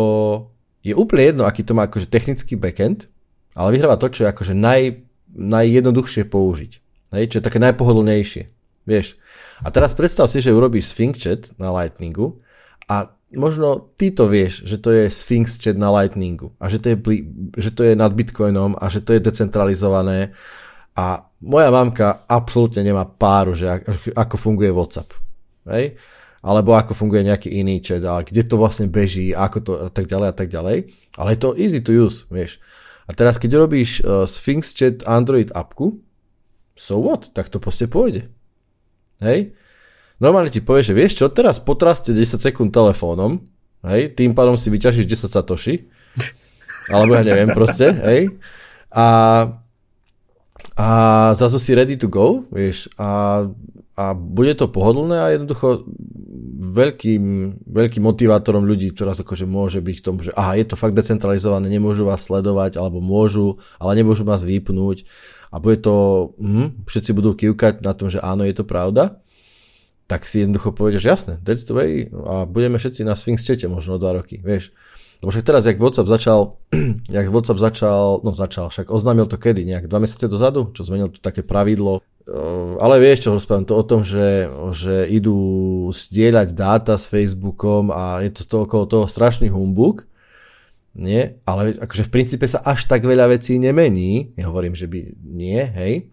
je 0.86 0.94
úplne 0.94 1.34
jedno, 1.34 1.42
aký 1.50 1.66
to 1.66 1.74
má 1.74 1.90
akože 1.90 2.06
technický 2.06 2.54
backend, 2.54 3.10
ale 3.58 3.74
vyhráva 3.74 3.98
to, 3.98 4.06
čo 4.06 4.22
je 4.22 4.30
akože 4.30 4.54
naj 4.54 5.07
najjednoduchšie 5.34 6.28
použiť. 6.28 6.72
Hej, 7.16 7.24
čo 7.32 7.36
je 7.40 7.46
také 7.46 7.60
najpohodlnejšie. 7.60 8.42
Vieš. 8.88 9.20
A 9.64 9.68
teraz 9.68 9.92
predstav 9.92 10.32
si, 10.32 10.40
že 10.40 10.54
urobíš 10.54 10.92
Sphinx 10.92 11.20
chat 11.20 11.42
na 11.60 11.68
Lightningu 11.72 12.40
a 12.88 13.12
možno 13.34 13.92
ty 14.00 14.08
to 14.08 14.24
vieš, 14.30 14.64
že 14.64 14.80
to 14.80 14.94
je 14.94 15.12
Sphinx 15.12 15.60
chat 15.60 15.76
na 15.76 15.92
Lightningu 15.92 16.56
a 16.56 16.72
že 16.72 16.80
to 16.80 16.94
je, 16.94 16.96
že 17.60 17.70
to 17.76 17.82
je 17.84 17.92
nad 17.92 18.08
Bitcoinom 18.14 18.80
a 18.80 18.88
že 18.88 19.04
to 19.04 19.12
je 19.12 19.20
decentralizované 19.20 20.32
a 20.96 21.20
moja 21.44 21.68
mamka 21.68 22.24
absolútne 22.26 22.80
nemá 22.80 23.04
páru, 23.04 23.52
že 23.52 23.68
ako 24.16 24.34
funguje 24.40 24.72
WhatsApp. 24.72 25.12
Hej? 25.68 26.00
Alebo 26.40 26.72
ako 26.72 26.94
funguje 26.94 27.26
nejaký 27.28 27.50
iný 27.60 27.82
chat 27.84 28.00
a 28.06 28.24
kde 28.24 28.46
to 28.46 28.56
vlastne 28.56 28.88
beží, 28.88 29.34
ako 29.34 29.58
to 29.60 29.72
a 29.76 29.90
tak 29.92 30.06
ďalej 30.06 30.28
a 30.32 30.34
tak 30.34 30.48
ďalej. 30.48 30.76
Ale 31.18 31.28
je 31.34 31.38
to 31.38 31.58
easy 31.58 31.80
to 31.82 31.92
use, 31.92 32.24
vieš. 32.30 32.62
A 33.08 33.16
teraz, 33.16 33.40
keď 33.40 33.64
robíš 33.64 34.04
uh, 34.04 34.28
Sphinx 34.28 34.76
Chat 34.76 35.00
Android 35.08 35.48
appku, 35.56 35.96
so 36.76 37.00
what? 37.00 37.32
Tak 37.32 37.48
to 37.48 37.56
proste 37.58 37.88
pôjde. 37.88 38.28
Hej? 39.24 39.56
Normálne 40.18 40.52
ti 40.52 40.60
povie, 40.60 40.82
že 40.82 40.94
vieš 40.94 41.22
čo, 41.22 41.26
teraz 41.30 41.62
potraste 41.62 42.10
10 42.10 42.42
sekúnd 42.42 42.74
telefónom, 42.74 43.38
hej, 43.86 44.10
tým 44.18 44.34
pádom 44.34 44.58
si 44.58 44.66
vyťažíš 44.66 45.06
10 45.06 45.30
satoshi, 45.30 45.86
alebo 46.94 47.14
ja 47.14 47.22
neviem 47.22 47.54
proste, 47.54 47.94
hej, 47.94 48.34
a, 48.90 49.06
a 50.74 50.88
zrazu 51.38 51.62
si 51.62 51.70
ready 51.70 51.94
to 51.94 52.10
go, 52.10 52.42
vieš, 52.50 52.90
a, 52.98 53.46
a 53.94 54.04
bude 54.18 54.58
to 54.58 54.66
pohodlné 54.66 55.16
a 55.22 55.30
jednoducho 55.38 55.86
veľkým, 56.58 57.22
veľkým 57.70 58.02
motivátorom 58.02 58.66
ľudí, 58.66 58.90
ktorá 58.90 59.14
akože 59.14 59.46
môže 59.46 59.78
byť 59.78 59.96
k 60.02 60.04
tomu, 60.04 60.26
že 60.26 60.34
aha, 60.34 60.58
je 60.58 60.66
to 60.66 60.74
fakt 60.74 60.98
decentralizované, 60.98 61.70
nemôžu 61.70 62.02
vás 62.02 62.26
sledovať, 62.26 62.74
alebo 62.82 62.98
môžu, 62.98 63.62
ale 63.78 63.94
nemôžu 64.02 64.26
vás 64.26 64.42
vypnúť 64.42 65.06
a 65.54 65.62
bude 65.62 65.78
to, 65.78 65.94
hm, 66.42 66.82
všetci 66.90 67.10
budú 67.14 67.38
kývkať 67.38 67.86
na 67.86 67.94
tom, 67.94 68.10
že 68.10 68.18
áno, 68.18 68.42
je 68.42 68.58
to 68.58 68.66
pravda, 68.66 69.22
tak 70.10 70.26
si 70.26 70.42
jednoducho 70.42 70.74
povedia, 70.74 70.98
že 70.98 71.14
jasné, 71.14 71.34
that's 71.46 71.62
the 71.62 71.78
way 71.78 72.10
a 72.10 72.42
budeme 72.42 72.74
všetci 72.74 73.06
na 73.06 73.14
Sphinx 73.14 73.46
čete 73.46 73.70
možno 73.70 73.94
o 73.94 74.02
dva 74.02 74.18
roky, 74.18 74.42
vieš. 74.42 74.74
Lebo 75.18 75.34
však 75.34 75.46
teraz, 75.46 75.66
jak 75.66 75.78
WhatsApp 75.82 76.10
začal, 76.10 76.58
jak 77.16 77.26
WhatsApp 77.30 77.58
začal, 77.58 78.22
no 78.26 78.30
začal, 78.34 78.70
však 78.70 78.90
oznámil 78.90 79.30
to 79.30 79.38
kedy, 79.38 79.62
nejak 79.62 79.86
dva 79.86 80.02
mesiace 80.02 80.26
dozadu, 80.26 80.74
čo 80.74 80.82
zmenil 80.82 81.10
tu 81.10 81.22
také 81.22 81.46
pravidlo, 81.46 82.02
ale 82.78 83.00
vieš 83.00 83.24
čo, 83.24 83.32
rozprávam 83.32 83.64
to 83.64 83.74
o 83.74 83.84
tom, 83.84 84.04
že, 84.04 84.48
že 84.76 85.08
idú 85.08 85.88
zdieľať 85.88 86.48
dáta 86.52 86.94
s 87.00 87.08
Facebookom 87.08 87.88
a 87.88 88.20
je 88.20 88.30
to 88.36 88.42
toho, 88.44 88.62
okolo 88.68 88.84
toho 88.84 89.06
strašný 89.08 89.48
humbug. 89.48 90.04
Nie, 90.98 91.38
ale 91.46 91.78
akože 91.78 92.10
v 92.10 92.12
princípe 92.12 92.44
sa 92.50 92.58
až 92.66 92.90
tak 92.90 93.06
veľa 93.06 93.30
vecí 93.30 93.56
nemení. 93.56 94.34
Nehovorím, 94.34 94.74
že 94.74 94.90
by 94.90 95.14
nie, 95.24 95.62
hej. 95.62 96.10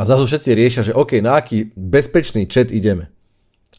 A 0.00 0.08
zase 0.08 0.26
všetci 0.26 0.50
riešia, 0.56 0.82
že 0.86 0.96
OK, 0.96 1.20
na 1.20 1.38
aký 1.38 1.70
bezpečný 1.76 2.48
chat 2.48 2.72
ideme. 2.72 3.12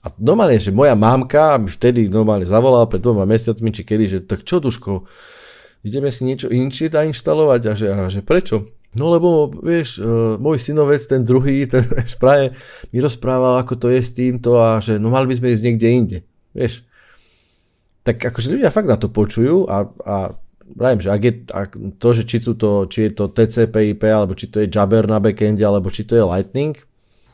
A 0.01 0.09
normálne, 0.17 0.57
že 0.57 0.73
moja 0.73 0.97
mamka 0.97 1.61
mi 1.61 1.69
vtedy 1.69 2.09
normálne 2.09 2.45
zavolala 2.45 2.89
pred 2.89 3.01
dvoma 3.01 3.25
mesiacmi, 3.29 3.69
či 3.69 3.85
kedy, 3.85 4.05
že 4.05 4.19
tak 4.25 4.41
čo 4.41 4.57
Duško, 4.57 5.05
ideme 5.85 6.09
si 6.09 6.25
niečo 6.25 6.49
inšie 6.49 6.89
inštalovať 6.89 7.61
a 7.69 7.73
že, 7.77 7.87
a 7.89 7.97
že 8.09 8.21
prečo? 8.25 8.65
No 8.91 9.07
lebo, 9.07 9.47
vieš, 9.47 10.03
uh, 10.03 10.35
môj 10.35 10.59
synovec, 10.59 10.99
ten 11.07 11.23
druhý, 11.23 11.63
ten 11.63 11.87
práve 12.23 12.51
mi 12.91 12.99
rozprával, 12.99 13.63
ako 13.63 13.79
to 13.79 13.87
je 13.87 14.01
s 14.03 14.11
týmto 14.11 14.59
a 14.59 14.83
že 14.83 14.99
no 14.99 15.11
mali 15.11 15.31
by 15.31 15.35
sme 15.39 15.47
ísť 15.55 15.63
niekde 15.63 15.87
inde. 15.87 16.17
Vieš. 16.51 16.83
Tak 18.03 18.19
akože 18.19 18.51
ľudia 18.51 18.73
fakt 18.73 18.89
na 18.89 18.97
to 18.97 19.07
počujú 19.07 19.69
a, 19.69 19.87
a 20.03 20.15
pravím, 20.75 20.99
že 20.99 21.09
ak 21.13 21.21
je 21.21 21.33
ak 21.53 21.69
to, 22.01 22.09
že 22.17 22.23
či, 22.27 22.37
sú 22.41 22.57
to, 22.57 22.89
či 22.89 23.07
je 23.07 23.11
to 23.15 23.31
TCP 23.31 23.95
IP, 23.95 24.03
alebo 24.09 24.35
či 24.35 24.49
to 24.49 24.59
je 24.59 24.67
Jabber 24.67 25.05
na 25.07 25.21
backende, 25.21 25.61
alebo 25.63 25.87
či 25.93 26.03
to 26.03 26.17
je 26.17 26.25
Lightning, 26.25 26.75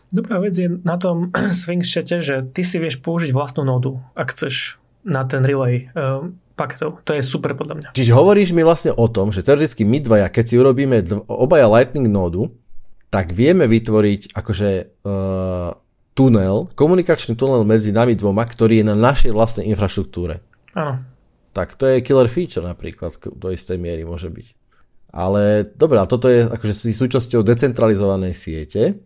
Dobrá 0.07 0.39
vec 0.39 0.55
je 0.55 0.71
na 0.87 0.95
tom 0.95 1.35
Sphinx 1.59 1.91
chate, 1.91 2.23
že 2.23 2.47
ty 2.55 2.63
si 2.63 2.79
vieš 2.79 3.03
použiť 3.03 3.35
vlastnú 3.35 3.67
nódu, 3.67 3.99
ak 4.15 4.31
chceš 4.31 4.79
na 5.03 5.27
ten 5.27 5.43
relay 5.43 5.91
uh, 5.95 6.31
paketov. 6.57 7.05
To 7.05 7.13
je 7.13 7.21
super 7.21 7.53
podľa 7.53 7.75
mňa. 7.77 7.89
Čiže 7.93 8.17
hovoríš 8.17 8.51
mi 8.57 8.65
vlastne 8.65 8.91
o 8.97 9.05
tom, 9.05 9.29
že 9.29 9.45
teoreticky 9.45 9.85
my 9.85 10.01
dvaja, 10.01 10.27
keď 10.33 10.45
si 10.49 10.55
urobíme 10.57 11.05
dv- 11.05 11.23
obaja 11.29 11.69
Lightning 11.69 12.09
nódu, 12.09 12.49
tak 13.13 13.31
vieme 13.31 13.69
vytvoriť 13.69 14.33
akože 14.33 14.69
uh, 15.05 15.71
tunel, 16.17 16.67
komunikačný 16.73 17.37
tunel 17.37 17.61
medzi 17.61 17.93
nami 17.93 18.17
dvoma, 18.17 18.41
ktorý 18.41 18.81
je 18.81 18.85
na 18.89 18.97
našej 18.97 19.31
vlastnej 19.31 19.69
infraštruktúre. 19.69 20.41
Áno. 20.73 21.05
Tak 21.53 21.77
to 21.77 21.85
je 21.87 22.01
killer 22.01 22.27
feature 22.27 22.65
napríklad, 22.65 23.15
do 23.17 23.47
istej 23.53 23.77
miery 23.77 24.03
môže 24.03 24.27
byť. 24.27 24.47
Ale 25.13 25.65
dobrá, 25.77 26.03
toto 26.03 26.27
je 26.27 26.45
akože 26.45 26.93
súčasťou 26.93 27.41
decentralizovanej 27.45 28.33
siete. 28.35 28.99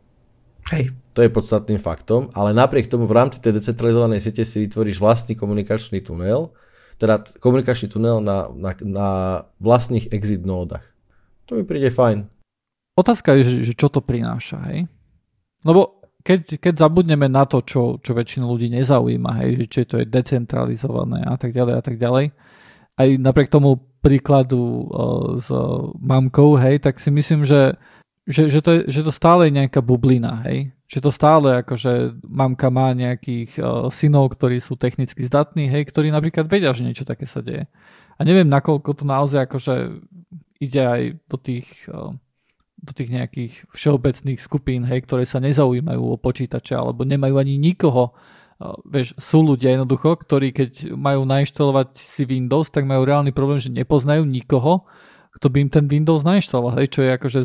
Hej. 0.74 0.91
To 1.14 1.20
je 1.22 1.30
podstatným 1.32 1.78
faktom, 1.78 2.32
ale 2.32 2.56
napriek 2.56 2.88
tomu 2.88 3.06
v 3.06 3.16
rámci 3.16 3.43
tej 3.43 3.60
decentralizovanej 3.60 4.24
siete 4.24 4.43
si 4.47 4.64
vytvoríš 4.64 4.97
vlastný 4.97 5.36
komunikačný 5.36 5.99
tunel, 6.02 6.56
teda 7.02 7.26
komunikačný 7.41 7.89
tunel 7.89 8.22
na, 8.22 8.45
na, 8.54 8.72
na 8.86 9.10
vlastných 9.58 10.14
exit 10.14 10.45
nódach. 10.45 10.86
To 11.49 11.58
mi 11.58 11.66
príde 11.66 11.89
fajn. 11.89 12.30
Otázka 12.93 13.34
je, 13.41 13.66
že, 13.66 13.74
čo 13.74 13.89
to 13.89 14.06
prináša, 14.06 14.62
hej? 14.70 14.86
Lebo 15.66 16.06
keď, 16.22 16.62
keď 16.62 16.74
zabudneme 16.86 17.26
na 17.26 17.49
to, 17.49 17.66
čo, 17.66 17.97
čo 17.97 18.14
väčšinu 18.14 18.45
ľudí 18.45 18.70
nezaujíma, 18.70 19.41
hej, 19.41 19.49
že 19.58 19.66
či 19.66 19.80
to 19.89 19.97
je 19.97 20.06
decentralizované 20.06 21.26
a 21.26 21.34
tak 21.41 21.58
ďalej 21.58 21.74
a 21.74 21.82
tak 21.82 21.97
ďalej, 21.97 22.30
aj 23.02 23.10
napriek 23.18 23.49
tomu 23.49 23.82
príkladu 24.06 24.62
uh, 24.62 25.41
s 25.41 25.49
mamkou, 25.97 26.54
hej, 26.62 26.78
tak 26.86 27.02
si 27.02 27.10
myslím, 27.10 27.41
že, 27.41 27.74
že, 28.30 28.54
že, 28.54 28.62
to, 28.62 28.70
je, 28.78 28.80
že 28.93 29.02
to 29.02 29.10
stále 29.10 29.49
je 29.49 29.58
nejaká 29.58 29.82
bublina, 29.82 30.45
hej, 30.45 30.70
že 30.92 31.00
to 31.00 31.08
stále 31.08 31.64
akože 31.64 32.20
mamka 32.28 32.68
má 32.68 32.92
nejakých 32.92 33.56
uh, 33.64 33.88
synov, 33.88 34.36
ktorí 34.36 34.60
sú 34.60 34.76
technicky 34.76 35.24
zdatní, 35.24 35.72
hej, 35.72 35.88
ktorí 35.88 36.12
napríklad 36.12 36.52
vedia, 36.52 36.76
že 36.76 36.84
niečo 36.84 37.08
také 37.08 37.24
sa 37.24 37.39
deje. 37.39 37.72
A 38.20 38.28
neviem, 38.28 38.52
nakoľko 38.52 39.00
to 39.00 39.08
naozaj 39.08 39.48
akože 39.48 40.04
ide 40.60 40.84
aj 40.84 41.02
do 41.32 41.38
tých, 41.39 41.88
uh, 41.88 42.12
do 42.76 42.92
tých 42.92 43.08
nejakých 43.08 43.72
všeobecných 43.72 44.36
skupín, 44.44 44.84
hej, 44.84 45.08
ktoré 45.08 45.24
sa 45.24 45.39
nezaujímajú 45.39 46.04
o 46.12 46.20
počítače 46.20 46.76
alebo 46.76 47.08
nemajú 47.08 47.39
ani 47.39 47.56
nikoho. 47.56 48.12
Uh, 48.60 48.76
vieš, 48.84 49.16
sú 49.16 49.48
ľudia 49.48 49.80
jednoducho, 49.80 50.20
ktorí 50.20 50.52
keď 50.52 50.92
majú 50.92 51.24
nainštalovať 51.24 52.04
si 52.04 52.28
Windows, 52.28 52.68
tak 52.68 52.84
majú 52.84 53.08
reálny 53.08 53.32
problém, 53.32 53.64
že 53.64 53.72
nepoznajú 53.72 54.28
nikoho, 54.28 54.84
kto 55.39 55.48
by 55.48 55.58
im 55.64 55.72
ten 55.72 55.88
Windows 55.88 56.28
nainštaloval, 56.28 56.84
hej, 56.84 56.92
čo 56.92 57.08
je 57.08 57.16
akože 57.16 57.39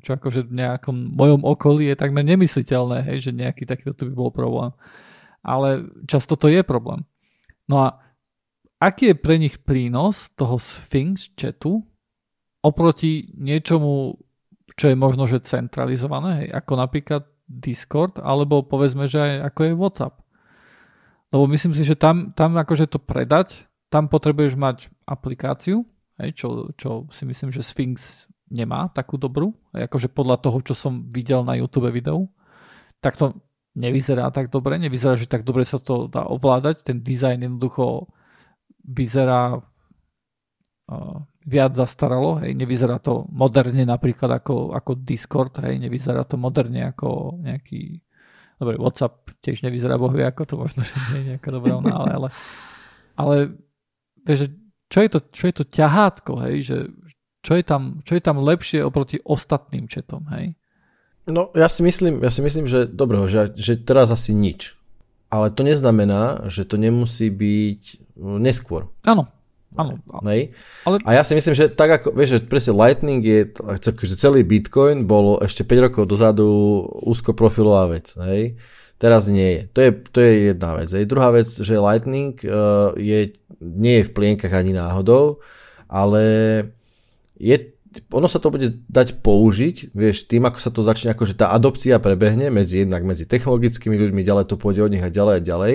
čo 0.00 0.16
akože 0.16 0.50
v 0.50 0.56
nejakom 0.64 1.14
mojom 1.14 1.44
okolí 1.44 1.90
je 1.92 1.96
takmer 1.98 2.24
nemysliteľné, 2.26 3.06
hej, 3.06 3.30
že 3.30 3.36
nejaký 3.36 3.68
takýto 3.68 3.94
tu 3.94 4.02
by 4.10 4.14
bol 4.14 4.30
problém. 4.34 4.72
Ale 5.44 5.86
často 6.08 6.34
to 6.34 6.48
je 6.48 6.64
problém. 6.64 7.04
No 7.68 7.84
a 7.84 8.00
aký 8.80 9.12
je 9.12 9.16
pre 9.16 9.36
nich 9.36 9.60
prínos 9.60 10.32
toho 10.34 10.56
Sphinx 10.56 11.32
chatu 11.36 11.84
oproti 12.64 13.32
niečomu, 13.36 14.16
čo 14.74 14.88
je 14.88 14.96
možno, 14.96 15.28
že 15.28 15.44
centralizované, 15.44 16.44
hej, 16.44 16.48
ako 16.56 16.72
napríklad 16.80 17.22
Discord, 17.44 18.16
alebo 18.24 18.64
povedzme, 18.64 19.04
že 19.04 19.20
aj 19.20 19.32
ako 19.52 19.60
je 19.60 19.72
WhatsApp. 19.76 20.14
Lebo 21.28 21.44
myslím 21.52 21.76
si, 21.76 21.84
že 21.84 21.98
tam, 21.98 22.32
tam 22.32 22.56
akože 22.56 22.88
to 22.88 22.96
predať, 22.96 23.68
tam 23.92 24.08
potrebuješ 24.08 24.56
mať 24.56 24.88
aplikáciu, 25.04 25.84
hej, 26.18 26.30
čo, 26.32 26.72
čo 26.80 27.04
si 27.12 27.28
myslím, 27.28 27.52
že 27.52 27.60
Sphinx 27.60 28.26
nemá 28.50 28.92
takú 28.92 29.16
dobrú, 29.16 29.56
akože 29.72 30.12
podľa 30.12 30.36
toho, 30.40 30.58
čo 30.60 30.74
som 30.76 31.04
videl 31.08 31.42
na 31.44 31.56
YouTube 31.56 31.88
videu, 31.88 32.28
tak 33.00 33.16
to 33.16 33.36
nevyzerá 33.74 34.30
tak 34.30 34.48
dobre, 34.48 34.78
nevyzerá, 34.78 35.18
že 35.18 35.26
tak 35.26 35.42
dobre 35.42 35.66
sa 35.66 35.82
to 35.82 36.06
dá 36.06 36.24
ovládať, 36.24 36.86
ten 36.86 37.02
dizajn 37.02 37.50
jednoducho 37.50 38.06
vyzerá 38.84 39.58
uh, 39.58 41.18
viac 41.44 41.72
zastaralo, 41.76 42.40
hej, 42.40 42.54
nevyzerá 42.54 43.02
to 43.02 43.26
moderne 43.28 43.84
napríklad 43.84 44.40
ako, 44.40 44.72
ako 44.72 44.92
Discord, 45.02 45.60
hej, 45.64 45.76
nevyzerá 45.82 46.24
to 46.24 46.38
moderne 46.40 46.88
ako 46.94 47.40
nejaký 47.42 48.00
dobre, 48.56 48.78
WhatsApp 48.78 49.34
tiež 49.42 49.66
nevyzerá 49.66 49.98
bohvie 49.98 50.24
ako 50.24 50.42
to 50.46 50.54
možno, 50.56 50.80
že 50.86 50.94
nie 51.10 51.18
je 51.20 51.28
nejaká 51.34 51.48
dobrá 51.50 51.76
ona, 51.76 51.92
ale, 51.92 52.10
ale, 52.14 52.28
ale 53.18 53.34
vieš, 54.22 54.54
čo 54.88 54.98
je 55.02 55.08
to, 55.10 55.18
čo 55.34 55.44
je 55.50 55.54
to 55.58 55.64
ťahátko, 55.66 56.32
hej, 56.48 56.56
že, 56.62 56.76
čo 57.44 57.60
je 57.60 57.62
tam, 57.62 58.00
čo 58.08 58.16
je 58.16 58.22
tam 58.24 58.40
lepšie 58.40 58.80
oproti 58.80 59.20
ostatným 59.20 59.84
četom, 59.84 60.24
hej? 60.32 60.56
No, 61.28 61.52
ja 61.52 61.68
si 61.68 61.84
myslím, 61.84 62.20
ja 62.20 62.32
si 62.32 62.40
myslím 62.40 62.64
že 62.68 62.88
dobre, 62.88 63.20
že, 63.28 63.52
že 63.56 63.80
teraz 63.80 64.08
asi 64.12 64.32
nič. 64.32 64.76
Ale 65.28 65.52
to 65.52 65.64
neznamená, 65.64 66.48
že 66.48 66.64
to 66.68 66.80
nemusí 66.80 67.28
byť 67.28 67.82
no, 68.20 68.36
neskôr. 68.36 68.92
Áno, 69.04 69.28
áno. 69.72 70.00
Hej? 70.28 70.52
Ale... 70.84 71.00
A 71.04 71.20
ja 71.20 71.22
si 71.24 71.32
myslím, 71.36 71.56
že 71.56 71.72
tak 71.72 72.00
ako, 72.00 72.12
vieš, 72.12 72.38
že 72.38 72.40
presne 72.44 72.76
Lightning 72.76 73.24
je, 73.24 73.40
že 73.80 74.20
celý 74.20 74.44
Bitcoin 74.44 75.08
bol 75.08 75.40
ešte 75.40 75.64
5 75.64 75.84
rokov 75.90 76.02
dozadu 76.08 76.48
úzkoprofilová 77.04 77.92
vec, 77.92 78.12
hej? 78.28 78.56
Teraz 79.00 79.26
nie 79.26 79.58
je. 79.58 79.62
To 79.74 79.78
je, 79.84 79.90
to 80.12 80.18
je 80.22 80.32
jedna 80.54 80.70
vec. 80.78 80.88
Hej. 80.92 81.04
Druhá 81.10 81.28
vec, 81.34 81.50
že 81.50 81.82
Lightning 81.82 82.38
uh, 82.46 82.94
je, 82.94 83.34
nie 83.58 84.00
je 84.00 84.06
v 84.06 84.14
plienkach 84.14 84.54
ani 84.54 84.70
náhodou, 84.70 85.42
ale 85.90 86.22
je, 87.44 87.56
ono 88.08 88.24
sa 88.24 88.40
to 88.40 88.48
bude 88.48 88.88
dať 88.88 89.20
použiť, 89.20 89.92
vieš, 89.92 90.24
tým 90.24 90.48
ako 90.48 90.58
sa 90.58 90.72
to 90.72 90.80
začne, 90.80 91.12
akože 91.12 91.36
tá 91.36 91.52
adopcia 91.52 92.00
prebehne 92.00 92.48
medzi 92.48 92.88
jednak 92.88 93.04
medzi 93.04 93.28
technologickými 93.28 93.92
ľuďmi, 93.92 94.24
ďalej 94.24 94.48
to 94.48 94.56
pôjde 94.56 94.80
od 94.80 94.92
nich 94.96 95.04
a 95.04 95.12
ďalej 95.12 95.34
a 95.38 95.44
ďalej, 95.44 95.74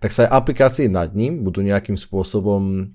tak 0.00 0.10
sa 0.10 0.24
aj 0.24 0.30
aplikácie 0.32 0.88
nad 0.88 1.12
ním 1.12 1.44
budú 1.44 1.60
nejakým 1.60 2.00
spôsobom 2.00 2.88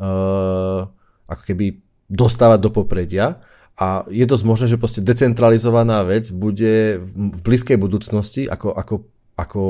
uh, 0.00 0.80
ako 1.28 1.42
keby 1.44 1.84
dostávať 2.08 2.58
do 2.64 2.70
popredia. 2.72 3.44
A 3.80 4.04
je 4.12 4.28
dosť 4.28 4.44
možné, 4.44 4.66
že 4.68 4.76
proste 4.76 5.00
decentralizovaná 5.00 6.04
vec 6.04 6.28
bude 6.28 7.00
v 7.00 7.40
blízkej 7.40 7.80
budúcnosti 7.80 8.44
ako, 8.44 8.76
ako, 8.76 8.94
ako 9.32 9.62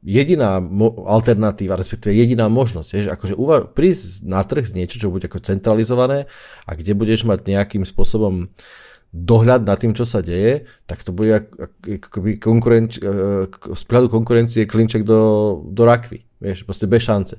jediná 0.00 0.60
mo- 0.60 1.04
alternatíva, 1.04 1.76
respektíve 1.76 2.16
jediná 2.16 2.48
možnosť, 2.48 2.88
že 2.88 3.10
akože 3.12 3.34
uva- 3.36 3.68
prísť 3.68 4.24
na 4.24 4.40
trh 4.40 4.64
z 4.64 4.76
niečo, 4.76 4.96
čo 4.96 5.12
bude 5.12 5.28
ako 5.28 5.44
centralizované 5.44 6.24
a 6.64 6.70
kde 6.72 6.96
budeš 6.96 7.28
mať 7.28 7.44
nejakým 7.44 7.84
spôsobom 7.84 8.48
dohľad 9.10 9.66
nad 9.66 9.76
tým, 9.76 9.90
čo 9.92 10.06
sa 10.06 10.22
deje, 10.22 10.70
tak 10.86 11.02
to 11.02 11.10
bude 11.10 11.50
akoby 11.82 12.38
konkurenč, 12.38 13.02
e, 13.02 13.50
z 13.50 13.82
pohľadu 13.90 14.06
konkurencie 14.06 14.70
klinček 14.70 15.02
do, 15.02 15.60
do 15.66 15.82
rakvy. 15.82 16.22
Vieš, 16.38 16.64
proste 16.64 16.86
bez 16.86 17.04
šance. 17.04 17.36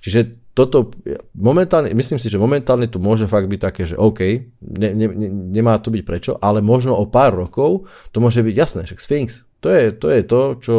Čiže 0.00 0.50
toto 0.56 0.90
momentálne, 1.36 1.92
myslím 1.92 2.16
si, 2.18 2.32
že 2.32 2.40
momentálne 2.40 2.88
tu 2.88 2.98
môže 2.98 3.28
fakt 3.28 3.46
byť 3.46 3.60
také, 3.60 3.82
že 3.84 4.00
OK, 4.00 4.20
ne, 4.64 4.90
ne, 4.96 5.06
ne, 5.06 5.28
nemá 5.28 5.76
to 5.78 5.92
byť 5.92 6.02
prečo, 6.02 6.32
ale 6.40 6.64
možno 6.64 6.96
o 6.96 7.06
pár 7.06 7.36
rokov 7.36 7.86
to 8.10 8.18
môže 8.18 8.40
byť 8.40 8.56
jasné, 8.56 8.80
však 8.88 8.98
Sphinx. 8.98 9.44
To 9.60 9.68
je 9.68 9.92
to, 9.92 10.06
je 10.08 10.22
to 10.24 10.40
čo 10.58 10.76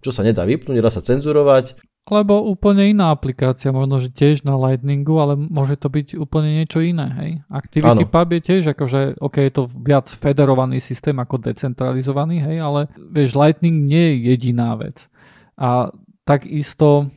čo 0.00 0.10
sa 0.10 0.24
nedá 0.24 0.44
vypnúť, 0.48 0.76
nedá 0.76 0.90
sa 0.92 1.04
cenzurovať. 1.04 1.76
Alebo 2.06 2.38
úplne 2.38 2.86
iná 2.86 3.10
aplikácia, 3.10 3.74
možno, 3.74 3.98
že 3.98 4.14
tiež 4.14 4.46
na 4.46 4.54
Lightningu, 4.54 5.18
ale 5.18 5.34
môže 5.34 5.74
to 5.74 5.90
byť 5.90 6.14
úplne 6.14 6.62
niečo 6.62 6.78
iné, 6.78 7.10
hej? 7.18 7.30
Activity 7.50 8.06
ano. 8.06 8.12
Pub 8.14 8.28
je 8.30 8.40
tiež 8.46 8.62
akože, 8.78 9.18
ok, 9.18 9.36
je 9.42 9.52
to 9.52 9.62
viac 9.66 10.06
federovaný 10.06 10.78
systém 10.78 11.18
ako 11.18 11.42
decentralizovaný, 11.42 12.46
hej, 12.46 12.62
ale 12.62 12.86
vieš, 13.10 13.34
Lightning 13.34 13.90
nie 13.90 14.14
je 14.14 14.16
jediná 14.30 14.78
vec. 14.78 15.10
A 15.58 15.90
takisto, 16.22 17.10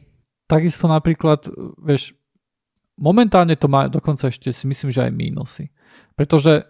takisto 0.50 0.90
napríklad, 0.90 1.46
vieš, 1.86 2.18
momentálne 2.98 3.54
to 3.62 3.70
má 3.70 3.86
dokonca 3.86 4.34
ešte 4.34 4.50
si 4.50 4.66
myslím, 4.66 4.90
že 4.90 5.06
aj 5.06 5.14
mínusy. 5.14 5.66
Pretože 6.18 6.66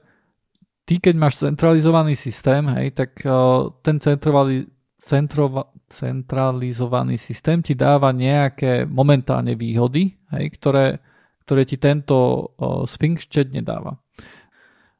ty, 0.83 0.99
keď 0.99 1.15
máš 1.15 1.39
centralizovaný 1.39 2.19
systém, 2.19 2.67
hej, 2.75 2.99
tak 2.99 3.15
uh, 3.23 3.71
ten 3.79 3.95
centralizovaný 3.95 4.67
centrova- 4.99 5.71
centralizovaný 5.87 7.15
systém 7.17 7.63
ti 7.63 7.73
dáva 7.73 8.11
nejaké 8.11 8.85
momentálne 8.85 9.55
výhody, 9.55 10.13
hej, 10.35 10.45
ktoré, 10.59 10.99
ktoré 11.47 11.63
ti 11.63 11.79
tento 11.79 12.15
uh, 12.59 12.83
Sphinx 12.85 13.25
chat 13.31 13.49
nedáva. 13.49 13.97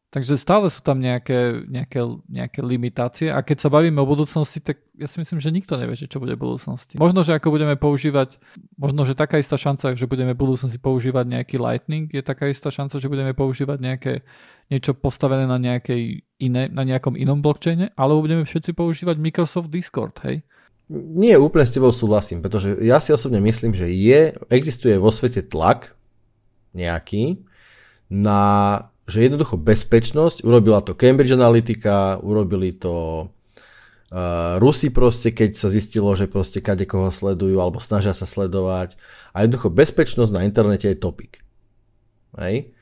Takže 0.10 0.42
stále 0.42 0.74
sú 0.74 0.82
tam 0.82 0.98
nejaké, 0.98 1.70
nejaké, 1.70 2.02
nejaké 2.26 2.66
limitácie 2.66 3.30
a 3.30 3.46
keď 3.46 3.62
sa 3.62 3.70
bavíme 3.70 4.02
o 4.02 4.10
budúcnosti, 4.10 4.58
tak 4.58 4.82
ja 4.98 5.06
si 5.06 5.22
myslím, 5.22 5.38
že 5.38 5.54
nikto 5.54 5.78
nevie, 5.78 5.94
čo 6.02 6.18
bude 6.18 6.34
v 6.34 6.50
budúcnosti. 6.50 6.98
Možno, 6.98 7.22
že 7.22 7.38
ako 7.38 7.54
budeme 7.54 7.78
používať, 7.78 8.42
možno, 8.74 9.06
že 9.06 9.14
taká 9.14 9.38
istá 9.38 9.54
šanca, 9.54 9.94
že 9.94 10.10
budeme 10.10 10.34
v 10.34 10.42
budúcnosti 10.42 10.82
používať 10.82 11.30
nejaký 11.30 11.62
Lightning, 11.62 12.10
je 12.10 12.26
taká 12.26 12.50
istá 12.50 12.74
šanca, 12.74 12.98
že 12.98 13.06
budeme 13.06 13.38
používať 13.38 13.78
nejaké, 13.78 14.14
niečo 14.74 14.98
postavené 14.98 15.46
na, 15.46 15.62
nejakej 15.62 16.26
iné, 16.42 16.74
na 16.74 16.82
nejakom 16.82 17.14
inom 17.14 17.46
blockchaine, 17.46 17.94
alebo 17.94 18.26
budeme 18.26 18.50
všetci 18.50 18.74
používať 18.74 19.14
Microsoft 19.22 19.70
Discord, 19.70 20.18
hej? 20.26 20.42
Nie, 20.90 21.38
úplne 21.38 21.70
s 21.70 21.76
tebou 21.78 21.94
súhlasím, 21.94 22.42
pretože 22.42 22.82
ja 22.82 22.98
si 22.98 23.14
osobne 23.14 23.38
myslím, 23.46 23.78
že 23.78 23.86
je, 23.94 24.34
existuje 24.50 24.98
vo 24.98 25.14
svete 25.14 25.46
tlak 25.46 25.94
nejaký 26.74 27.46
na 28.10 28.42
že 29.10 29.26
jednoducho 29.26 29.58
bezpečnosť, 29.58 30.46
urobila 30.46 30.80
to 30.86 30.94
Cambridge 30.94 31.34
Analytica, 31.34 32.22
urobili 32.22 32.78
to 32.78 33.28
Uh, 34.10 34.58
Rusi 34.58 34.90
proste, 34.90 35.30
keď 35.30 35.54
sa 35.54 35.70
zistilo, 35.70 36.10
že 36.18 36.26
proste 36.26 36.58
kade 36.66 36.90
koho 36.90 37.14
sledujú 37.14 37.62
alebo 37.62 37.78
snažia 37.78 38.10
sa 38.10 38.26
sledovať 38.26 38.98
a 39.38 39.46
jednoducho 39.46 39.70
bezpečnosť 39.70 40.34
na 40.34 40.50
internete 40.50 40.90
je 40.90 40.98
topik. 40.98 41.46
Hej? 42.42 42.74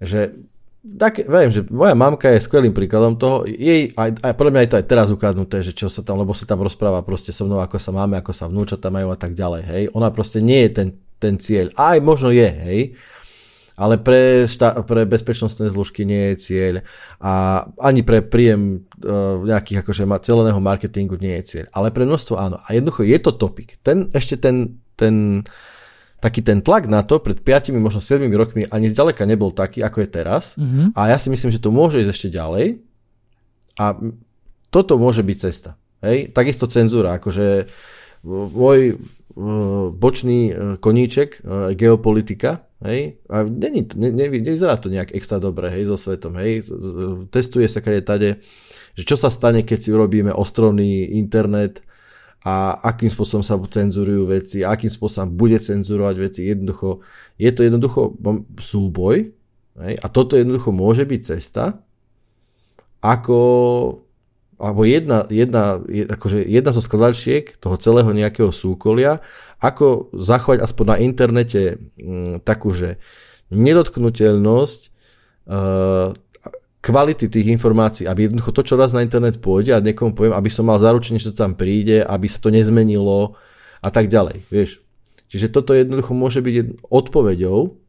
Že 0.00 0.40
tak, 0.80 1.20
viem, 1.20 1.52
že 1.52 1.68
moja 1.68 1.92
mamka 1.92 2.32
je 2.32 2.40
skvelým 2.40 2.72
príkladom 2.72 3.20
toho, 3.20 3.44
jej, 3.44 3.92
aj, 3.92 4.24
aj 4.24 4.32
podľa 4.32 4.52
mňa 4.56 4.62
je 4.64 4.70
to 4.72 4.78
aj 4.80 4.86
teraz 4.88 5.06
ukradnuté, 5.12 5.60
že 5.60 5.76
čo 5.76 5.92
sa 5.92 6.00
tam, 6.00 6.16
lebo 6.16 6.32
sa 6.32 6.48
tam 6.48 6.64
rozpráva 6.64 7.04
proste 7.04 7.28
so 7.28 7.44
mnou, 7.44 7.60
ako 7.60 7.76
sa 7.76 7.92
máme, 7.92 8.16
ako 8.16 8.32
sa 8.32 8.48
vnúčata 8.48 8.88
majú 8.88 9.12
a 9.12 9.20
tak 9.20 9.36
ďalej, 9.36 9.62
hej. 9.68 9.82
Ona 9.92 10.08
proste 10.08 10.40
nie 10.40 10.64
je 10.64 10.70
ten, 10.72 10.88
ten 11.20 11.36
cieľ. 11.36 11.68
Aj 11.76 12.00
možno 12.00 12.32
je, 12.32 12.48
hej 12.48 12.80
ale 13.80 13.96
pre, 13.96 14.44
šta- 14.44 14.84
pre 14.84 15.08
bezpečnostné 15.08 15.72
zložky 15.72 16.04
nie 16.04 16.36
je 16.36 16.36
cieľ 16.36 16.74
a 17.16 17.64
ani 17.80 18.04
pre 18.04 18.20
príjem 18.20 18.84
uh, 19.00 19.40
nejakých 19.40 19.80
akože 19.80 20.04
celeného 20.20 20.60
marketingu 20.60 21.16
nie 21.16 21.32
je 21.40 21.44
cieľ. 21.48 21.66
Ale 21.72 21.88
pre 21.88 22.04
množstvo 22.04 22.36
áno. 22.36 22.60
A 22.60 22.76
jednoducho 22.76 23.08
je 23.08 23.16
to 23.16 23.32
topik. 23.32 23.80
Ten, 23.80 24.12
ešte 24.12 24.36
ten, 24.36 24.84
ten, 25.00 25.48
taký 26.20 26.44
ten 26.44 26.60
tlak 26.60 26.92
na 26.92 27.00
to 27.00 27.24
pred 27.24 27.40
5, 27.40 27.72
možno 27.80 28.04
7 28.04 28.28
rokmi 28.36 28.68
ani 28.68 28.92
zďaleka 28.92 29.24
nebol 29.24 29.48
taký, 29.48 29.80
ako 29.80 30.04
je 30.04 30.08
teraz. 30.12 30.60
Mm-hmm. 30.60 30.92
A 30.92 31.16
ja 31.16 31.16
si 31.16 31.32
myslím, 31.32 31.48
že 31.48 31.64
to 31.64 31.72
môže 31.72 32.04
ísť 32.04 32.12
ešte 32.12 32.28
ďalej. 32.36 32.84
A 33.80 33.96
toto 34.68 35.00
môže 35.00 35.24
byť 35.24 35.36
cesta. 35.40 35.80
Hej? 36.04 36.36
Takisto 36.36 36.68
cenzúra. 36.68 37.16
Akože 37.16 37.64
môj 38.28 39.00
bočný 39.96 40.52
koníček, 40.84 41.40
geopolitika, 41.72 42.68
Hej? 42.80 43.20
A 43.28 43.44
není, 43.44 43.84
ne, 43.96 44.08
ne, 44.08 44.26
nevyzerá 44.28 44.76
to 44.80 44.88
nejak 44.88 45.12
extra 45.12 45.36
dobre 45.36 45.68
hej, 45.68 45.92
so 45.92 46.00
svetom. 46.00 46.32
Hej? 46.40 46.64
Testuje 47.28 47.68
sa 47.68 47.84
kade 47.84 48.00
tade, 48.00 48.40
že 48.96 49.04
čo 49.04 49.20
sa 49.20 49.28
stane, 49.28 49.60
keď 49.60 49.78
si 49.78 49.90
urobíme 49.92 50.32
ostrovný 50.32 51.04
internet 51.20 51.84
a 52.40 52.80
akým 52.88 53.12
spôsobom 53.12 53.44
sa 53.44 53.60
cenzurujú 53.60 54.32
veci, 54.32 54.64
akým 54.64 54.88
spôsobom 54.88 55.28
bude 55.36 55.60
cenzurovať 55.60 56.16
veci. 56.16 56.40
Jednoducho, 56.48 57.04
je 57.36 57.50
to 57.52 57.60
jednoducho 57.68 58.16
súboj 58.56 59.28
hej? 59.84 59.94
a 60.00 60.06
toto 60.08 60.40
jednoducho 60.40 60.72
môže 60.72 61.04
byť 61.04 61.20
cesta, 61.36 61.84
ako 63.04 63.38
alebo 64.60 64.84
jedna, 64.84 65.24
jedna, 65.32 65.80
akože 66.12 66.44
jedna 66.44 66.70
zo 66.70 66.84
skladačiek 66.84 67.56
toho 67.56 67.80
celého 67.80 68.12
nejakého 68.12 68.52
súkolia, 68.52 69.24
ako 69.58 70.12
zachovať 70.12 70.60
aspoň 70.60 70.84
na 70.86 70.96
internete 71.00 71.80
m, 71.96 72.36
mm, 72.36 72.46
takú, 72.46 72.76
nedotknutelnosť 73.50 74.80
uh, 75.50 76.14
kvality 76.80 77.28
tých 77.28 77.50
informácií, 77.52 78.08
aby 78.08 78.28
jednoducho 78.28 78.54
to, 78.56 78.62
čo 78.64 78.74
raz 78.78 78.96
na 78.96 79.04
internet 79.04 79.42
pôjde 79.42 79.76
a 79.76 79.84
niekomu 79.84 80.16
poviem, 80.16 80.32
aby 80.32 80.48
som 80.48 80.64
mal 80.64 80.80
zaručenie, 80.80 81.20
že 81.20 81.34
to 81.34 81.44
tam 81.44 81.52
príde, 81.52 82.00
aby 82.00 82.30
sa 82.30 82.40
to 82.40 82.48
nezmenilo 82.48 83.36
a 83.84 83.88
tak 83.92 84.08
ďalej, 84.08 84.44
vieš. 84.48 84.80
Čiže 85.30 85.52
toto 85.52 85.76
jednoducho 85.76 86.10
môže 86.16 86.40
byť 86.40 86.84
odpoveďou 86.88 87.79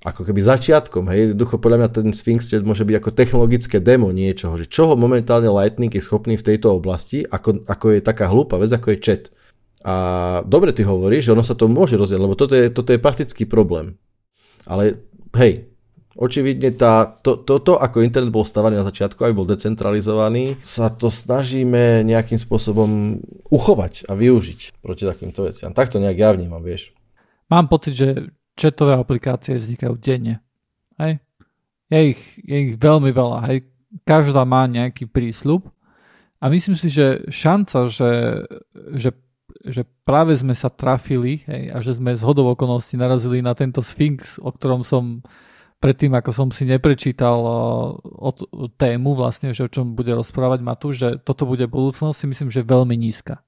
ako 0.00 0.24
keby 0.24 0.40
začiatkom, 0.40 1.12
hej, 1.12 1.28
jednoducho 1.28 1.60
podľa 1.60 1.84
mňa 1.84 1.88
ten 1.92 2.08
Sphinx 2.16 2.48
Chat 2.48 2.64
môže 2.64 2.88
byť 2.88 2.96
ako 3.04 3.10
technologické 3.12 3.84
demo 3.84 4.08
niečoho, 4.08 4.56
že 4.56 4.64
čoho 4.64 4.96
momentálne 4.96 5.52
Lightning 5.52 5.92
je 5.92 6.00
schopný 6.00 6.40
v 6.40 6.46
tejto 6.46 6.72
oblasti, 6.72 7.20
ako, 7.28 7.68
ako 7.68 7.86
je 7.92 8.00
taká 8.00 8.32
hlúpa 8.32 8.56
vec, 8.56 8.72
ako 8.72 8.96
je 8.96 8.98
chat. 9.04 9.22
A 9.84 9.94
dobre 10.48 10.72
ty 10.72 10.88
hovoríš, 10.88 11.28
že 11.28 11.34
ono 11.36 11.44
sa 11.44 11.52
to 11.52 11.68
môže 11.68 12.00
rozdieť, 12.00 12.20
lebo 12.20 12.32
toto 12.32 12.56
je, 12.56 12.72
toto 12.72 12.96
je 12.96 13.00
praktický 13.00 13.44
problém. 13.44 14.00
Ale 14.64 15.04
hej, 15.36 15.68
očividne 16.16 16.72
tá, 16.72 17.04
to, 17.20 17.36
to, 17.36 17.60
to, 17.60 17.76
ako 17.76 18.00
internet 18.00 18.32
bol 18.32 18.44
stavaný 18.44 18.80
na 18.80 18.88
začiatku, 18.88 19.20
aby 19.20 19.36
bol 19.36 19.48
decentralizovaný, 19.48 20.56
sa 20.64 20.88
to 20.88 21.12
snažíme 21.12 22.08
nejakým 22.08 22.40
spôsobom 22.40 23.20
uchovať 23.52 24.08
a 24.08 24.16
využiť 24.16 24.80
proti 24.80 25.04
takýmto 25.04 25.44
veciam. 25.44 25.76
Tak 25.76 25.92
to 25.92 26.00
nejak 26.00 26.16
ja 26.16 26.32
vnímam, 26.32 26.64
vieš. 26.64 26.96
Mám 27.52 27.68
pocit, 27.68 27.96
že 27.96 28.08
chatové 28.60 28.92
aplikácie 29.00 29.56
vznikajú 29.56 29.96
denne. 29.96 30.44
Hej? 31.00 31.24
Je 31.88 32.00
ich, 32.12 32.22
je 32.44 32.56
ich 32.68 32.72
veľmi 32.76 33.08
veľa. 33.08 33.48
Hej? 33.48 33.64
Každá 34.04 34.44
má 34.44 34.68
nejaký 34.68 35.08
prísľub 35.08 35.64
a 36.40 36.44
myslím 36.52 36.76
si, 36.76 36.92
že 36.92 37.24
šanca, 37.32 37.88
že, 37.88 38.12
že, 38.94 39.10
že 39.64 39.82
práve 40.04 40.36
sme 40.36 40.52
sa 40.52 40.68
trafili 40.68 41.42
hej, 41.48 41.72
a 41.72 41.80
že 41.80 41.96
sme 41.96 42.12
z 42.12 42.22
hodov 42.22 42.54
okolností 42.54 43.00
narazili 43.00 43.40
na 43.40 43.56
tento 43.56 43.80
Sphinx, 43.80 44.36
o 44.38 44.52
ktorom 44.52 44.84
som 44.84 45.24
predtým, 45.80 46.12
ako 46.12 46.30
som 46.30 46.48
si 46.52 46.68
neprečítal 46.68 47.40
o, 47.40 48.30
o 48.30 48.30
tému 48.76 49.16
vlastne, 49.16 49.56
že 49.56 49.64
o 49.64 49.72
čom 49.72 49.96
bude 49.96 50.12
rozprávať 50.12 50.60
Matúš, 50.60 50.94
že 51.00 51.08
toto 51.24 51.48
bude 51.48 51.64
budúcnosť, 51.64 52.16
si 52.16 52.26
myslím, 52.28 52.48
že 52.52 52.60
veľmi 52.62 52.94
nízka. 52.94 53.40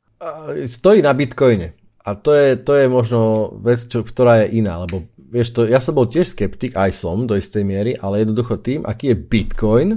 Stojí 0.65 1.05
na 1.05 1.13
Bitcoine. 1.13 1.82
A 2.03 2.19
to 2.19 2.35
je, 2.35 2.59
to 2.59 2.75
je 2.75 2.87
možno 2.91 3.55
vec, 3.63 3.87
čo, 3.87 4.03
ktorá 4.03 4.43
je 4.43 4.59
iná, 4.59 4.83
lebo 4.83 5.07
vieš 5.17 5.55
to, 5.55 5.71
ja 5.71 5.79
som 5.79 5.95
bol 5.95 6.11
tiež 6.11 6.35
skeptik, 6.35 6.75
aj 6.75 6.93
som 6.93 7.25
do 7.25 7.39
istej 7.39 7.63
miery, 7.63 7.95
ale 7.97 8.27
jednoducho 8.27 8.59
tým, 8.59 8.83
aký 8.83 9.15
je 9.15 9.23
Bitcoin 9.23 9.89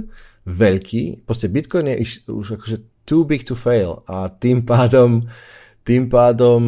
veľký, 0.46 1.26
proste 1.26 1.50
Bitcoin 1.50 1.90
je 1.90 1.96
iš, 2.00 2.12
už 2.30 2.56
akože 2.56 2.76
too 3.02 3.26
big 3.26 3.42
to 3.42 3.58
fail 3.58 4.06
a 4.06 4.30
tým 4.30 4.62
pádom, 4.62 5.26
tým 5.82 6.06
pádom 6.06 6.62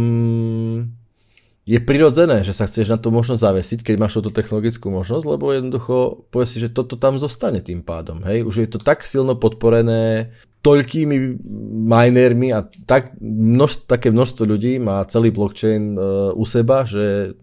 je 1.69 1.85
prirodzené, 1.85 2.41
že 2.41 2.57
sa 2.57 2.65
chceš 2.65 2.89
na 2.89 2.97
to 2.97 3.13
možnosť 3.13 3.45
zavesiť, 3.45 3.79
keď 3.85 3.95
máš 4.01 4.17
túto 4.17 4.33
technologickú 4.33 4.89
možnosť, 4.89 5.25
lebo 5.29 5.53
jednoducho 5.53 6.25
povieš 6.33 6.49
si, 6.49 6.59
že 6.65 6.73
toto 6.73 6.97
tam 6.97 7.21
zostane 7.21 7.61
tým 7.61 7.85
pádom. 7.85 8.25
Hej? 8.25 8.49
Už 8.49 8.65
je 8.65 8.69
to 8.73 8.81
tak 8.81 9.05
silno 9.05 9.37
podporené 9.37 10.33
toľkými 10.65 11.45
minermi 11.93 12.57
a 12.57 12.65
tak 12.89 13.21
množ, 13.21 13.85
také 13.85 14.09
množstvo 14.09 14.49
ľudí 14.49 14.81
má 14.81 15.05
celý 15.13 15.29
blockchain 15.29 15.93
uh, 15.93 16.33
u 16.33 16.45
seba, 16.49 16.89
že 16.89 17.37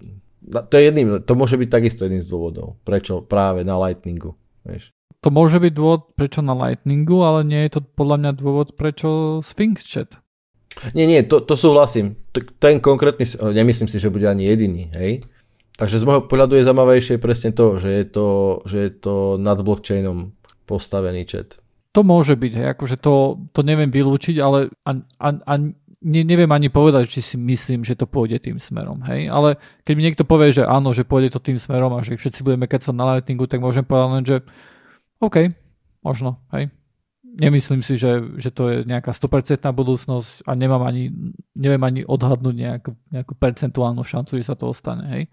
to, 0.49 0.73
je 0.73 0.84
jedným, 0.89 1.21
to 1.21 1.34
môže 1.38 1.53
byť 1.61 1.69
takisto 1.69 2.09
jedným 2.09 2.26
z 2.26 2.30
dôvodov, 2.30 2.82
prečo 2.82 3.21
práve 3.21 3.61
na 3.61 3.78
Lightningu. 3.78 4.34
Vieš. 4.65 4.89
To 5.21 5.30
môže 5.30 5.61
byť 5.61 5.73
dôvod, 5.73 6.17
prečo 6.17 6.41
na 6.41 6.57
Lightningu, 6.57 7.21
ale 7.21 7.45
nie 7.45 7.61
je 7.69 7.78
to 7.78 7.82
podľa 7.82 8.17
mňa 8.26 8.32
dôvod, 8.41 8.67
prečo 8.73 9.41
Sphinx 9.45 9.86
Chat. 9.86 10.17
Nie, 10.91 11.07
nie, 11.07 11.23
to, 11.23 11.39
to 11.39 11.55
súhlasím. 11.55 12.19
Ten 12.59 12.84
konkrétny, 12.84 13.23
nemyslím 13.55 13.88
si, 13.88 13.97
že 13.97 14.11
bude 14.11 14.28
ani 14.28 14.43
jediný, 14.43 14.91
hej. 14.91 15.23
Takže 15.76 15.99
z 15.99 16.07
môjho 16.07 16.23
pohľadu 16.28 16.55
je 16.55 16.67
zaujímavejšie 16.67 17.15
presne 17.19 17.51
to, 17.51 17.80
že 17.80 17.89
je 17.91 18.05
to, 18.07 18.28
že 18.63 18.78
je 18.80 18.91
to 18.95 19.15
nad 19.36 19.59
blockchainom 19.59 20.32
postavený 20.63 21.28
chat. 21.28 21.59
To 21.95 22.03
môže 22.03 22.36
byť, 22.36 22.51
hej, 22.55 22.67
akože 22.76 22.95
to, 22.99 23.39
to 23.55 23.61
neviem 23.63 23.91
vylúčiť, 23.91 24.36
ale 24.39 24.71
a, 24.84 24.91
a, 24.99 25.28
a 25.36 25.53
ne, 26.05 26.21
neviem 26.28 26.51
ani 26.51 26.67
povedať, 26.67 27.07
či 27.07 27.19
si 27.23 27.36
myslím, 27.39 27.88
že 27.88 27.95
to 27.95 28.07
pôjde 28.07 28.43
tým 28.43 28.59
smerom, 28.59 29.03
hej, 29.07 29.32
ale 29.32 29.55
keď 29.88 29.93
mi 29.95 30.03
niekto 30.03 30.23
povie, 30.28 30.51
že 30.51 30.67
áno, 30.67 30.91
že 30.91 31.07
pôjde 31.07 31.36
to 31.36 31.39
tým 31.39 31.55
smerom 31.55 31.95
a 31.95 32.03
že 32.03 32.19
všetci 32.19 32.43
budeme 32.43 32.67
kecať 32.67 32.91
na 32.91 33.15
Lightningu, 33.15 33.47
tak 33.47 33.63
môžem 33.63 33.88
povedať 33.88 34.11
len, 34.11 34.23
že 34.28 34.38
OK, 35.23 35.51
možno, 36.03 36.43
hej. 36.51 36.67
Nemyslím 37.36 37.83
si, 37.83 37.99
že, 37.99 38.39
že 38.39 38.47
to 38.47 38.71
je 38.71 38.77
nejaká 38.88 39.11
100% 39.11 39.59
budúcnosť 39.75 40.47
a 40.47 40.55
nemám 40.55 40.88
ani, 40.88 41.11
neviem 41.51 41.83
ani 41.83 42.01
odhadnúť 42.07 42.55
nejakú, 42.55 42.91
nejakú 43.11 43.33
percentuálnu 43.36 44.07
šancu, 44.07 44.39
že 44.39 44.47
sa 44.47 44.55
to 44.55 44.72
ostane, 44.72 45.03
hej. 45.11 45.23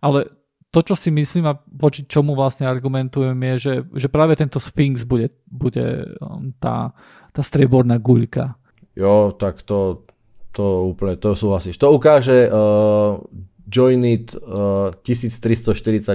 Ale 0.00 0.32
to, 0.72 0.80
čo 0.80 0.94
si 0.96 1.12
myslím 1.12 1.50
a 1.50 1.58
voči 1.68 2.06
čomu 2.08 2.32
vlastne 2.38 2.64
argumentujem 2.64 3.36
je, 3.36 3.54
že, 3.58 3.74
že 3.92 4.08
práve 4.08 4.38
tento 4.38 4.56
Sphinx 4.56 5.02
bude, 5.04 5.34
bude 5.50 6.16
um, 6.22 6.54
tá, 6.56 6.96
tá 7.34 7.42
streborná 7.42 8.00
guľka. 8.00 8.56
Jo, 8.94 9.34
tak 9.34 9.66
to, 9.66 10.06
to 10.54 10.86
úplne, 10.88 11.18
to 11.18 11.34
súhlasíš. 11.34 11.76
To 11.82 11.90
ukáže 11.90 12.46
uh, 12.46 13.18
Joinit 13.66 14.32
uh, 14.38 14.94
1344. 15.02 16.14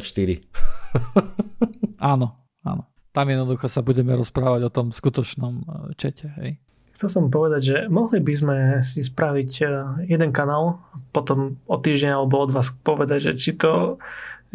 áno, 2.12 2.28
áno. 2.64 2.84
Tam 3.16 3.32
jednoducho 3.32 3.72
sa 3.72 3.80
budeme 3.80 4.12
rozprávať 4.20 4.68
o 4.68 4.74
tom 4.74 4.92
skutočnom 4.92 5.54
uh, 5.64 5.96
čete, 5.96 6.36
hej. 6.36 6.60
Chcel 6.96 7.08
som 7.12 7.26
povedať, 7.32 7.62
že 7.64 7.78
mohli 7.88 8.20
by 8.20 8.34
sme 8.36 8.58
si 8.84 9.00
spraviť 9.04 9.52
uh, 9.64 9.70
jeden 10.04 10.36
kanál, 10.36 10.84
potom 11.16 11.56
o 11.64 11.80
týždeň 11.80 12.12
alebo 12.12 12.44
od 12.44 12.52
vás 12.52 12.76
povedať, 12.84 13.32
že 13.32 13.40
či 13.40 13.52
to 13.56 13.96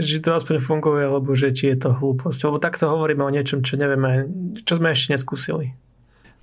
či 0.01 0.24
to 0.24 0.32
aspoň 0.32 0.65
funguje, 0.65 1.05
alebo 1.05 1.37
že 1.37 1.53
či 1.53 1.77
je 1.77 1.89
to 1.89 1.91
hlúposť. 1.93 2.41
Lebo 2.49 2.57
takto 2.57 2.89
hovoríme 2.89 3.20
o 3.20 3.31
niečom, 3.32 3.61
čo 3.61 3.77
nevieme, 3.77 4.27
čo 4.65 4.81
sme 4.81 4.97
ešte 4.97 5.12
neskúsili. 5.12 5.77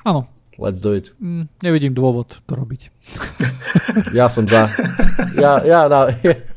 Áno. 0.06 0.30
Let's 0.58 0.82
do 0.82 0.94
it. 0.98 1.14
Mm, 1.22 1.46
nevidím 1.62 1.94
dôvod 1.94 2.42
to 2.42 2.54
robiť. 2.58 2.90
ja 4.18 4.26
som 4.26 4.50
za. 4.50 4.66
Ja, 5.38 5.62
ja, 5.62 5.86
ja, 5.86 6.02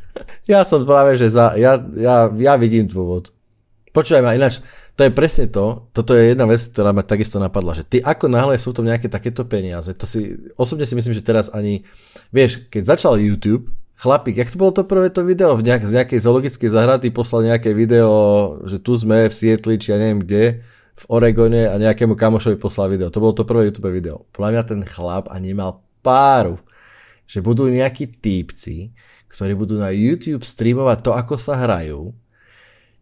ja 0.56 0.60
som 0.64 0.88
práve, 0.88 1.20
že 1.20 1.28
za. 1.28 1.52
Ja, 1.60 1.76
ja, 1.96 2.32
ja 2.32 2.56
vidím 2.56 2.88
dôvod. 2.88 3.28
Počúvaj 3.92 4.22
ma, 4.24 4.32
ináč, 4.32 4.64
to 5.00 5.08
je 5.08 5.16
presne 5.16 5.48
to, 5.48 5.88
toto 5.96 6.12
je 6.12 6.36
jedna 6.36 6.44
vec, 6.44 6.60
ktorá 6.60 6.92
ma 6.92 7.00
takisto 7.00 7.40
napadla, 7.40 7.72
že 7.72 7.88
ty 7.88 8.04
ako 8.04 8.28
náhle 8.28 8.60
sú 8.60 8.76
tam 8.76 8.84
nejaké 8.84 9.08
takéto 9.08 9.48
peniaze, 9.48 9.88
to 9.96 10.04
si, 10.04 10.36
osobne 10.60 10.84
si 10.84 10.92
myslím, 10.92 11.16
že 11.16 11.24
teraz 11.24 11.48
ani, 11.56 11.88
vieš, 12.28 12.68
keď 12.68 12.92
začal 12.92 13.16
YouTube, 13.16 13.72
chlapík, 13.96 14.36
jak 14.36 14.52
to 14.52 14.60
bolo 14.60 14.76
to 14.76 14.84
prvé 14.84 15.08
to 15.08 15.24
video, 15.24 15.56
v 15.56 15.64
nejak, 15.64 15.88
z 15.88 16.04
nejakej 16.04 16.20
zoologickej 16.20 16.68
zahrady 16.68 17.08
poslal 17.16 17.48
nejaké 17.48 17.72
video, 17.72 18.12
že 18.68 18.76
tu 18.76 18.92
sme 18.92 19.28
v 19.28 19.32
Sietli, 19.32 19.80
či 19.80 19.92
ja 19.92 19.96
neviem 19.96 20.20
kde, 20.20 20.60
v 21.00 21.04
Oregone 21.08 21.64
a 21.64 21.80
nejakému 21.80 22.12
kamošovi 22.12 22.60
poslal 22.60 22.92
video. 22.92 23.08
To 23.08 23.24
bolo 23.24 23.32
to 23.32 23.48
prvé 23.48 23.72
YouTube 23.72 23.88
video. 23.88 24.28
Podľa 24.36 24.52
mňa 24.52 24.62
ten 24.68 24.80
chlap 24.84 25.32
ani 25.32 25.56
nemal 25.56 25.80
páru, 26.04 26.60
že 27.24 27.40
budú 27.40 27.72
nejakí 27.72 28.20
týpci, 28.20 28.92
ktorí 29.32 29.56
budú 29.56 29.80
na 29.80 29.88
YouTube 29.96 30.44
streamovať 30.44 30.98
to, 31.00 31.10
ako 31.16 31.40
sa 31.40 31.56
hrajú. 31.56 32.12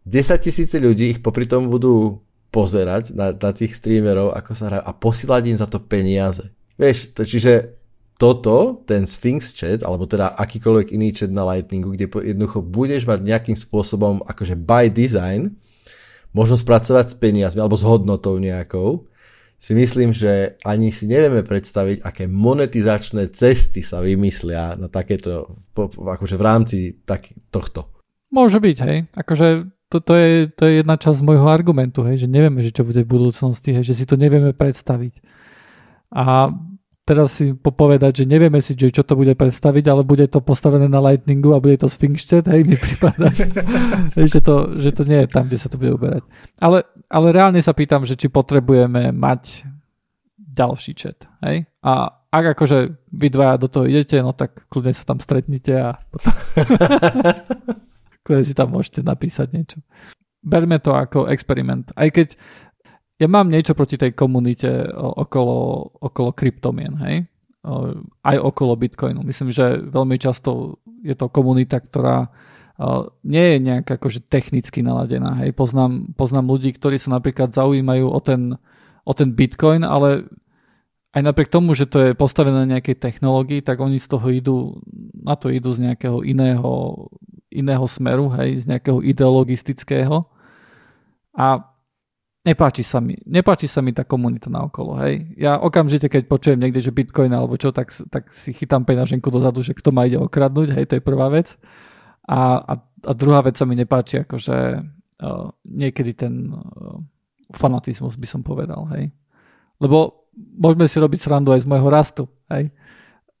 10 0.07 0.45
tisíce 0.45 0.77
ľudí 0.79 1.17
ich 1.17 1.19
popri 1.19 1.49
tom 1.49 1.67
budú 1.67 2.23
pozerať 2.49 3.13
na, 3.13 3.29
na 3.33 3.51
tých 3.53 3.77
streamerov, 3.77 4.33
ako 4.33 4.51
sa 4.57 4.65
hrajú 4.69 4.83
a 4.85 4.91
posílať 4.93 5.41
im 5.53 5.57
za 5.57 5.67
to 5.69 5.77
peniaze. 5.81 6.49
Vieš, 6.79 7.13
to, 7.13 7.21
čiže 7.27 7.77
toto, 8.19 8.83
ten 8.83 9.07
Sphinx 9.07 9.55
chat, 9.55 9.85
alebo 9.85 10.03
teda 10.09 10.35
akýkoľvek 10.35 10.91
iný 10.91 11.15
chat 11.15 11.31
na 11.31 11.47
Lightningu, 11.47 11.95
kde 11.95 12.09
jednoducho 12.09 12.59
budeš 12.59 13.07
mať 13.07 13.19
nejakým 13.23 13.57
spôsobom, 13.59 14.25
akože 14.27 14.59
by 14.59 14.91
design, 14.91 15.55
možno 16.35 16.59
spracovať 16.59 17.05
s 17.13 17.15
peniazmi 17.15 17.61
alebo 17.63 17.79
s 17.79 17.85
hodnotou 17.85 18.35
nejakou, 18.37 19.07
si 19.59 19.75
myslím, 19.75 20.15
že 20.15 20.55
ani 20.63 20.91
si 20.91 21.03
nevieme 21.03 21.43
predstaviť, 21.43 22.03
aké 22.07 22.31
monetizačné 22.31 23.27
cesty 23.35 23.83
sa 23.83 23.99
vymyslia 23.99 24.79
na 24.79 24.87
takéto, 24.87 25.59
akože 25.75 26.35
v 26.39 26.43
rámci 26.43 26.77
tak, 27.03 27.27
tohto. 27.51 27.91
Môže 28.31 28.63
byť, 28.63 28.77
hej. 28.87 28.99
Akože 29.11 29.67
to, 29.89 29.97
to, 29.97 30.13
je, 30.13 30.29
to 30.53 30.69
je 30.69 30.73
jedna 30.85 30.95
časť 31.01 31.25
môjho 31.25 31.49
argumentu, 31.49 32.05
hej, 32.05 32.25
že 32.25 32.27
nevieme, 32.29 32.61
že 32.61 32.69
čo 32.69 32.85
bude 32.85 33.01
v 33.01 33.09
budúcnosti, 33.09 33.73
hej, 33.73 33.83
že 33.83 33.97
si 33.97 34.05
to 34.05 34.21
nevieme 34.21 34.53
predstaviť. 34.53 35.17
A 36.13 36.53
teraz 37.09 37.41
si 37.41 37.57
popovedať, 37.57 38.21
že 38.21 38.29
nevieme 38.29 38.61
si, 38.61 38.77
čo 38.77 39.01
to 39.01 39.17
bude 39.17 39.33
predstaviť, 39.33 39.83
ale 39.89 40.05
bude 40.05 40.29
to 40.29 40.45
postavené 40.45 40.85
na 40.85 41.01
Lightningu 41.01 41.57
a 41.57 41.61
bude 41.61 41.81
to 41.81 41.89
Sphinx 41.89 42.21
chat, 42.21 42.45
hej, 42.45 42.61
mi 42.69 42.77
prípada, 42.77 43.33
že, 44.29 44.39
to, 44.45 44.77
že 44.77 44.93
to 44.93 45.09
nie 45.09 45.25
je 45.25 45.27
tam, 45.33 45.49
kde 45.49 45.57
sa 45.57 45.73
to 45.73 45.81
bude 45.81 45.97
uberať. 45.97 46.21
Ale, 46.61 46.85
ale 47.09 47.27
reálne 47.33 47.57
sa 47.65 47.73
pýtam, 47.73 48.05
že 48.05 48.13
či 48.13 48.29
potrebujeme 48.29 49.09
mať 49.09 49.65
ďalší 50.37 50.93
chat, 50.93 51.25
hej? 51.41 51.65
A 51.81 52.13
ak 52.29 52.53
akože 52.53 53.09
vy 53.09 53.27
dvaja 53.33 53.57
do 53.57 53.65
toho 53.73 53.89
idete, 53.89 54.21
no 54.21 54.37
tak 54.37 54.69
kľudne 54.69 54.93
sa 54.93 55.01
tam 55.01 55.17
stretnite 55.17 55.73
a 55.73 55.97
potom 56.13 56.29
kľudne 58.29 58.45
si 58.45 58.53
tam 58.53 58.69
môžete 58.69 59.01
napísať 59.01 59.57
niečo. 59.57 59.81
Berme 60.45 60.77
to 60.77 60.93
ako 60.93 61.25
experiment. 61.33 61.89
Aj 61.97 62.13
keď 62.13 62.37
ja 63.17 63.25
mám 63.25 63.49
niečo 63.49 63.73
proti 63.73 63.97
tej 63.97 64.13
komunite 64.13 64.85
okolo, 64.93 65.89
okolo 65.97 66.29
kryptomien, 66.31 66.93
hej? 67.01 67.25
Aj 68.23 68.37
okolo 68.39 68.77
Bitcoinu. 68.79 69.25
Myslím, 69.25 69.49
že 69.49 69.81
veľmi 69.81 70.15
často 70.15 70.79
je 71.03 71.17
to 71.17 71.27
komunita, 71.27 71.81
ktorá 71.81 72.31
nie 73.27 73.45
je 73.51 73.57
nejak 73.59 73.99
akože 73.99 74.23
technicky 74.31 74.79
naladená. 74.79 75.35
Hej? 75.43 75.51
Poznám, 75.51 76.15
poznám 76.15 76.47
ľudí, 76.47 76.71
ktorí 76.71 76.95
sa 76.95 77.19
napríklad 77.19 77.51
zaujímajú 77.51 78.07
o 78.07 78.19
ten, 78.23 78.55
o 79.03 79.11
ten 79.11 79.35
Bitcoin, 79.35 79.83
ale 79.83 80.31
aj 81.11 81.19
napriek 81.19 81.51
tomu, 81.51 81.75
že 81.75 81.91
to 81.91 81.99
je 81.99 82.11
postavené 82.15 82.63
na 82.63 82.79
nejakej 82.79 82.95
technológii, 82.95 83.59
tak 83.59 83.83
oni 83.83 83.99
z 83.99 84.07
toho 84.07 84.27
idú, 84.31 84.57
na 85.11 85.35
to 85.35 85.51
idú 85.51 85.75
z 85.75 85.91
nejakého 85.91 86.23
iného, 86.23 86.71
iného 87.49 87.85
smeru, 87.89 88.29
hej, 88.37 88.63
z 88.63 88.65
nejakého 88.69 89.01
ideologistického. 89.01 90.25
A 91.33 91.61
nepáči 92.45 92.81
sa 92.85 93.01
mi, 93.03 93.17
nepáči 93.25 93.67
sa 93.67 93.81
mi 93.83 93.91
tá 93.93 94.05
komunita 94.05 94.47
na 94.49 94.65
okolo, 94.65 94.97
hej. 95.03 95.33
Ja 95.35 95.59
okamžite, 95.59 96.07
keď 96.09 96.29
počujem 96.29 96.59
niekde, 96.61 96.81
že 96.81 96.95
Bitcoin 96.95 97.33
alebo 97.33 97.57
čo, 97.57 97.73
tak, 97.73 97.91
tak 98.09 98.31
si 98.31 98.53
chytám 98.53 98.85
peňaženku 98.85 99.27
dozadu, 99.29 99.61
že 99.61 99.75
kto 99.75 99.91
ma 99.91 100.05
ide 100.07 100.17
okradnúť, 100.17 100.77
hej, 100.77 100.85
to 100.89 100.97
je 100.97 101.03
prvá 101.03 101.27
vec. 101.29 101.57
A, 102.29 102.61
a, 102.61 102.73
a 102.79 103.11
druhá 103.17 103.41
vec 103.41 103.57
sa 103.57 103.65
mi 103.65 103.73
nepáči, 103.73 104.21
akože 104.23 104.57
uh, 104.81 105.49
niekedy 105.65 106.13
ten 106.13 106.53
uh, 106.53 107.01
fanatizmus 107.53 108.15
by 108.15 108.27
som 108.29 108.41
povedal, 108.45 108.85
hej. 108.93 109.09
Lebo 109.81 110.29
môžeme 110.37 110.85
si 110.85 111.01
robiť 111.01 111.19
srandu 111.19 111.51
aj 111.51 111.65
z 111.65 111.69
môjho 111.69 111.89
rastu, 111.89 112.23
hej. 112.53 112.69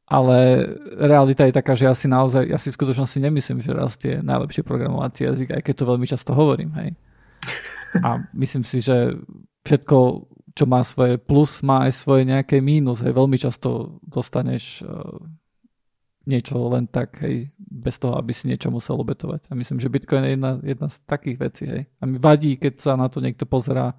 Ale 0.09 0.65
realita 0.97 1.45
je 1.45 1.53
taká, 1.53 1.77
že 1.77 1.85
ja 1.85 1.93
si 1.93 2.09
naozaj, 2.09 2.49
ja 2.49 2.57
si 2.57 2.73
v 2.73 2.77
skutočnosti 2.81 3.21
nemyslím, 3.21 3.61
že 3.61 3.77
rast 3.77 4.01
je 4.01 4.17
najlepší 4.25 4.65
programovací 4.65 5.29
jazyk, 5.29 5.53
aj 5.53 5.61
keď 5.61 5.73
to 5.77 5.85
veľmi 5.85 6.05
často 6.09 6.33
hovorím, 6.33 6.73
hej. 6.81 6.97
A 8.01 8.17
myslím 8.33 8.65
si, 8.65 8.81
že 8.81 9.13
všetko, 9.65 9.97
čo 10.53 10.65
má 10.65 10.81
svoje 10.81 11.21
plus, 11.21 11.61
má 11.61 11.85
aj 11.85 11.93
svoje 11.93 12.25
nejaké 12.25 12.61
mínus. 12.61 13.01
Hej. 13.05 13.13
Veľmi 13.13 13.37
často 13.37 14.01
dostaneš 14.05 14.81
uh, 14.85 15.21
niečo 16.25 16.57
len 16.69 16.85
tak, 16.85 17.21
hej, 17.25 17.49
bez 17.57 17.97
toho, 17.97 18.17
aby 18.17 18.33
si 18.33 18.49
niečo 18.49 18.69
musel 18.69 18.97
obetovať. 18.97 19.49
A 19.49 19.57
myslím, 19.57 19.81
že 19.81 19.89
Bitcoin 19.89 20.25
je 20.25 20.33
jedna, 20.37 20.51
jedna 20.61 20.87
z 20.89 20.97
takých 21.05 21.37
vecí. 21.37 21.63
Hej. 21.65 21.81
A 22.01 22.03
mi 22.05 22.21
vadí, 22.21 22.57
keď 22.57 22.73
sa 22.77 22.93
na 22.93 23.09
to 23.09 23.21
niekto 23.21 23.49
pozerá 23.49 23.97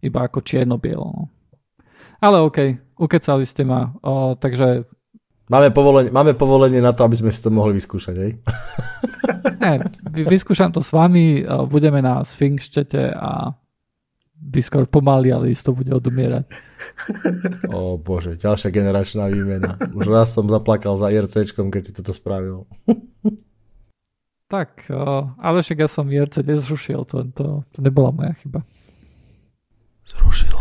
iba 0.00 0.24
ako 0.24 0.40
čierno-bielo. 0.40 1.08
No. 1.08 1.24
Ale 2.18 2.42
OK, 2.42 2.58
ukecali 2.98 3.44
ste 3.46 3.62
ma. 3.62 3.94
O, 4.02 4.34
takže 4.34 4.88
Máme 5.48 5.72
povolenie, 5.72 6.12
máme 6.12 6.36
povolenie 6.36 6.80
na 6.84 6.92
to, 6.92 7.08
aby 7.08 7.16
sme 7.16 7.32
si 7.32 7.40
to 7.40 7.48
mohli 7.48 7.76
vyskúšať, 7.76 8.16
hej? 8.16 8.32
Ne, 9.58 9.82
vyskúšam 10.08 10.70
to 10.70 10.80
s 10.80 10.94
vami, 10.94 11.42
budeme 11.66 11.98
na 11.98 12.22
Sphinx 12.22 12.70
čete 12.70 13.10
a 13.10 13.52
Discord 14.38 14.86
pomaly, 14.86 15.34
ale 15.34 15.50
isto 15.50 15.74
bude 15.74 15.90
odumierať. 15.90 16.46
O 17.74 17.98
bože, 17.98 18.38
ďalšia 18.38 18.70
generačná 18.70 19.26
výmena. 19.26 19.74
Už 19.98 20.06
raz 20.06 20.30
som 20.30 20.46
zaplakal 20.46 20.94
za 20.94 21.10
IRCčkom, 21.10 21.74
keď 21.74 21.82
si 21.82 21.92
toto 21.96 22.14
spravil. 22.14 22.64
Tak, 24.48 24.88
ale 25.36 25.60
však 25.60 25.84
ja 25.84 25.92
som 25.92 26.08
IRC 26.08 26.40
nezrušil, 26.40 27.04
to, 27.04 27.28
to, 27.36 27.68
to 27.68 27.78
nebola 27.84 28.08
moja 28.08 28.32
chyba. 28.40 28.64
Zrušilo. 30.08 30.56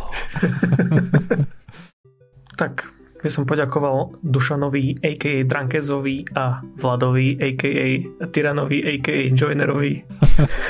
tak, 2.59 2.91
by 3.27 3.29
som 3.35 3.43
poďakoval 3.43 4.15
Dušanovi, 4.23 5.03
a.k.a. 5.03 5.43
Drankezovi 5.43 6.31
a 6.39 6.63
Vladovi, 6.79 7.35
a.k.a. 7.35 7.87
Tyranovi, 8.31 8.79
a.k.a. 8.87 9.35
Joinerovi 9.35 9.99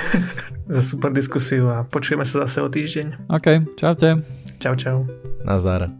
za 0.76 0.82
super 0.82 1.14
diskusiu 1.14 1.70
a 1.70 1.86
počujeme 1.86 2.26
sa 2.26 2.50
zase 2.50 2.66
o 2.66 2.70
týždeň. 2.74 3.30
OK, 3.30 3.78
čaute. 3.78 4.26
Čau, 4.58 4.74
čau. 4.74 5.06
Nazar. 5.46 5.94